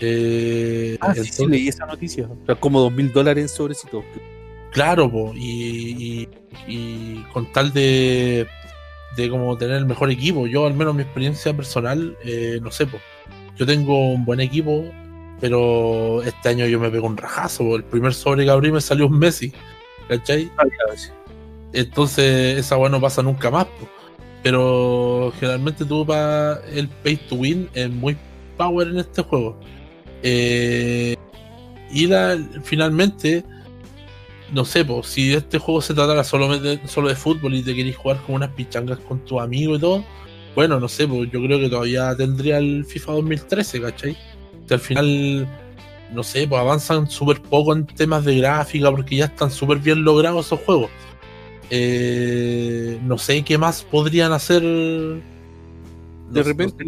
Eh, 0.00 0.96
Ah, 1.00 1.14
sí, 1.14 1.24
sí, 1.24 1.46
leí 1.46 1.68
esa 1.68 1.86
noticia. 1.86 2.26
O 2.26 2.46
sea, 2.46 2.54
como 2.54 2.80
dos 2.80 2.92
mil 2.92 3.12
dólares 3.12 3.42
en 3.42 3.48
sobrecito. 3.48 4.02
Claro, 4.72 5.10
po, 5.10 5.32
y, 5.34 6.20
y- 6.20 6.28
y 6.68 7.22
con 7.32 7.50
tal 7.52 7.72
de, 7.72 8.46
de 9.16 9.28
como 9.30 9.56
tener 9.58 9.76
el 9.76 9.86
mejor 9.86 10.10
equipo, 10.10 10.46
yo 10.46 10.66
al 10.66 10.74
menos 10.74 10.94
mi 10.94 11.02
experiencia 11.02 11.52
personal, 11.54 12.16
eh, 12.24 12.60
no 12.62 12.70
sé, 12.70 12.86
po, 12.86 12.98
yo 13.56 13.66
tengo 13.66 14.10
un 14.12 14.24
buen 14.24 14.40
equipo, 14.40 14.84
pero 15.40 16.22
este 16.22 16.50
año 16.50 16.66
yo 16.66 16.78
me 16.78 16.90
pego 16.90 17.06
un 17.08 17.16
rajazo, 17.16 17.64
po, 17.64 17.76
el 17.76 17.84
primer 17.84 18.14
sobre 18.14 18.44
que 18.44 18.50
abrí 18.50 18.70
me 18.70 18.80
salió 18.80 19.06
un 19.08 19.18
Messi, 19.18 19.52
¿cachai? 20.08 20.50
Entonces 21.72 22.58
esa 22.58 22.76
weá 22.76 22.90
no 22.90 23.00
pasa 23.00 23.22
nunca 23.22 23.50
más, 23.50 23.66
po. 23.66 23.88
pero 24.42 25.32
generalmente 25.38 25.84
tú 25.84 26.04
para 26.06 26.60
el 26.72 26.88
pay 26.88 27.16
to 27.16 27.36
win 27.36 27.68
es 27.74 27.90
muy 27.90 28.16
power 28.56 28.88
en 28.88 28.98
este 28.98 29.22
juego. 29.22 29.58
Eh, 30.22 31.16
y 31.92 32.06
la, 32.06 32.38
finalmente 32.62 33.44
no 34.52 34.64
sé, 34.64 34.84
pues, 34.84 35.06
si 35.06 35.32
este 35.32 35.58
juego 35.58 35.80
se 35.80 35.94
tratara 35.94 36.24
solo 36.24 36.58
de, 36.58 36.80
solo 36.86 37.08
de 37.08 37.14
fútbol 37.16 37.54
y 37.54 37.62
te 37.62 37.74
querés 37.74 37.96
jugar 37.96 38.20
con 38.22 38.36
unas 38.36 38.50
pichangas 38.50 38.98
con 39.00 39.24
tus 39.24 39.40
amigos 39.40 39.78
y 39.78 39.80
todo, 39.80 40.04
bueno, 40.54 40.80
no 40.80 40.88
sé, 40.88 41.06
pues 41.06 41.30
yo 41.30 41.40
creo 41.42 41.58
que 41.58 41.68
todavía 41.68 42.14
tendría 42.16 42.58
el 42.58 42.84
FIFA 42.84 43.12
2013, 43.12 43.80
¿cachai? 43.80 44.16
Que 44.66 44.74
al 44.74 44.80
final, 44.80 45.48
no 46.12 46.22
sé, 46.22 46.48
pues 46.48 46.60
avanzan 46.60 47.08
súper 47.08 47.40
poco 47.40 47.72
en 47.72 47.86
temas 47.86 48.24
de 48.24 48.36
gráfica 48.38 48.90
porque 48.90 49.16
ya 49.16 49.26
están 49.26 49.50
súper 49.50 49.78
bien 49.78 50.02
logrados 50.02 50.46
esos 50.46 50.60
juegos. 50.60 50.90
Eh, 51.70 52.98
no 53.04 53.16
sé 53.16 53.42
qué 53.42 53.56
más 53.56 53.84
podrían 53.84 54.32
hacer 54.32 54.62
de 54.62 56.42
repente 56.42 56.84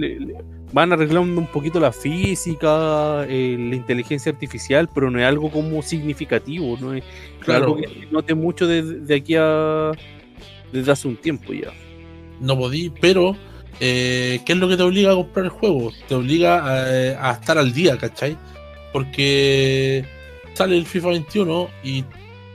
van 0.72 0.92
arreglando 0.92 1.40
un 1.40 1.46
poquito 1.46 1.78
la 1.78 1.92
física, 1.92 3.24
eh, 3.28 3.56
la 3.58 3.76
inteligencia 3.76 4.32
artificial, 4.32 4.88
pero 4.92 5.10
no 5.10 5.20
es 5.20 5.26
algo 5.26 5.50
como 5.50 5.82
significativo, 5.82 6.76
no 6.80 6.94
es 6.94 7.04
algo 7.46 7.76
que 7.76 8.08
note 8.10 8.34
mucho 8.34 8.66
de, 8.66 9.14
aquí 9.14 9.34
a 9.36 9.92
desde 10.72 10.92
hace 10.92 11.08
un 11.08 11.16
tiempo 11.16 11.52
ya. 11.52 11.70
No 12.40 12.56
podí, 12.56 12.90
pero 13.00 13.36
eh, 13.78 14.40
¿qué 14.46 14.54
es 14.54 14.58
lo 14.58 14.68
que 14.68 14.76
te 14.76 14.82
obliga 14.82 15.12
a 15.12 15.14
comprar 15.14 15.44
el 15.44 15.50
juego? 15.50 15.92
Te 16.08 16.14
obliga 16.14 16.58
a, 16.64 17.30
a 17.30 17.32
estar 17.32 17.58
al 17.58 17.72
día, 17.72 17.98
¿cachai? 17.98 18.36
Porque 18.92 20.04
sale 20.54 20.76
el 20.76 20.86
FIFA 20.86 21.08
21 21.08 21.68
y 21.84 22.04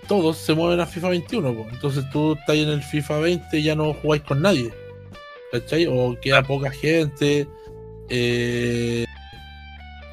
todos 0.08 0.38
se 0.38 0.54
mueven 0.54 0.80
a 0.80 0.86
FIFA 0.86 1.10
21, 1.10 1.68
entonces 1.72 2.10
tú 2.12 2.34
estás 2.34 2.56
en 2.56 2.70
el 2.70 2.82
FIFA 2.82 3.20
20 3.20 3.60
y 3.60 3.64
ya 3.64 3.76
no 3.76 3.94
jugáis 3.94 4.24
con 4.24 4.42
nadie, 4.42 4.72
¿cachai? 5.52 5.86
O 5.86 6.18
queda 6.20 6.44
poca 6.44 6.72
gente, 6.72 7.48
eh, 8.10 9.06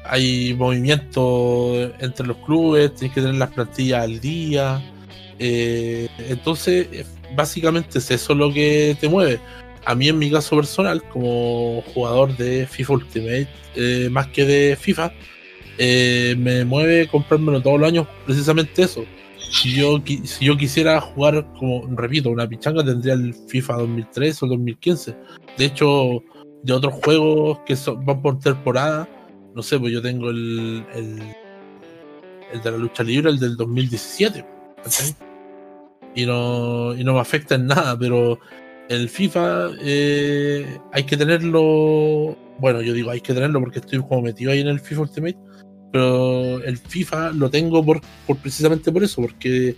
hay 0.03 0.53
movimiento 0.53 1.91
entre 1.99 2.27
los 2.27 2.37
clubes, 2.37 2.93
tienes 2.95 3.15
que 3.15 3.21
tener 3.21 3.35
las 3.35 3.51
plantillas 3.51 4.03
al 4.03 4.19
día, 4.19 4.81
eh, 5.39 6.07
entonces 6.17 7.07
básicamente 7.35 7.99
es 7.99 8.11
eso 8.11 8.35
lo 8.35 8.51
que 8.53 8.95
te 8.99 9.09
mueve. 9.09 9.39
A 9.85 9.93
mí 9.95 10.09
en 10.09 10.17
mi 10.17 10.31
caso 10.31 10.55
personal, 10.55 11.03
como 11.09 11.83
jugador 11.93 12.35
de 12.37 12.67
FIFA 12.67 12.93
Ultimate, 12.93 13.47
eh, 13.75 14.09
más 14.11 14.27
que 14.27 14.45
de 14.45 14.75
FIFA, 14.75 15.11
me 15.77 16.65
mueve 16.65 17.07
comprármelo 17.07 17.61
todos 17.61 17.79
los 17.79 17.89
años 17.89 18.07
precisamente 18.25 18.83
eso 18.83 19.05
si 19.55 19.73
yo, 19.73 20.01
si 20.05 20.45
yo 20.45 20.57
quisiera 20.57 20.99
jugar, 20.99 21.45
como 21.57 21.87
repito, 21.95 22.29
una 22.29 22.47
pichanga, 22.47 22.83
tendría 22.83 23.13
el 23.13 23.33
FIFA 23.33 23.77
2003 23.77 24.43
o 24.43 24.47
2015. 24.47 25.15
De 25.57 25.65
hecho, 25.65 26.23
de 26.63 26.73
otros 26.73 26.93
juegos 27.03 27.59
que 27.65 27.75
van 28.03 28.21
por 28.21 28.39
temporada, 28.39 29.07
no 29.55 29.63
sé, 29.63 29.79
pues 29.79 29.93
yo 29.93 30.01
tengo 30.01 30.29
el, 30.29 30.85
el, 30.93 31.21
el 32.51 32.61
de 32.61 32.71
la 32.71 32.77
lucha 32.77 33.03
libre, 33.03 33.29
el 33.29 33.39
del 33.39 33.55
2017. 33.55 34.45
Y 36.15 36.25
no, 36.25 36.93
y 36.93 37.03
no 37.03 37.13
me 37.13 37.19
afecta 37.19 37.55
en 37.55 37.67
nada, 37.67 37.97
pero 37.97 38.39
el 38.89 39.09
FIFA 39.09 39.71
eh, 39.81 40.79
hay 40.91 41.03
que 41.03 41.15
tenerlo. 41.15 42.37
Bueno, 42.59 42.81
yo 42.81 42.93
digo 42.93 43.09
hay 43.09 43.21
que 43.21 43.33
tenerlo 43.33 43.59
porque 43.61 43.79
estoy 43.79 43.99
como 43.99 44.21
metido 44.21 44.51
ahí 44.51 44.59
en 44.59 44.67
el 44.67 44.79
FIFA 44.79 45.01
Ultimate 45.01 45.37
pero 45.95 46.61
el 46.61 46.77
FIFA 46.77 47.31
lo 47.31 47.49
tengo 47.49 47.81
por, 47.81 48.01
precisamente 48.41 48.91
por 48.91 49.01
eso, 49.01 49.21
porque 49.21 49.77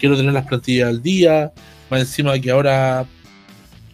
quiero 0.00 0.16
tener 0.16 0.32
las 0.32 0.46
plantillas 0.46 0.88
al 0.88 1.02
día, 1.02 1.52
más 1.90 2.00
encima 2.00 2.32
de 2.32 2.40
que 2.40 2.50
ahora 2.50 3.04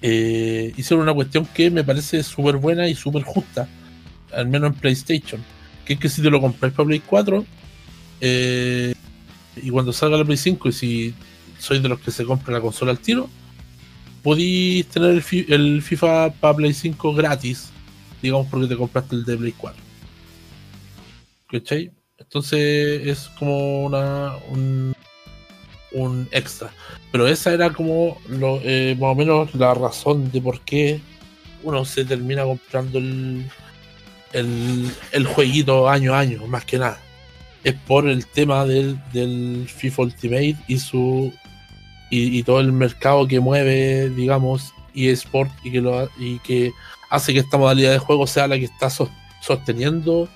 eh, 0.00 0.72
hicieron 0.76 1.02
una 1.02 1.12
cuestión 1.12 1.44
que 1.52 1.72
me 1.72 1.82
parece 1.82 2.22
súper 2.22 2.58
buena 2.58 2.86
y 2.86 2.94
súper 2.94 3.24
justa, 3.24 3.68
al 4.32 4.46
menos 4.46 4.70
en 4.72 4.78
PlayStation, 4.78 5.42
que 5.84 5.94
es 5.94 5.98
que 5.98 6.08
si 6.08 6.22
te 6.22 6.30
lo 6.30 6.40
compras 6.40 6.72
para 6.72 6.86
Play 6.86 7.02
4, 7.04 7.44
eh, 8.20 8.94
y 9.60 9.68
cuando 9.70 9.92
salga 9.92 10.16
la 10.16 10.24
Play 10.24 10.36
5, 10.36 10.68
y 10.68 10.72
si 10.72 11.14
sois 11.58 11.82
de 11.82 11.88
los 11.88 11.98
que 11.98 12.12
se 12.12 12.24
compra 12.24 12.54
la 12.54 12.60
consola 12.60 12.92
al 12.92 13.00
tiro, 13.00 13.28
podéis 14.22 14.86
tener 14.86 15.10
el, 15.10 15.52
el 15.52 15.82
FIFA 15.82 16.34
para 16.34 16.54
Play 16.54 16.72
5 16.72 17.14
gratis, 17.14 17.70
digamos 18.22 18.46
porque 18.46 18.68
te 18.68 18.76
compraste 18.76 19.16
el 19.16 19.24
de 19.24 19.36
Play 19.36 19.54
4. 19.58 19.84
¿Cachai? 21.54 21.92
Entonces 22.18 23.06
es 23.06 23.30
como 23.38 23.84
una 23.84 24.32
un, 24.50 24.92
extra. 26.32 26.72
Pero 27.12 27.28
esa 27.28 27.54
era 27.54 27.72
como 27.72 28.18
lo, 28.28 28.58
eh, 28.64 28.96
más 28.98 29.12
o 29.12 29.14
menos 29.14 29.54
la 29.54 29.72
razón 29.72 30.32
de 30.32 30.40
por 30.40 30.60
qué 30.62 31.00
uno 31.62 31.84
se 31.84 32.04
termina 32.04 32.42
comprando 32.42 32.98
el, 32.98 33.48
el, 34.32 35.26
jueguito 35.26 35.88
año 35.88 36.12
a 36.12 36.18
año, 36.18 36.44
más 36.48 36.64
que 36.64 36.78
nada. 36.78 37.00
Es 37.62 37.74
por 37.86 38.08
el 38.08 38.26
tema 38.26 38.66
del, 38.66 38.98
del 39.12 39.68
FIFA 39.68 40.02
Ultimate 40.02 40.56
y 40.66 40.78
su 40.78 41.32
y, 42.10 42.42
todo 42.42 42.58
el 42.58 42.72
mercado 42.72 43.28
que 43.28 43.38
mueve, 43.38 44.10
digamos, 44.10 44.74
y 44.92 45.08
Sport 45.10 45.52
y 45.62 45.70
que 45.70 45.80
lo 45.80 46.08
y 46.18 46.40
que 46.40 46.72
hace 47.10 47.32
que 47.32 47.40
esta 47.40 47.58
modalidad 47.58 47.92
de 47.92 47.98
juego 47.98 48.26
sea 48.26 48.48
la 48.48 48.58
que 48.58 48.64
está 48.64 48.88
sosteniendo 49.40 50.28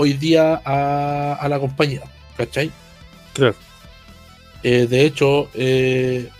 hoy 0.00 0.14
día 0.14 0.62
a, 0.64 1.46
la 1.46 1.60
compañía, 1.60 2.00
¿cachai? 2.34 2.70
Claro. 3.34 3.54
Eh, 4.62 4.86
de 4.86 5.04
hecho, 5.04 5.50
eh, 5.52 6.30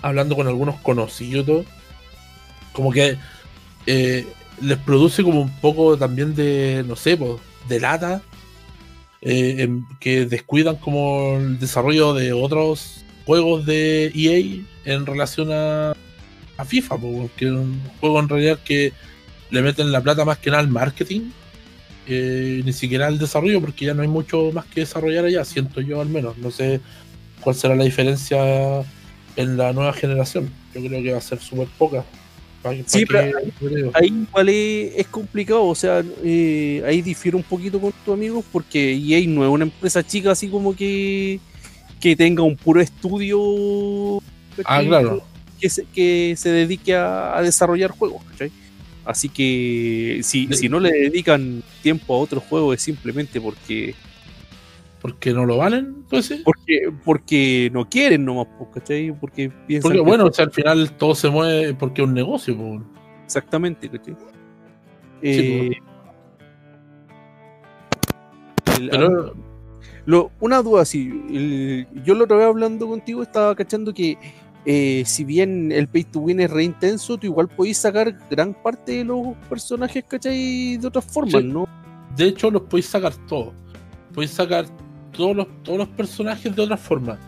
hablando 0.00 0.34
con 0.34 0.48
algunos 0.48 0.80
conocidos, 0.80 1.64
como 2.72 2.90
que 2.90 3.18
eh, 3.86 4.26
les 4.60 4.78
produce 4.78 5.22
como 5.22 5.42
un 5.42 5.56
poco 5.60 5.96
también 5.96 6.34
de, 6.34 6.84
no 6.84 6.96
sé, 6.96 7.16
pues, 7.16 7.40
de 7.68 7.78
lata, 7.78 8.20
que 9.20 10.26
descuidan 10.26 10.74
como 10.74 11.36
el 11.36 11.60
desarrollo 11.60 12.14
de 12.14 12.32
otros 12.32 13.04
juegos 13.24 13.64
de 13.64 14.10
EA 14.12 14.92
en 14.92 15.06
relación 15.06 15.52
a, 15.52 15.92
a 16.56 16.64
FIFA, 16.64 16.98
porque 16.98 17.44
es 17.44 17.52
un 17.52 17.80
juego 18.00 18.18
en 18.18 18.28
realidad 18.28 18.58
que 18.64 18.92
le 19.50 19.62
meten 19.62 19.92
la 19.92 20.00
plata 20.00 20.24
más 20.24 20.38
que 20.38 20.50
nada 20.50 20.62
al 20.62 20.68
marketing 20.68 21.30
eh, 22.06 22.62
ni 22.64 22.72
siquiera 22.72 23.08
el 23.08 23.18
desarrollo, 23.18 23.60
porque 23.60 23.86
ya 23.86 23.94
no 23.94 24.02
hay 24.02 24.08
mucho 24.08 24.50
más 24.52 24.64
que 24.66 24.80
desarrollar 24.80 25.24
allá, 25.24 25.44
siento 25.44 25.80
yo 25.80 26.00
al 26.00 26.08
menos. 26.08 26.36
No 26.38 26.50
sé 26.50 26.80
cuál 27.40 27.54
será 27.54 27.76
la 27.76 27.84
diferencia 27.84 28.80
en 29.36 29.56
la 29.56 29.72
nueva 29.72 29.92
generación. 29.92 30.50
Yo 30.74 30.80
creo 30.80 31.02
que 31.02 31.12
va 31.12 31.18
a 31.18 31.22
ser 31.22 31.38
súper 31.38 31.68
poca. 31.78 32.04
sí, 32.86 33.06
pero 33.06 33.38
ahí, 33.94 34.08
igual 34.08 34.48
es, 34.48 35.06
complicado, 35.08 35.64
o 35.64 35.74
sea, 35.74 36.02
eh, 36.24 36.82
ahí 36.86 37.02
difiere 37.02 37.36
un 37.36 37.42
poquito 37.42 37.80
con 37.80 37.92
tu 38.04 38.12
amigo, 38.12 38.44
porque 38.50 38.94
EA 38.94 39.26
no 39.28 39.44
es 39.44 39.50
una 39.50 39.64
empresa 39.64 40.04
chica 40.04 40.32
así 40.32 40.48
como 40.48 40.74
que, 40.74 41.38
que 42.00 42.16
tenga 42.16 42.42
un 42.42 42.56
puro 42.56 42.80
estudio 42.80 44.18
ah, 44.64 44.82
claro. 44.82 45.22
que, 45.60 45.68
se, 45.68 45.84
que 45.84 46.34
se 46.36 46.50
dedique 46.50 46.94
a, 46.94 47.36
a 47.36 47.42
desarrollar 47.42 47.90
juegos, 47.92 48.22
¿cachai? 48.30 48.50
Así 49.04 49.28
que 49.28 50.20
si, 50.22 50.46
si 50.52 50.68
no 50.68 50.78
le 50.78 50.92
dedican 50.92 51.62
tiempo 51.82 52.14
a 52.14 52.18
otro 52.18 52.40
juego 52.40 52.72
es 52.72 52.82
simplemente 52.82 53.40
porque. 53.40 53.94
¿Porque 55.00 55.32
no 55.32 55.44
lo 55.44 55.56
valen? 55.56 56.04
Porque, 56.44 56.92
porque 57.04 57.70
no 57.72 57.88
quieren 57.88 58.24
nomás, 58.24 58.46
pues, 58.56 58.70
¿cachai? 58.74 59.10
Porque 59.10 59.50
piensan. 59.66 59.90
Porque 59.90 60.00
bueno, 60.00 60.26
o 60.26 60.32
sea, 60.32 60.44
al 60.44 60.52
final 60.52 60.92
todo 60.92 61.16
se 61.16 61.28
mueve 61.28 61.74
porque 61.74 62.02
es 62.02 62.08
un 62.08 62.14
negocio, 62.14 62.56
pues. 62.56 62.80
Exactamente, 63.24 63.88
¿cachai? 63.88 64.14
Eh, 65.22 65.72
Pero... 68.90 69.34
una 70.40 70.62
duda, 70.62 70.84
sí. 70.84 71.86
yo 72.04 72.14
lo 72.14 72.24
otra 72.24 72.36
vez 72.36 72.46
hablando 72.46 72.86
contigo 72.86 73.22
estaba 73.22 73.56
cachando 73.56 73.92
que 73.92 74.16
eh, 74.64 75.02
si 75.06 75.24
bien 75.24 75.72
el 75.72 75.88
pay 75.88 76.04
to 76.04 76.20
win 76.20 76.40
es 76.40 76.50
re 76.50 76.62
intenso, 76.62 77.18
tú 77.18 77.26
igual 77.26 77.48
podéis 77.48 77.78
sacar 77.78 78.16
gran 78.30 78.54
parte 78.54 78.92
de 78.98 79.04
los 79.04 79.36
personajes, 79.48 80.04
¿cachai? 80.06 80.76
De 80.76 80.86
otras 80.86 81.04
formas, 81.04 81.42
¿no? 81.42 81.68
De 82.16 82.26
hecho, 82.26 82.50
los 82.50 82.62
podéis 82.62 82.86
sacar 82.86 83.12
todos. 83.26 83.52
Podéis 84.14 84.32
sacar 84.32 84.66
todos 85.12 85.34
los, 85.34 85.62
todos 85.64 85.78
los 85.78 85.88
personajes 85.88 86.54
de 86.54 86.62
otra 86.62 86.76
forma. 86.76 87.18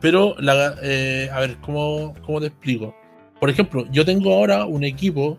Pero, 0.00 0.36
la, 0.38 0.76
eh, 0.82 1.28
a 1.32 1.40
ver, 1.40 1.56
¿cómo, 1.60 2.14
¿cómo 2.24 2.40
te 2.40 2.46
explico? 2.46 2.94
Por 3.40 3.50
ejemplo, 3.50 3.84
yo 3.90 4.04
tengo 4.04 4.32
ahora 4.32 4.64
un 4.64 4.84
equipo 4.84 5.38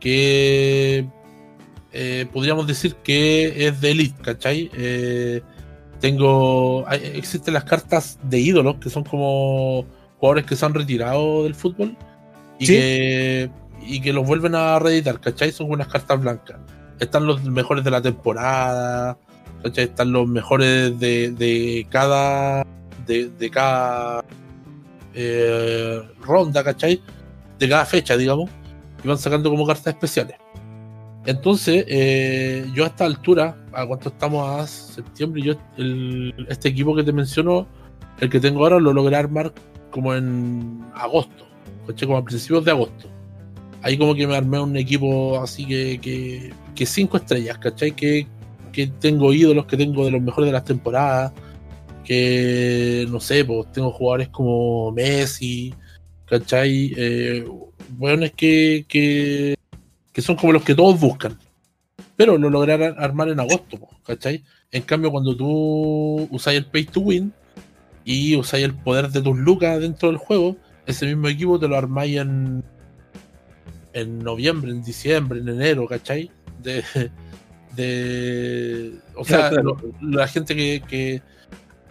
que 0.00 1.06
eh, 1.92 2.26
podríamos 2.32 2.66
decir 2.66 2.96
que 2.96 3.68
es 3.68 3.80
de 3.80 3.90
elite, 3.92 4.20
¿cachai? 4.22 4.70
tengo. 6.00 6.88
existen 6.90 7.54
las 7.54 7.64
cartas 7.64 8.18
de 8.22 8.40
ídolos 8.40 8.76
que 8.76 8.90
son 8.90 9.04
como 9.04 9.86
jugadores 10.20 10.44
que 10.44 10.54
se 10.54 10.66
han 10.66 10.74
retirado 10.74 11.44
del 11.44 11.54
fútbol 11.54 11.96
y, 12.58 12.66
que, 12.66 13.50
y 13.80 14.00
que 14.02 14.12
los 14.12 14.26
vuelven 14.26 14.54
a 14.54 14.78
reeditar, 14.78 15.18
¿cachai? 15.18 15.50
Son 15.50 15.70
unas 15.70 15.88
cartas 15.88 16.20
blancas. 16.20 16.58
Están 16.98 17.26
los 17.26 17.42
mejores 17.44 17.82
de 17.82 17.90
la 17.90 18.02
temporada, 18.02 19.16
¿cachai? 19.62 19.84
Están 19.84 20.12
los 20.12 20.28
mejores 20.28 20.98
de, 21.00 21.30
de 21.30 21.86
cada 21.90 22.66
de, 23.06 23.50
cada 23.50 24.24
eh, 25.14 26.02
ronda, 26.20 26.62
¿cachai? 26.62 27.02
De 27.58 27.68
cada 27.68 27.86
fecha, 27.86 28.16
digamos. 28.16 28.50
Y 29.02 29.08
van 29.08 29.18
sacando 29.18 29.50
como 29.50 29.66
cartas 29.66 29.94
especiales. 29.94 30.36
Entonces, 31.26 31.84
eh, 31.88 32.66
yo 32.74 32.84
a 32.84 32.88
esta 32.88 33.04
altura, 33.04 33.56
a 33.72 33.86
cuánto 33.86 34.10
estamos 34.10 34.60
a 34.60 34.66
septiembre, 34.66 35.42
yo 35.42 35.54
este 36.48 36.68
equipo 36.68 36.94
que 36.94 37.02
te 37.02 37.12
menciono, 37.12 37.66
el 38.20 38.30
que 38.30 38.40
tengo 38.40 38.62
ahora, 38.62 38.78
lo 38.78 38.92
logré 38.92 39.16
armar 39.16 39.52
como 39.90 40.14
en 40.14 40.80
agosto, 40.94 41.46
como 42.00 42.16
a 42.16 42.24
principios 42.24 42.64
de 42.64 42.70
agosto. 42.70 43.08
Ahí 43.82 43.96
como 43.96 44.14
que 44.14 44.26
me 44.26 44.36
armé 44.36 44.60
un 44.60 44.76
equipo 44.76 45.40
así 45.40 45.64
que, 45.66 46.52
que, 46.74 46.86
cinco 46.86 47.16
estrellas, 47.16 47.58
¿cachai? 47.58 47.92
Que, 47.92 48.26
que 48.72 48.86
tengo 48.86 49.32
ídolos, 49.32 49.66
que 49.66 49.76
tengo 49.76 50.04
de 50.04 50.10
los 50.10 50.22
mejores 50.22 50.48
de 50.48 50.52
las 50.52 50.64
temporadas, 50.64 51.32
que 52.04 53.06
no 53.10 53.20
sé, 53.20 53.44
pues 53.44 53.70
tengo 53.72 53.90
jugadores 53.90 54.28
como 54.28 54.92
Messi, 54.92 55.74
¿cachai? 56.26 56.92
Eh, 56.96 57.44
que, 58.36 58.84
que, 58.88 59.56
que 60.12 60.22
son 60.22 60.36
como 60.36 60.52
los 60.52 60.62
que 60.62 60.74
todos 60.74 60.98
buscan. 61.00 61.38
Pero 62.16 62.36
lo 62.36 62.50
lograron 62.50 62.94
armar 62.98 63.28
en 63.28 63.40
agosto, 63.40 63.78
¿cachai? 64.04 64.44
En 64.70 64.82
cambio, 64.82 65.10
cuando 65.10 65.36
tú 65.36 66.28
usáis 66.30 66.58
el 66.58 66.66
pay 66.66 66.84
to 66.84 67.00
win 67.00 67.32
y 68.04 68.36
usáis 68.36 68.64
el 68.64 68.74
poder 68.74 69.10
de 69.10 69.22
tus 69.22 69.36
lucas 69.36 69.80
dentro 69.80 70.08
del 70.08 70.18
juego, 70.18 70.56
ese 70.86 71.06
mismo 71.06 71.28
equipo 71.28 71.58
te 71.58 71.68
lo 71.68 71.76
armáis 71.76 72.18
en, 72.18 72.64
en 73.92 74.18
noviembre, 74.18 74.70
en 74.70 74.82
diciembre, 74.82 75.40
en 75.40 75.48
enero, 75.48 75.86
¿cachai? 75.86 76.30
De, 76.62 76.82
de 77.76 78.98
o 79.16 79.24
sea, 79.24 79.50
la 80.00 80.28
gente 80.28 80.56
que, 80.56 80.82
que, 80.86 81.22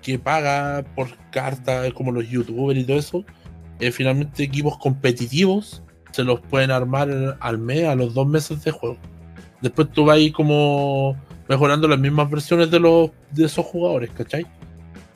que, 0.01 0.19
paga 0.19 0.83
por 0.95 1.09
carta, 1.31 1.91
como 1.91 2.11
los 2.11 2.27
youtubers 2.29 2.79
y 2.79 2.83
todo 2.83 2.97
eso, 2.97 3.25
eh, 3.79 3.91
finalmente 3.91 4.43
equipos 4.43 4.77
competitivos 4.77 5.83
se 6.11 6.23
los 6.23 6.41
pueden 6.41 6.71
armar 6.71 7.37
al 7.39 7.57
mes, 7.57 7.85
a 7.85 7.95
los 7.95 8.13
dos 8.13 8.27
meses 8.27 8.63
de 8.63 8.71
juego. 8.71 8.97
Después 9.61 9.89
tú 9.91 10.05
vas 10.05 10.17
ahí 10.17 10.31
como 10.31 11.15
mejorando 11.47 11.87
las 11.87 11.99
mismas 11.99 12.29
versiones 12.29 12.71
de 12.71 12.79
los 12.79 13.11
de 13.31 13.45
esos 13.45 13.65
jugadores, 13.65 14.09
¿cachai? 14.11 14.45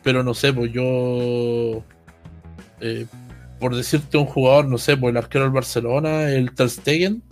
Pero 0.04 0.24
no 0.24 0.34
sé, 0.34 0.54
pues 0.54 0.72
yo 0.72 1.84
eh, 2.84 3.06
por 3.60 3.76
decirte 3.76 4.18
un 4.18 4.26
jugador, 4.26 4.68
no 4.68 4.78
sé, 4.78 4.98
pues 4.98 5.12
el 5.12 5.18
arquero 5.18 5.46
del 5.46 5.54
Barcelona, 5.54 6.30
el 6.30 6.54
Ter 6.54 6.70
Stegen, 6.70 7.24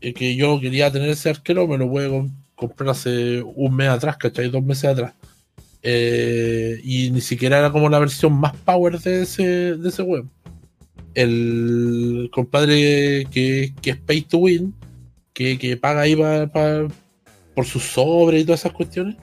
eh, 0.00 0.12
que 0.12 0.34
yo 0.34 0.60
quería 0.60 0.90
tener 0.90 1.08
ese 1.10 1.30
arquero, 1.30 1.68
me 1.68 1.78
lo 1.78 1.88
puedo 1.88 2.26
comprar 2.56 2.90
hace 2.90 3.42
un 3.42 3.76
mes 3.76 3.88
atrás, 3.88 4.16
¿cachai? 4.16 4.50
Dos 4.50 4.64
meses 4.64 4.86
atrás. 4.86 5.14
Eh, 5.82 6.80
y 6.82 7.10
ni 7.12 7.20
siquiera 7.20 7.58
era 7.60 7.70
como 7.70 7.88
la 7.88 8.00
versión 8.00 8.32
más 8.32 8.56
power 8.56 8.98
de 8.98 9.22
ese, 9.22 9.76
de 9.76 9.88
ese 9.88 10.02
web 10.02 10.26
el 11.14 12.30
compadre 12.32 13.26
que, 13.30 13.72
es 13.84 13.96
pay 13.98 14.22
to 14.22 14.38
win, 14.38 14.74
que, 15.34 15.78
paga 15.80 16.02
ahí 16.02 16.16
por 17.54 17.66
su 17.66 17.80
sobre 17.80 18.40
y 18.40 18.44
todas 18.44 18.60
esas 18.60 18.72
cuestiones, 18.72 19.16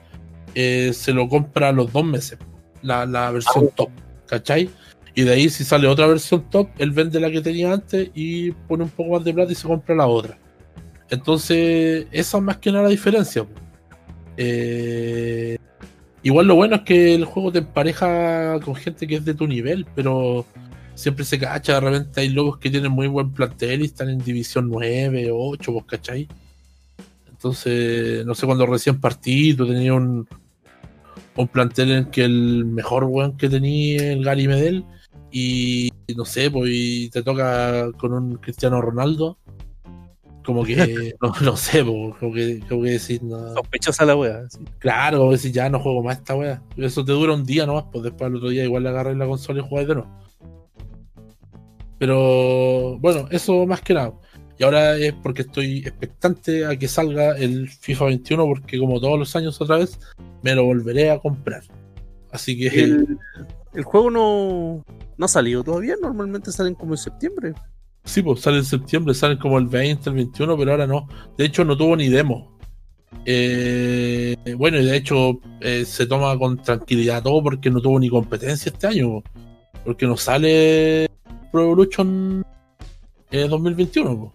se 0.54 1.12
lo 1.12 1.28
compra 1.28 1.70
a 1.70 1.72
los 1.72 1.92
dos 1.92 2.04
meses, 2.04 2.38
la, 2.82 3.30
versión 3.30 3.68
ah. 3.70 3.74
top, 3.76 3.90
¿cachai? 4.26 4.70
Y 5.14 5.22
de 5.22 5.32
ahí 5.32 5.48
si 5.48 5.64
sale 5.64 5.88
otra 5.88 6.06
versión 6.06 6.48
top, 6.50 6.68
él 6.78 6.92
vende 6.92 7.20
la 7.20 7.30
que 7.30 7.40
tenía 7.40 7.72
antes 7.72 8.10
y 8.14 8.52
pone 8.52 8.84
un 8.84 8.90
poco 8.90 9.10
más 9.10 9.24
de 9.24 9.34
plata 9.34 9.52
y 9.52 9.54
se 9.54 9.66
compra 9.66 9.94
la 9.94 10.06
otra. 10.06 10.38
Entonces, 11.08 12.06
esa 12.12 12.38
es 12.38 12.42
más 12.42 12.58
que 12.58 12.70
nada 12.70 12.84
la 12.84 12.90
diferencia. 12.90 13.44
Eh, 14.36 15.58
igual 16.22 16.46
lo 16.46 16.54
bueno 16.54 16.76
es 16.76 16.82
que 16.82 17.14
el 17.14 17.24
juego 17.24 17.50
te 17.50 17.58
empareja 17.58 18.60
con 18.64 18.74
gente 18.76 19.06
que 19.06 19.16
es 19.16 19.24
de 19.24 19.34
tu 19.34 19.46
nivel, 19.46 19.86
pero 19.94 20.46
siempre 20.94 21.24
se 21.24 21.38
cacha, 21.38 21.74
de 21.74 21.80
repente 21.80 22.20
hay 22.20 22.28
locos 22.28 22.58
que 22.58 22.70
tienen 22.70 22.92
muy 22.92 23.08
buen 23.08 23.32
plantel 23.32 23.82
y 23.82 23.86
están 23.86 24.10
en 24.10 24.18
división 24.18 24.68
9 24.68 25.30
o 25.32 25.50
8, 25.50 25.72
¿vos 25.72 25.84
cachai? 25.84 26.28
Entonces, 27.28 28.24
no 28.26 28.34
sé, 28.34 28.46
cuando 28.46 28.66
recién 28.66 29.00
partido 29.00 29.66
tenía 29.66 29.94
un, 29.94 30.28
un 31.40 31.48
plantel 31.48 31.90
en 31.92 32.04
que 32.06 32.24
el 32.24 32.64
mejor 32.64 33.04
weón 33.04 33.36
que 33.36 33.48
tenía 33.48 34.12
el 34.12 34.24
Gary 34.24 34.48
Medel 34.48 34.84
y 35.30 35.90
no 36.16 36.24
sé, 36.24 36.50
pues 36.50 37.10
te 37.10 37.22
toca 37.22 37.90
con 37.92 38.12
un 38.12 38.36
Cristiano 38.36 38.80
Ronaldo. 38.80 39.38
Como 40.44 40.64
que, 40.64 41.14
no, 41.42 41.56
sé, 41.56 41.84
pues, 41.84 42.16
como 42.18 42.32
que, 42.32 42.60
como 42.68 42.82
que 42.82 42.90
decir, 42.90 43.22
no. 43.22 43.54
Sospechosa 43.54 44.04
la 44.04 44.16
wea. 44.16 44.42
Claro, 44.78 45.18
como 45.18 45.32
decir, 45.32 45.52
ya 45.52 45.68
no 45.68 45.78
juego 45.78 46.02
más 46.02 46.18
esta 46.18 46.34
wea. 46.34 46.62
Eso 46.76 47.04
te 47.04 47.12
dura 47.12 47.34
un 47.34 47.44
día 47.44 47.66
nomás, 47.66 47.84
pues 47.92 48.04
después 48.04 48.28
al 48.28 48.36
otro 48.36 48.48
día 48.48 48.64
igual 48.64 48.82
le 48.82 48.88
agarras 48.88 49.16
la 49.16 49.26
consola 49.26 49.60
y 49.60 49.68
jugáis 49.68 49.88
de 49.88 49.94
nuevo. 49.94 50.10
Pero 51.98 52.98
bueno, 52.98 53.28
eso 53.30 53.66
más 53.66 53.82
que 53.82 53.94
nada. 53.94 54.14
Y 54.60 54.62
ahora 54.62 54.98
es 54.98 55.14
porque 55.14 55.40
estoy 55.40 55.78
expectante 55.78 56.66
a 56.66 56.78
que 56.78 56.86
salga 56.86 57.34
el 57.38 57.70
FIFA 57.70 58.04
21, 58.04 58.44
porque 58.44 58.78
como 58.78 59.00
todos 59.00 59.18
los 59.18 59.34
años 59.34 59.58
otra 59.58 59.78
vez, 59.78 59.98
me 60.42 60.54
lo 60.54 60.64
volveré 60.64 61.10
a 61.10 61.18
comprar. 61.18 61.62
Así 62.30 62.58
que. 62.58 62.68
El, 63.72 63.84
juego 63.84 64.10
no, 64.10 64.84
no 65.16 65.24
ha 65.24 65.28
salido 65.28 65.62
todavía, 65.62 65.94
normalmente 66.02 66.52
salen 66.52 66.74
como 66.74 66.92
en 66.92 66.98
septiembre. 66.98 67.54
Sí, 68.04 68.20
pues 68.20 68.40
sale 68.40 68.58
en 68.58 68.64
septiembre, 68.64 69.14
salen 69.14 69.38
como 69.38 69.58
el 69.58 69.66
20, 69.66 70.10
el 70.10 70.16
21, 70.16 70.58
pero 70.58 70.72
ahora 70.72 70.86
no. 70.86 71.08
De 71.38 71.46
hecho, 71.46 71.64
no 71.64 71.76
tuvo 71.76 71.96
ni 71.96 72.08
demo. 72.08 72.58
Eh, 73.24 74.36
bueno, 74.58 74.78
y 74.78 74.84
de 74.84 74.96
hecho 74.96 75.40
eh, 75.60 75.84
se 75.86 76.06
toma 76.06 76.36
con 76.36 76.60
tranquilidad 76.60 77.22
todo 77.22 77.42
porque 77.42 77.70
no 77.70 77.80
tuvo 77.80 77.98
ni 77.98 78.10
competencia 78.10 78.70
este 78.70 78.88
año. 78.88 79.22
Porque 79.84 80.06
no 80.06 80.16
sale 80.18 81.08
Pro 81.50 81.62
Evolution 81.62 82.44
2021. 83.30 84.32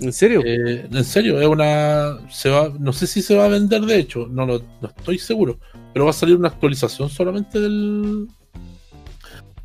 ¿En 0.00 0.12
serio? 0.12 0.42
Eh, 0.44 0.86
en 0.90 1.04
serio, 1.04 1.40
es 1.40 1.46
una. 1.46 2.18
Se 2.30 2.50
va, 2.50 2.72
no 2.78 2.92
sé 2.92 3.06
si 3.06 3.22
se 3.22 3.36
va 3.36 3.46
a 3.46 3.48
vender, 3.48 3.82
de 3.82 3.98
hecho, 3.98 4.26
no, 4.30 4.46
lo, 4.46 4.62
no 4.80 4.88
estoy 4.88 5.18
seguro. 5.18 5.58
Pero 5.92 6.04
va 6.04 6.10
a 6.10 6.14
salir 6.14 6.36
una 6.36 6.48
actualización 6.48 7.08
solamente 7.08 7.60
del. 7.60 8.28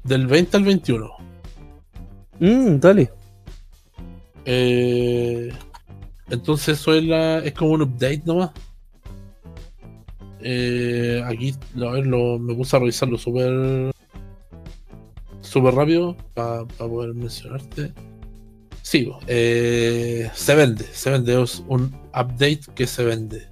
Del 0.03 0.27
20 0.27 0.57
al 0.57 0.63
21. 0.63 1.11
Mmm, 2.39 2.79
dale. 2.79 3.11
Eh, 4.45 5.51
entonces, 6.29 6.79
eso 6.79 6.93
es, 6.93 7.03
la, 7.03 7.39
es 7.39 7.53
como 7.53 7.71
un 7.71 7.81
update 7.83 8.23
nomás. 8.25 8.51
Eh, 10.39 11.21
aquí, 11.25 11.53
a 11.75 11.91
ver, 11.91 12.07
lo, 12.07 12.39
me 12.39 12.55
puse 12.55 12.75
a 12.75 12.79
revisarlo 12.79 13.17
súper 13.17 13.91
súper 15.41 15.75
rápido 15.75 16.15
para 16.33 16.65
poder 16.65 17.13
mencionarte. 17.13 17.93
Sigo. 18.91 19.19
Eh, 19.25 20.29
se 20.33 20.53
vende, 20.53 20.83
se 20.83 21.09
vende. 21.11 21.41
Es 21.41 21.63
un 21.69 21.95
update 22.09 22.59
que 22.75 22.85
se 22.85 23.05
vende. 23.05 23.47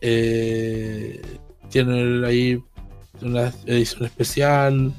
Eh, 0.00 1.20
tiene 1.68 2.24
ahí 2.24 2.62
una 3.22 3.52
edición 3.66 4.04
especial. 4.04 4.92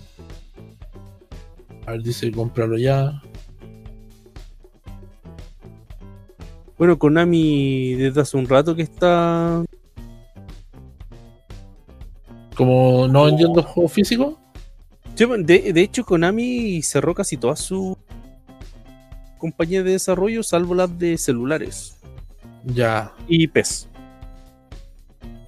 A 1.86 1.92
ver, 1.92 2.04
dice 2.04 2.30
cómpralo 2.30 2.78
ya. 2.78 3.22
Bueno, 6.78 7.00
Konami 7.00 7.94
desde 7.94 8.20
hace 8.20 8.36
un 8.36 8.50
rato 8.50 8.76
que 8.76 8.82
está. 8.82 9.64
Como 12.58 13.08
no 13.08 13.24
vendiendo 13.24 13.64
juegos 13.64 13.94
físicos. 13.94 14.36
De, 15.16 15.72
de, 15.72 15.82
hecho, 15.82 16.04
Konami 16.04 16.82
cerró 16.82 17.16
casi 17.16 17.38
toda 17.38 17.56
su 17.56 17.98
compañía 19.42 19.82
de 19.84 19.94
desarrollo, 19.94 20.44
salvo 20.44 20.76
las 20.76 20.98
de 20.98 21.18
celulares. 21.18 21.98
Ya. 22.64 23.12
Y 23.28 23.48
PES. 23.48 23.90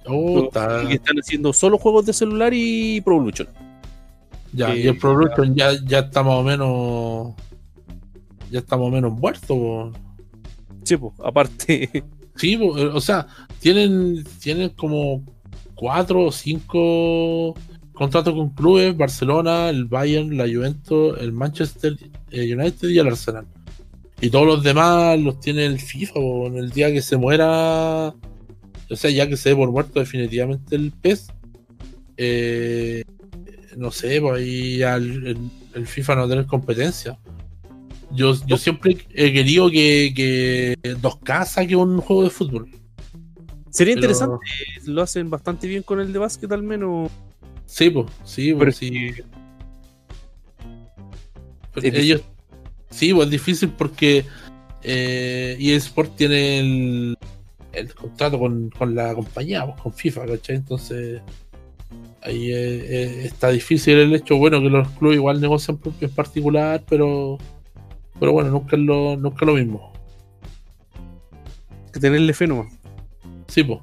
Oh, 0.06 0.50
y 0.88 0.92
están 0.92 1.16
haciendo 1.16 1.52
solo 1.52 1.78
juegos 1.78 2.04
de 2.04 2.12
celular 2.12 2.52
y 2.52 3.00
Pro 3.00 3.16
Evolution. 3.16 3.48
Ya, 4.52 4.76
y 4.76 4.86
el 4.86 4.98
Pro 4.98 5.12
Evolution 5.12 5.54
ya, 5.54 5.70
ya 5.86 6.00
está 6.00 6.22
más 6.22 6.34
o 6.34 6.42
menos. 6.42 7.34
Ya 8.50 8.58
está 8.58 8.76
más 8.76 8.88
o 8.88 8.90
menos 8.90 9.12
muerto. 9.12 9.92
Sí, 10.82 10.96
pues, 10.96 11.12
aparte. 11.24 12.04
Sí, 12.36 12.58
o 12.60 13.00
sea, 13.00 13.28
tienen, 13.60 14.24
tienen 14.42 14.70
como 14.70 15.22
cuatro 15.76 16.24
o 16.24 16.32
cinco 16.32 17.54
contrato 17.92 18.34
con 18.34 18.50
clubes, 18.50 18.96
Barcelona, 18.96 19.70
el 19.70 19.84
Bayern, 19.84 20.36
la 20.36 20.48
Juventus, 20.48 21.16
el 21.20 21.30
Manchester 21.30 21.96
eh, 22.32 22.52
United 22.52 22.88
y 22.88 22.98
el 22.98 23.06
Arsenal. 23.06 23.46
Y 24.20 24.30
todos 24.30 24.46
los 24.46 24.62
demás 24.62 25.18
los 25.18 25.40
tiene 25.40 25.66
el 25.66 25.78
FIFA, 25.78 26.20
en 26.46 26.56
el 26.56 26.70
día 26.70 26.92
que 26.92 27.02
se 27.02 27.16
muera, 27.16 28.14
o 28.90 28.96
sea, 28.96 29.10
ya 29.10 29.28
que 29.28 29.36
se 29.36 29.50
dé 29.50 29.56
por 29.56 29.70
muerto 29.70 30.00
definitivamente 30.00 30.76
el 30.76 30.92
PES, 30.92 31.28
eh, 32.16 33.04
no 33.76 33.90
sé, 33.90 34.20
pues 34.20 34.40
ahí 34.40 34.82
el, 34.82 35.86
FIFA 35.86 36.14
no 36.14 36.20
va 36.20 36.26
a 36.26 36.30
tener 36.30 36.46
competencia. 36.46 37.18
Yo, 38.12 38.34
yo 38.46 38.56
siempre 38.56 38.96
he 39.12 39.32
querido 39.32 39.70
que, 39.70 40.12
que 40.14 40.76
2K 40.82 41.46
saque 41.46 41.74
un 41.74 42.00
juego 42.00 42.22
de 42.22 42.30
fútbol. 42.30 42.70
Sería 43.70 43.94
interesante, 43.94 44.46
lo 44.86 45.02
hacen 45.02 45.28
bastante 45.28 45.66
bien 45.66 45.82
con 45.82 45.98
el 45.98 46.12
de 46.12 46.20
básquet 46.20 46.50
al 46.52 46.62
menos. 46.62 47.10
Sí, 47.66 47.90
pues, 47.90 48.06
sí, 48.24 48.54
pues 48.54 48.76
sí. 48.76 49.10
ellos, 51.82 52.22
sí, 52.94 53.12
pues 53.12 53.26
es 53.26 53.30
difícil 53.30 53.70
porque 53.70 54.24
eh, 54.82 55.56
eSport 55.58 56.14
tiene 56.16 56.58
el, 56.60 57.18
el 57.72 57.94
contrato 57.94 58.38
con, 58.38 58.70
la 58.94 59.14
compañía, 59.14 59.64
pues, 59.66 59.80
con 59.80 59.92
FIFA, 59.92 60.26
¿cachai? 60.26 60.56
Entonces 60.56 61.20
ahí 62.22 62.50
eh, 62.50 62.54
eh, 62.56 63.22
está 63.24 63.50
difícil 63.50 63.98
el 63.98 64.14
hecho, 64.14 64.36
bueno, 64.36 64.60
que 64.60 64.70
los 64.70 64.88
clubes 64.92 65.16
igual 65.16 65.40
negocian 65.40 65.78
en 66.00 66.10
particular, 66.10 66.82
pero 66.88 67.38
pero 68.18 68.32
bueno, 68.32 68.50
nunca 68.50 68.76
es 68.76 68.82
lo, 68.82 69.16
nunca 69.16 69.44
lo 69.44 69.54
mismo. 69.54 69.92
Que 71.92 72.00
tenerle 72.00 72.32
fe 72.32 72.46
nomás. 72.46 72.72
Sí, 73.48 73.64
pues. 73.64 73.80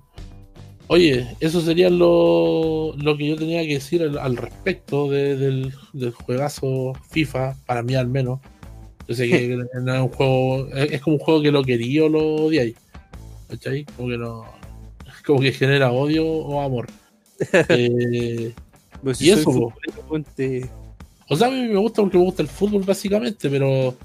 Oye, 0.88 1.36
eso 1.40 1.62
sería 1.62 1.90
lo, 1.90 2.94
que 3.18 3.28
yo 3.28 3.36
tenía 3.38 3.62
que 3.62 3.76
decir 3.76 4.04
al, 4.04 4.38
respecto 4.38 5.10
del, 5.10 5.74
juegazo 6.26 6.94
FIFA, 7.10 7.56
para 7.66 7.82
mí 7.82 7.96
al 7.96 8.08
menos. 8.08 8.40
Yo 9.08 9.16
sé 9.16 9.28
que 9.30 9.58
no 9.82 9.94
es 9.96 10.02
un 10.02 10.10
juego, 10.10 10.68
es 10.76 11.02
como 11.02 11.16
un 11.18 11.22
juego 11.22 11.42
que 11.42 11.52
lo 11.52 11.64
quería 11.64 12.06
o 12.06 12.10
lo 12.10 12.36
odiáis. 12.46 12.76
¿Cachai? 13.50 13.86
Como 13.98 14.10
que 14.10 14.18
no. 14.18 14.46
Como 15.26 15.40
que 15.42 15.52
genera 15.52 15.92
odio 15.92 16.26
o 16.28 16.62
amor. 16.62 16.88
Eh, 17.70 18.54
Y 19.20 19.30
eso, 19.32 19.52
ponte- 20.08 20.70
o 21.28 21.36
sea, 21.36 21.48
a 21.48 21.52
mí 21.52 21.62
me 21.68 21.78
gusta 21.80 22.02
porque 22.02 22.18
me 22.18 22.24
gusta 22.24 22.42
el 22.44 22.48
fútbol 22.48 22.84
básicamente, 22.84 23.50
pero 23.50 23.96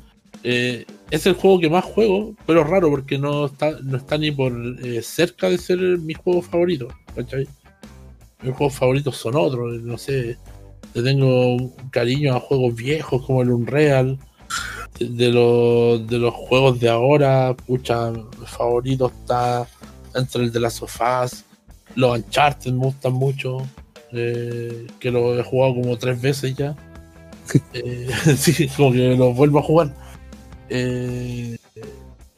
eh, 0.42 0.84
es 1.10 1.26
el 1.26 1.34
juego 1.34 1.58
que 1.60 1.68
más 1.68 1.84
juego, 1.84 2.34
pero 2.46 2.62
es 2.62 2.66
raro 2.68 2.88
porque 2.90 3.18
no 3.18 3.46
está, 3.46 3.78
no 3.82 3.96
está 3.98 4.16
ni 4.16 4.30
por 4.30 4.52
eh, 4.82 5.02
cerca 5.02 5.48
de 5.50 5.58
ser 5.58 5.78
mi 5.78 6.14
juego 6.14 6.40
favorito. 6.42 6.88
¿Cachai? 7.14 7.46
Mis 8.42 8.54
juegos 8.54 8.74
favoritos 8.74 9.16
son 9.16 9.34
otros, 9.36 9.82
no 9.82 9.98
sé. 9.98 10.36
Le 10.94 11.02
tengo 11.02 11.56
un 11.56 11.68
cariño 11.90 12.34
a 12.34 12.40
juegos 12.40 12.74
viejos 12.74 13.24
como 13.26 13.42
el 13.42 13.50
Unreal. 13.50 14.18
De, 14.98 15.30
los, 15.30 16.06
de 16.06 16.18
los 16.18 16.32
juegos 16.34 16.80
de 16.80 16.88
ahora, 16.88 17.54
pucha, 17.66 18.10
mi 18.12 18.46
favorito 18.46 19.08
está 19.08 19.66
entre 20.14 20.44
el 20.44 20.52
de 20.52 20.60
las 20.60 20.74
sofás. 20.74 21.44
Los 21.94 22.16
Uncharted 22.18 22.72
me 22.72 22.86
gustan 22.86 23.12
mucho. 23.14 23.58
eh, 24.12 24.86
que 25.00 25.10
lo 25.10 25.38
he 25.38 25.42
jugado 25.42 25.74
como 25.74 25.98
tres 25.98 26.20
veces 26.20 26.54
ya. 26.56 26.76
Eh, 27.74 28.08
sí, 28.36 28.68
como 28.76 28.92
que 28.92 29.16
lo 29.16 29.32
vuelvo 29.34 29.58
a 29.60 29.62
jugar. 29.62 29.94
Eh, 30.68 31.56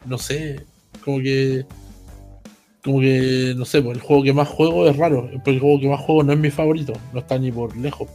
no 0.06 0.18
sé, 0.18 0.66
como 1.04 1.18
que. 1.20 1.66
Como 2.84 3.00
que, 3.00 3.54
no 3.56 3.64
sé, 3.64 3.82
pues 3.82 3.96
el 3.96 4.02
juego 4.02 4.22
que 4.22 4.32
más 4.32 4.48
juego 4.48 4.88
es 4.88 4.96
raro. 4.96 5.28
El 5.44 5.60
juego 5.60 5.80
que 5.80 5.88
más 5.88 6.00
juego 6.00 6.22
no 6.24 6.32
es 6.32 6.38
mi 6.38 6.50
favorito, 6.50 6.92
no 7.12 7.20
está 7.20 7.38
ni 7.38 7.52
por 7.52 7.76
lejos. 7.76 8.08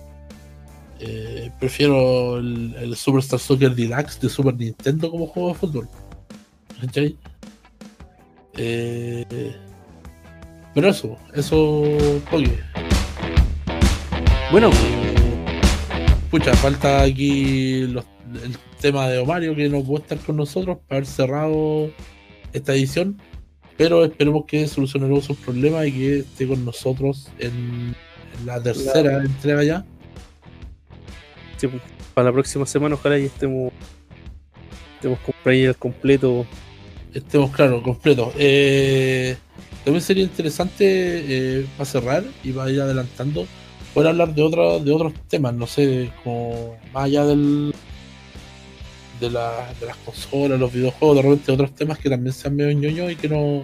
Eh, 0.99 1.51
prefiero 1.59 2.37
el, 2.37 2.75
el 2.79 2.95
Superstar 2.95 3.39
Soccer 3.39 3.75
Deluxe 3.75 4.19
de 4.21 4.29
Super 4.29 4.55
Nintendo 4.55 5.09
como 5.11 5.27
juego 5.27 5.49
de 5.49 5.55
fútbol. 5.55 5.89
¿Cachai? 6.79 7.17
Eh, 8.57 9.25
pero 10.73 10.89
eso, 10.89 11.17
eso, 11.33 11.81
oye. 12.31 12.59
Bueno, 14.51 14.69
Pucha, 16.29 16.53
falta 16.55 17.01
aquí 17.03 17.85
los- 17.87 18.05
el 18.43 18.57
tema 18.79 19.07
de 19.07 19.19
Omario 19.19 19.55
que 19.55 19.69
no 19.69 19.83
puede 19.83 20.01
estar 20.01 20.17
con 20.19 20.35
nosotros 20.37 20.77
para 20.87 20.97
haber 20.97 21.05
cerrado 21.07 21.89
esta 22.53 22.73
edición. 22.73 23.19
Pero 23.77 24.03
esperemos 24.05 24.45
que 24.45 24.67
solucionemos 24.67 25.25
sus 25.25 25.37
problemas 25.37 25.87
y 25.87 25.91
que 25.91 26.19
esté 26.19 26.47
con 26.47 26.63
nosotros 26.65 27.27
en, 27.39 27.95
en 28.39 28.45
la 28.45 28.61
tercera 28.61 29.17
entrega 29.23 29.63
ya. 29.63 29.85
Sí, 31.63 31.67
pues, 31.67 31.81
para 32.13 32.25
la 32.25 32.33
próxima 32.33 32.65
semana 32.65 32.95
ojalá 32.95 33.17
ya 33.17 33.25
estemos 33.25 33.71
estemos 34.95 35.19
player 35.43 35.75
completo. 35.75 36.45
Estemos 37.13 37.51
claros, 37.51 37.81
completos. 37.83 38.33
Eh, 38.37 39.35
también 39.85 40.01
sería 40.01 40.23
interesante 40.23 40.85
eh, 40.87 41.65
para 41.77 41.85
cerrar 41.85 42.23
y 42.43 42.51
para 42.51 42.71
ir 42.71 42.81
adelantando 42.81 43.45
poder 43.93 44.09
hablar 44.09 44.33
de, 44.33 44.41
otra- 44.41 44.79
de 44.79 44.91
otros 44.91 45.13
temas, 45.29 45.53
no 45.53 45.67
sé, 45.67 46.09
como 46.23 46.75
más 46.93 47.03
allá 47.05 47.25
del 47.25 47.73
de, 49.19 49.29
la- 49.29 49.71
de 49.79 49.85
las 49.85 49.97
consolas, 49.97 50.59
los 50.59 50.73
videojuegos, 50.73 51.17
de 51.17 51.21
repente 51.21 51.51
otros 51.51 51.75
temas 51.75 51.99
que 51.99 52.09
también 52.09 52.33
sean 52.33 52.55
medio 52.55 52.71
ñoños 52.77 53.11
y 53.11 53.15
que 53.15 53.29
no 53.29 53.63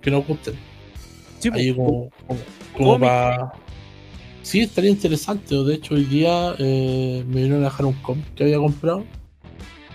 que 0.00 0.10
nos 0.10 0.26
gusten. 0.26 0.54
Sí, 1.38 1.48
pues, 1.50 1.62
Ahí 1.62 1.74
como, 1.74 2.10
como, 2.26 2.40
como 2.76 2.98
para... 3.00 3.52
Sí, 4.42 4.60
estaría 4.60 4.90
interesante. 4.90 5.54
De 5.54 5.74
hecho, 5.74 5.94
hoy 5.94 6.04
día 6.04 6.54
eh, 6.58 7.24
me 7.26 7.36
vinieron 7.42 7.62
a 7.62 7.66
dejar 7.66 7.86
un 7.86 7.92
cómic 7.94 8.24
que 8.34 8.44
había 8.44 8.58
comprado, 8.58 9.04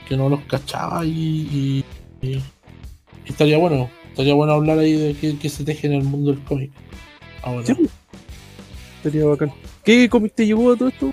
que 0.07 0.15
no 0.15 0.29
los 0.29 0.41
cachaba 0.41 1.05
y, 1.05 1.09
y- 1.11 1.85
y- 2.21 2.35
y 2.37 2.43
estaría 3.25 3.57
bueno. 3.57 3.89
Estaría 4.09 4.33
bueno 4.33 4.53
hablar 4.53 4.79
ahí 4.79 4.93
de 4.93 5.13
qué, 5.13 5.37
qué 5.37 5.49
se 5.49 5.63
teje 5.63 5.87
en 5.87 5.93
el 5.93 6.03
mundo 6.03 6.31
del 6.31 6.41
cómic. 6.43 6.71
Ahora, 7.43 7.65
Sí. 7.65 7.73
Sería 9.03 9.25
bacán. 9.25 9.51
¿Qué 9.83 10.09
cómic 10.09 10.33
te 10.33 10.45
llevó 10.45 10.71
a 10.71 10.75
todo 10.77 10.89
esto? 10.89 11.11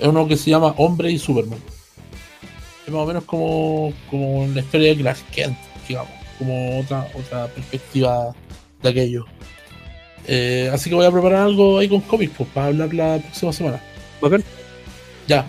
es 0.00 0.08
uno 0.08 0.26
que 0.26 0.36
se 0.36 0.50
llama 0.50 0.74
Hombre 0.78 1.10
y 1.12 1.18
Superman. 1.18 1.58
Es 2.86 2.92
más 2.92 3.02
o 3.02 3.06
menos 3.06 3.22
como, 3.24 3.92
como 4.10 4.46
la 4.48 4.60
historia 4.60 4.88
de 4.88 4.96
Clark 4.96 5.18
Kent, 5.30 5.56
digamos, 5.88 6.10
como 6.38 6.80
otra, 6.80 7.06
otra 7.14 7.46
perspectiva 7.46 8.34
de 8.82 8.88
aquello. 8.88 9.24
Eh, 10.26 10.70
así 10.72 10.88
que 10.88 10.94
voy 10.96 11.06
a 11.06 11.10
preparar 11.10 11.42
algo 11.42 11.78
ahí 11.78 11.88
con 11.88 12.00
cómics 12.00 12.32
pues, 12.36 12.48
para 12.50 12.66
hablar 12.68 12.94
la 12.94 13.18
próxima 13.18 13.52
semana. 13.52 13.80
Bacán. 14.20 14.44
Ya. 15.26 15.46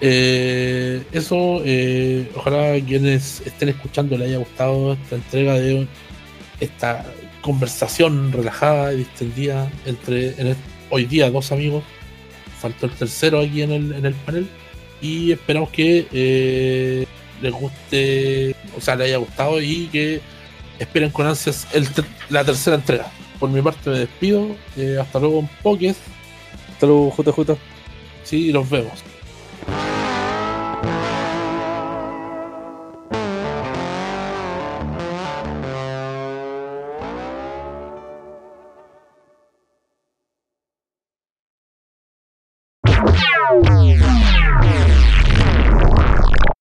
Eh, 0.00 1.02
eso, 1.12 1.60
eh, 1.64 2.30
ojalá 2.36 2.78
quienes 2.84 3.42
estén 3.44 3.68
escuchando 3.70 4.16
les 4.16 4.28
haya 4.28 4.38
gustado 4.38 4.92
esta 4.92 5.16
entrega 5.16 5.54
de 5.54 5.86
esta 6.60 7.04
conversación 7.40 8.32
relajada 8.32 8.92
y 8.92 8.98
distendida 8.98 9.70
entre 9.86 10.40
en 10.40 10.48
el- 10.48 10.56
hoy 10.90 11.04
día 11.04 11.30
dos 11.30 11.50
amigos. 11.52 11.84
Faltó 12.60 12.86
el 12.86 12.92
tercero 12.92 13.40
aquí 13.40 13.62
en 13.62 13.72
el, 13.72 13.92
en 13.92 14.06
el 14.06 14.14
panel. 14.14 14.48
Y 15.00 15.30
esperamos 15.32 15.70
que 15.70 17.06
les 17.40 17.52
guste, 17.52 18.54
o 18.76 18.80
sea, 18.80 18.96
les 18.96 19.06
haya 19.06 19.18
gustado 19.18 19.60
y 19.62 19.86
que 19.92 20.20
esperen 20.78 21.10
con 21.10 21.26
ansias 21.26 21.68
el 21.72 21.88
la 22.30 22.44
tercera 22.44 22.76
entrega. 22.76 23.10
Por 23.38 23.50
mi 23.50 23.62
parte 23.62 23.90
me 23.90 23.98
despido. 24.00 24.56
eh, 24.76 24.98
hasta 25.00 25.18
luego 25.18 25.40
en 25.40 25.48
Pokés. 25.62 25.98
Hasta 26.72 26.86
luego, 26.86 27.14
JJ. 27.16 27.56
Sí, 28.24 28.48
y 28.48 28.52
los 28.52 28.68
vemos. 28.68 29.02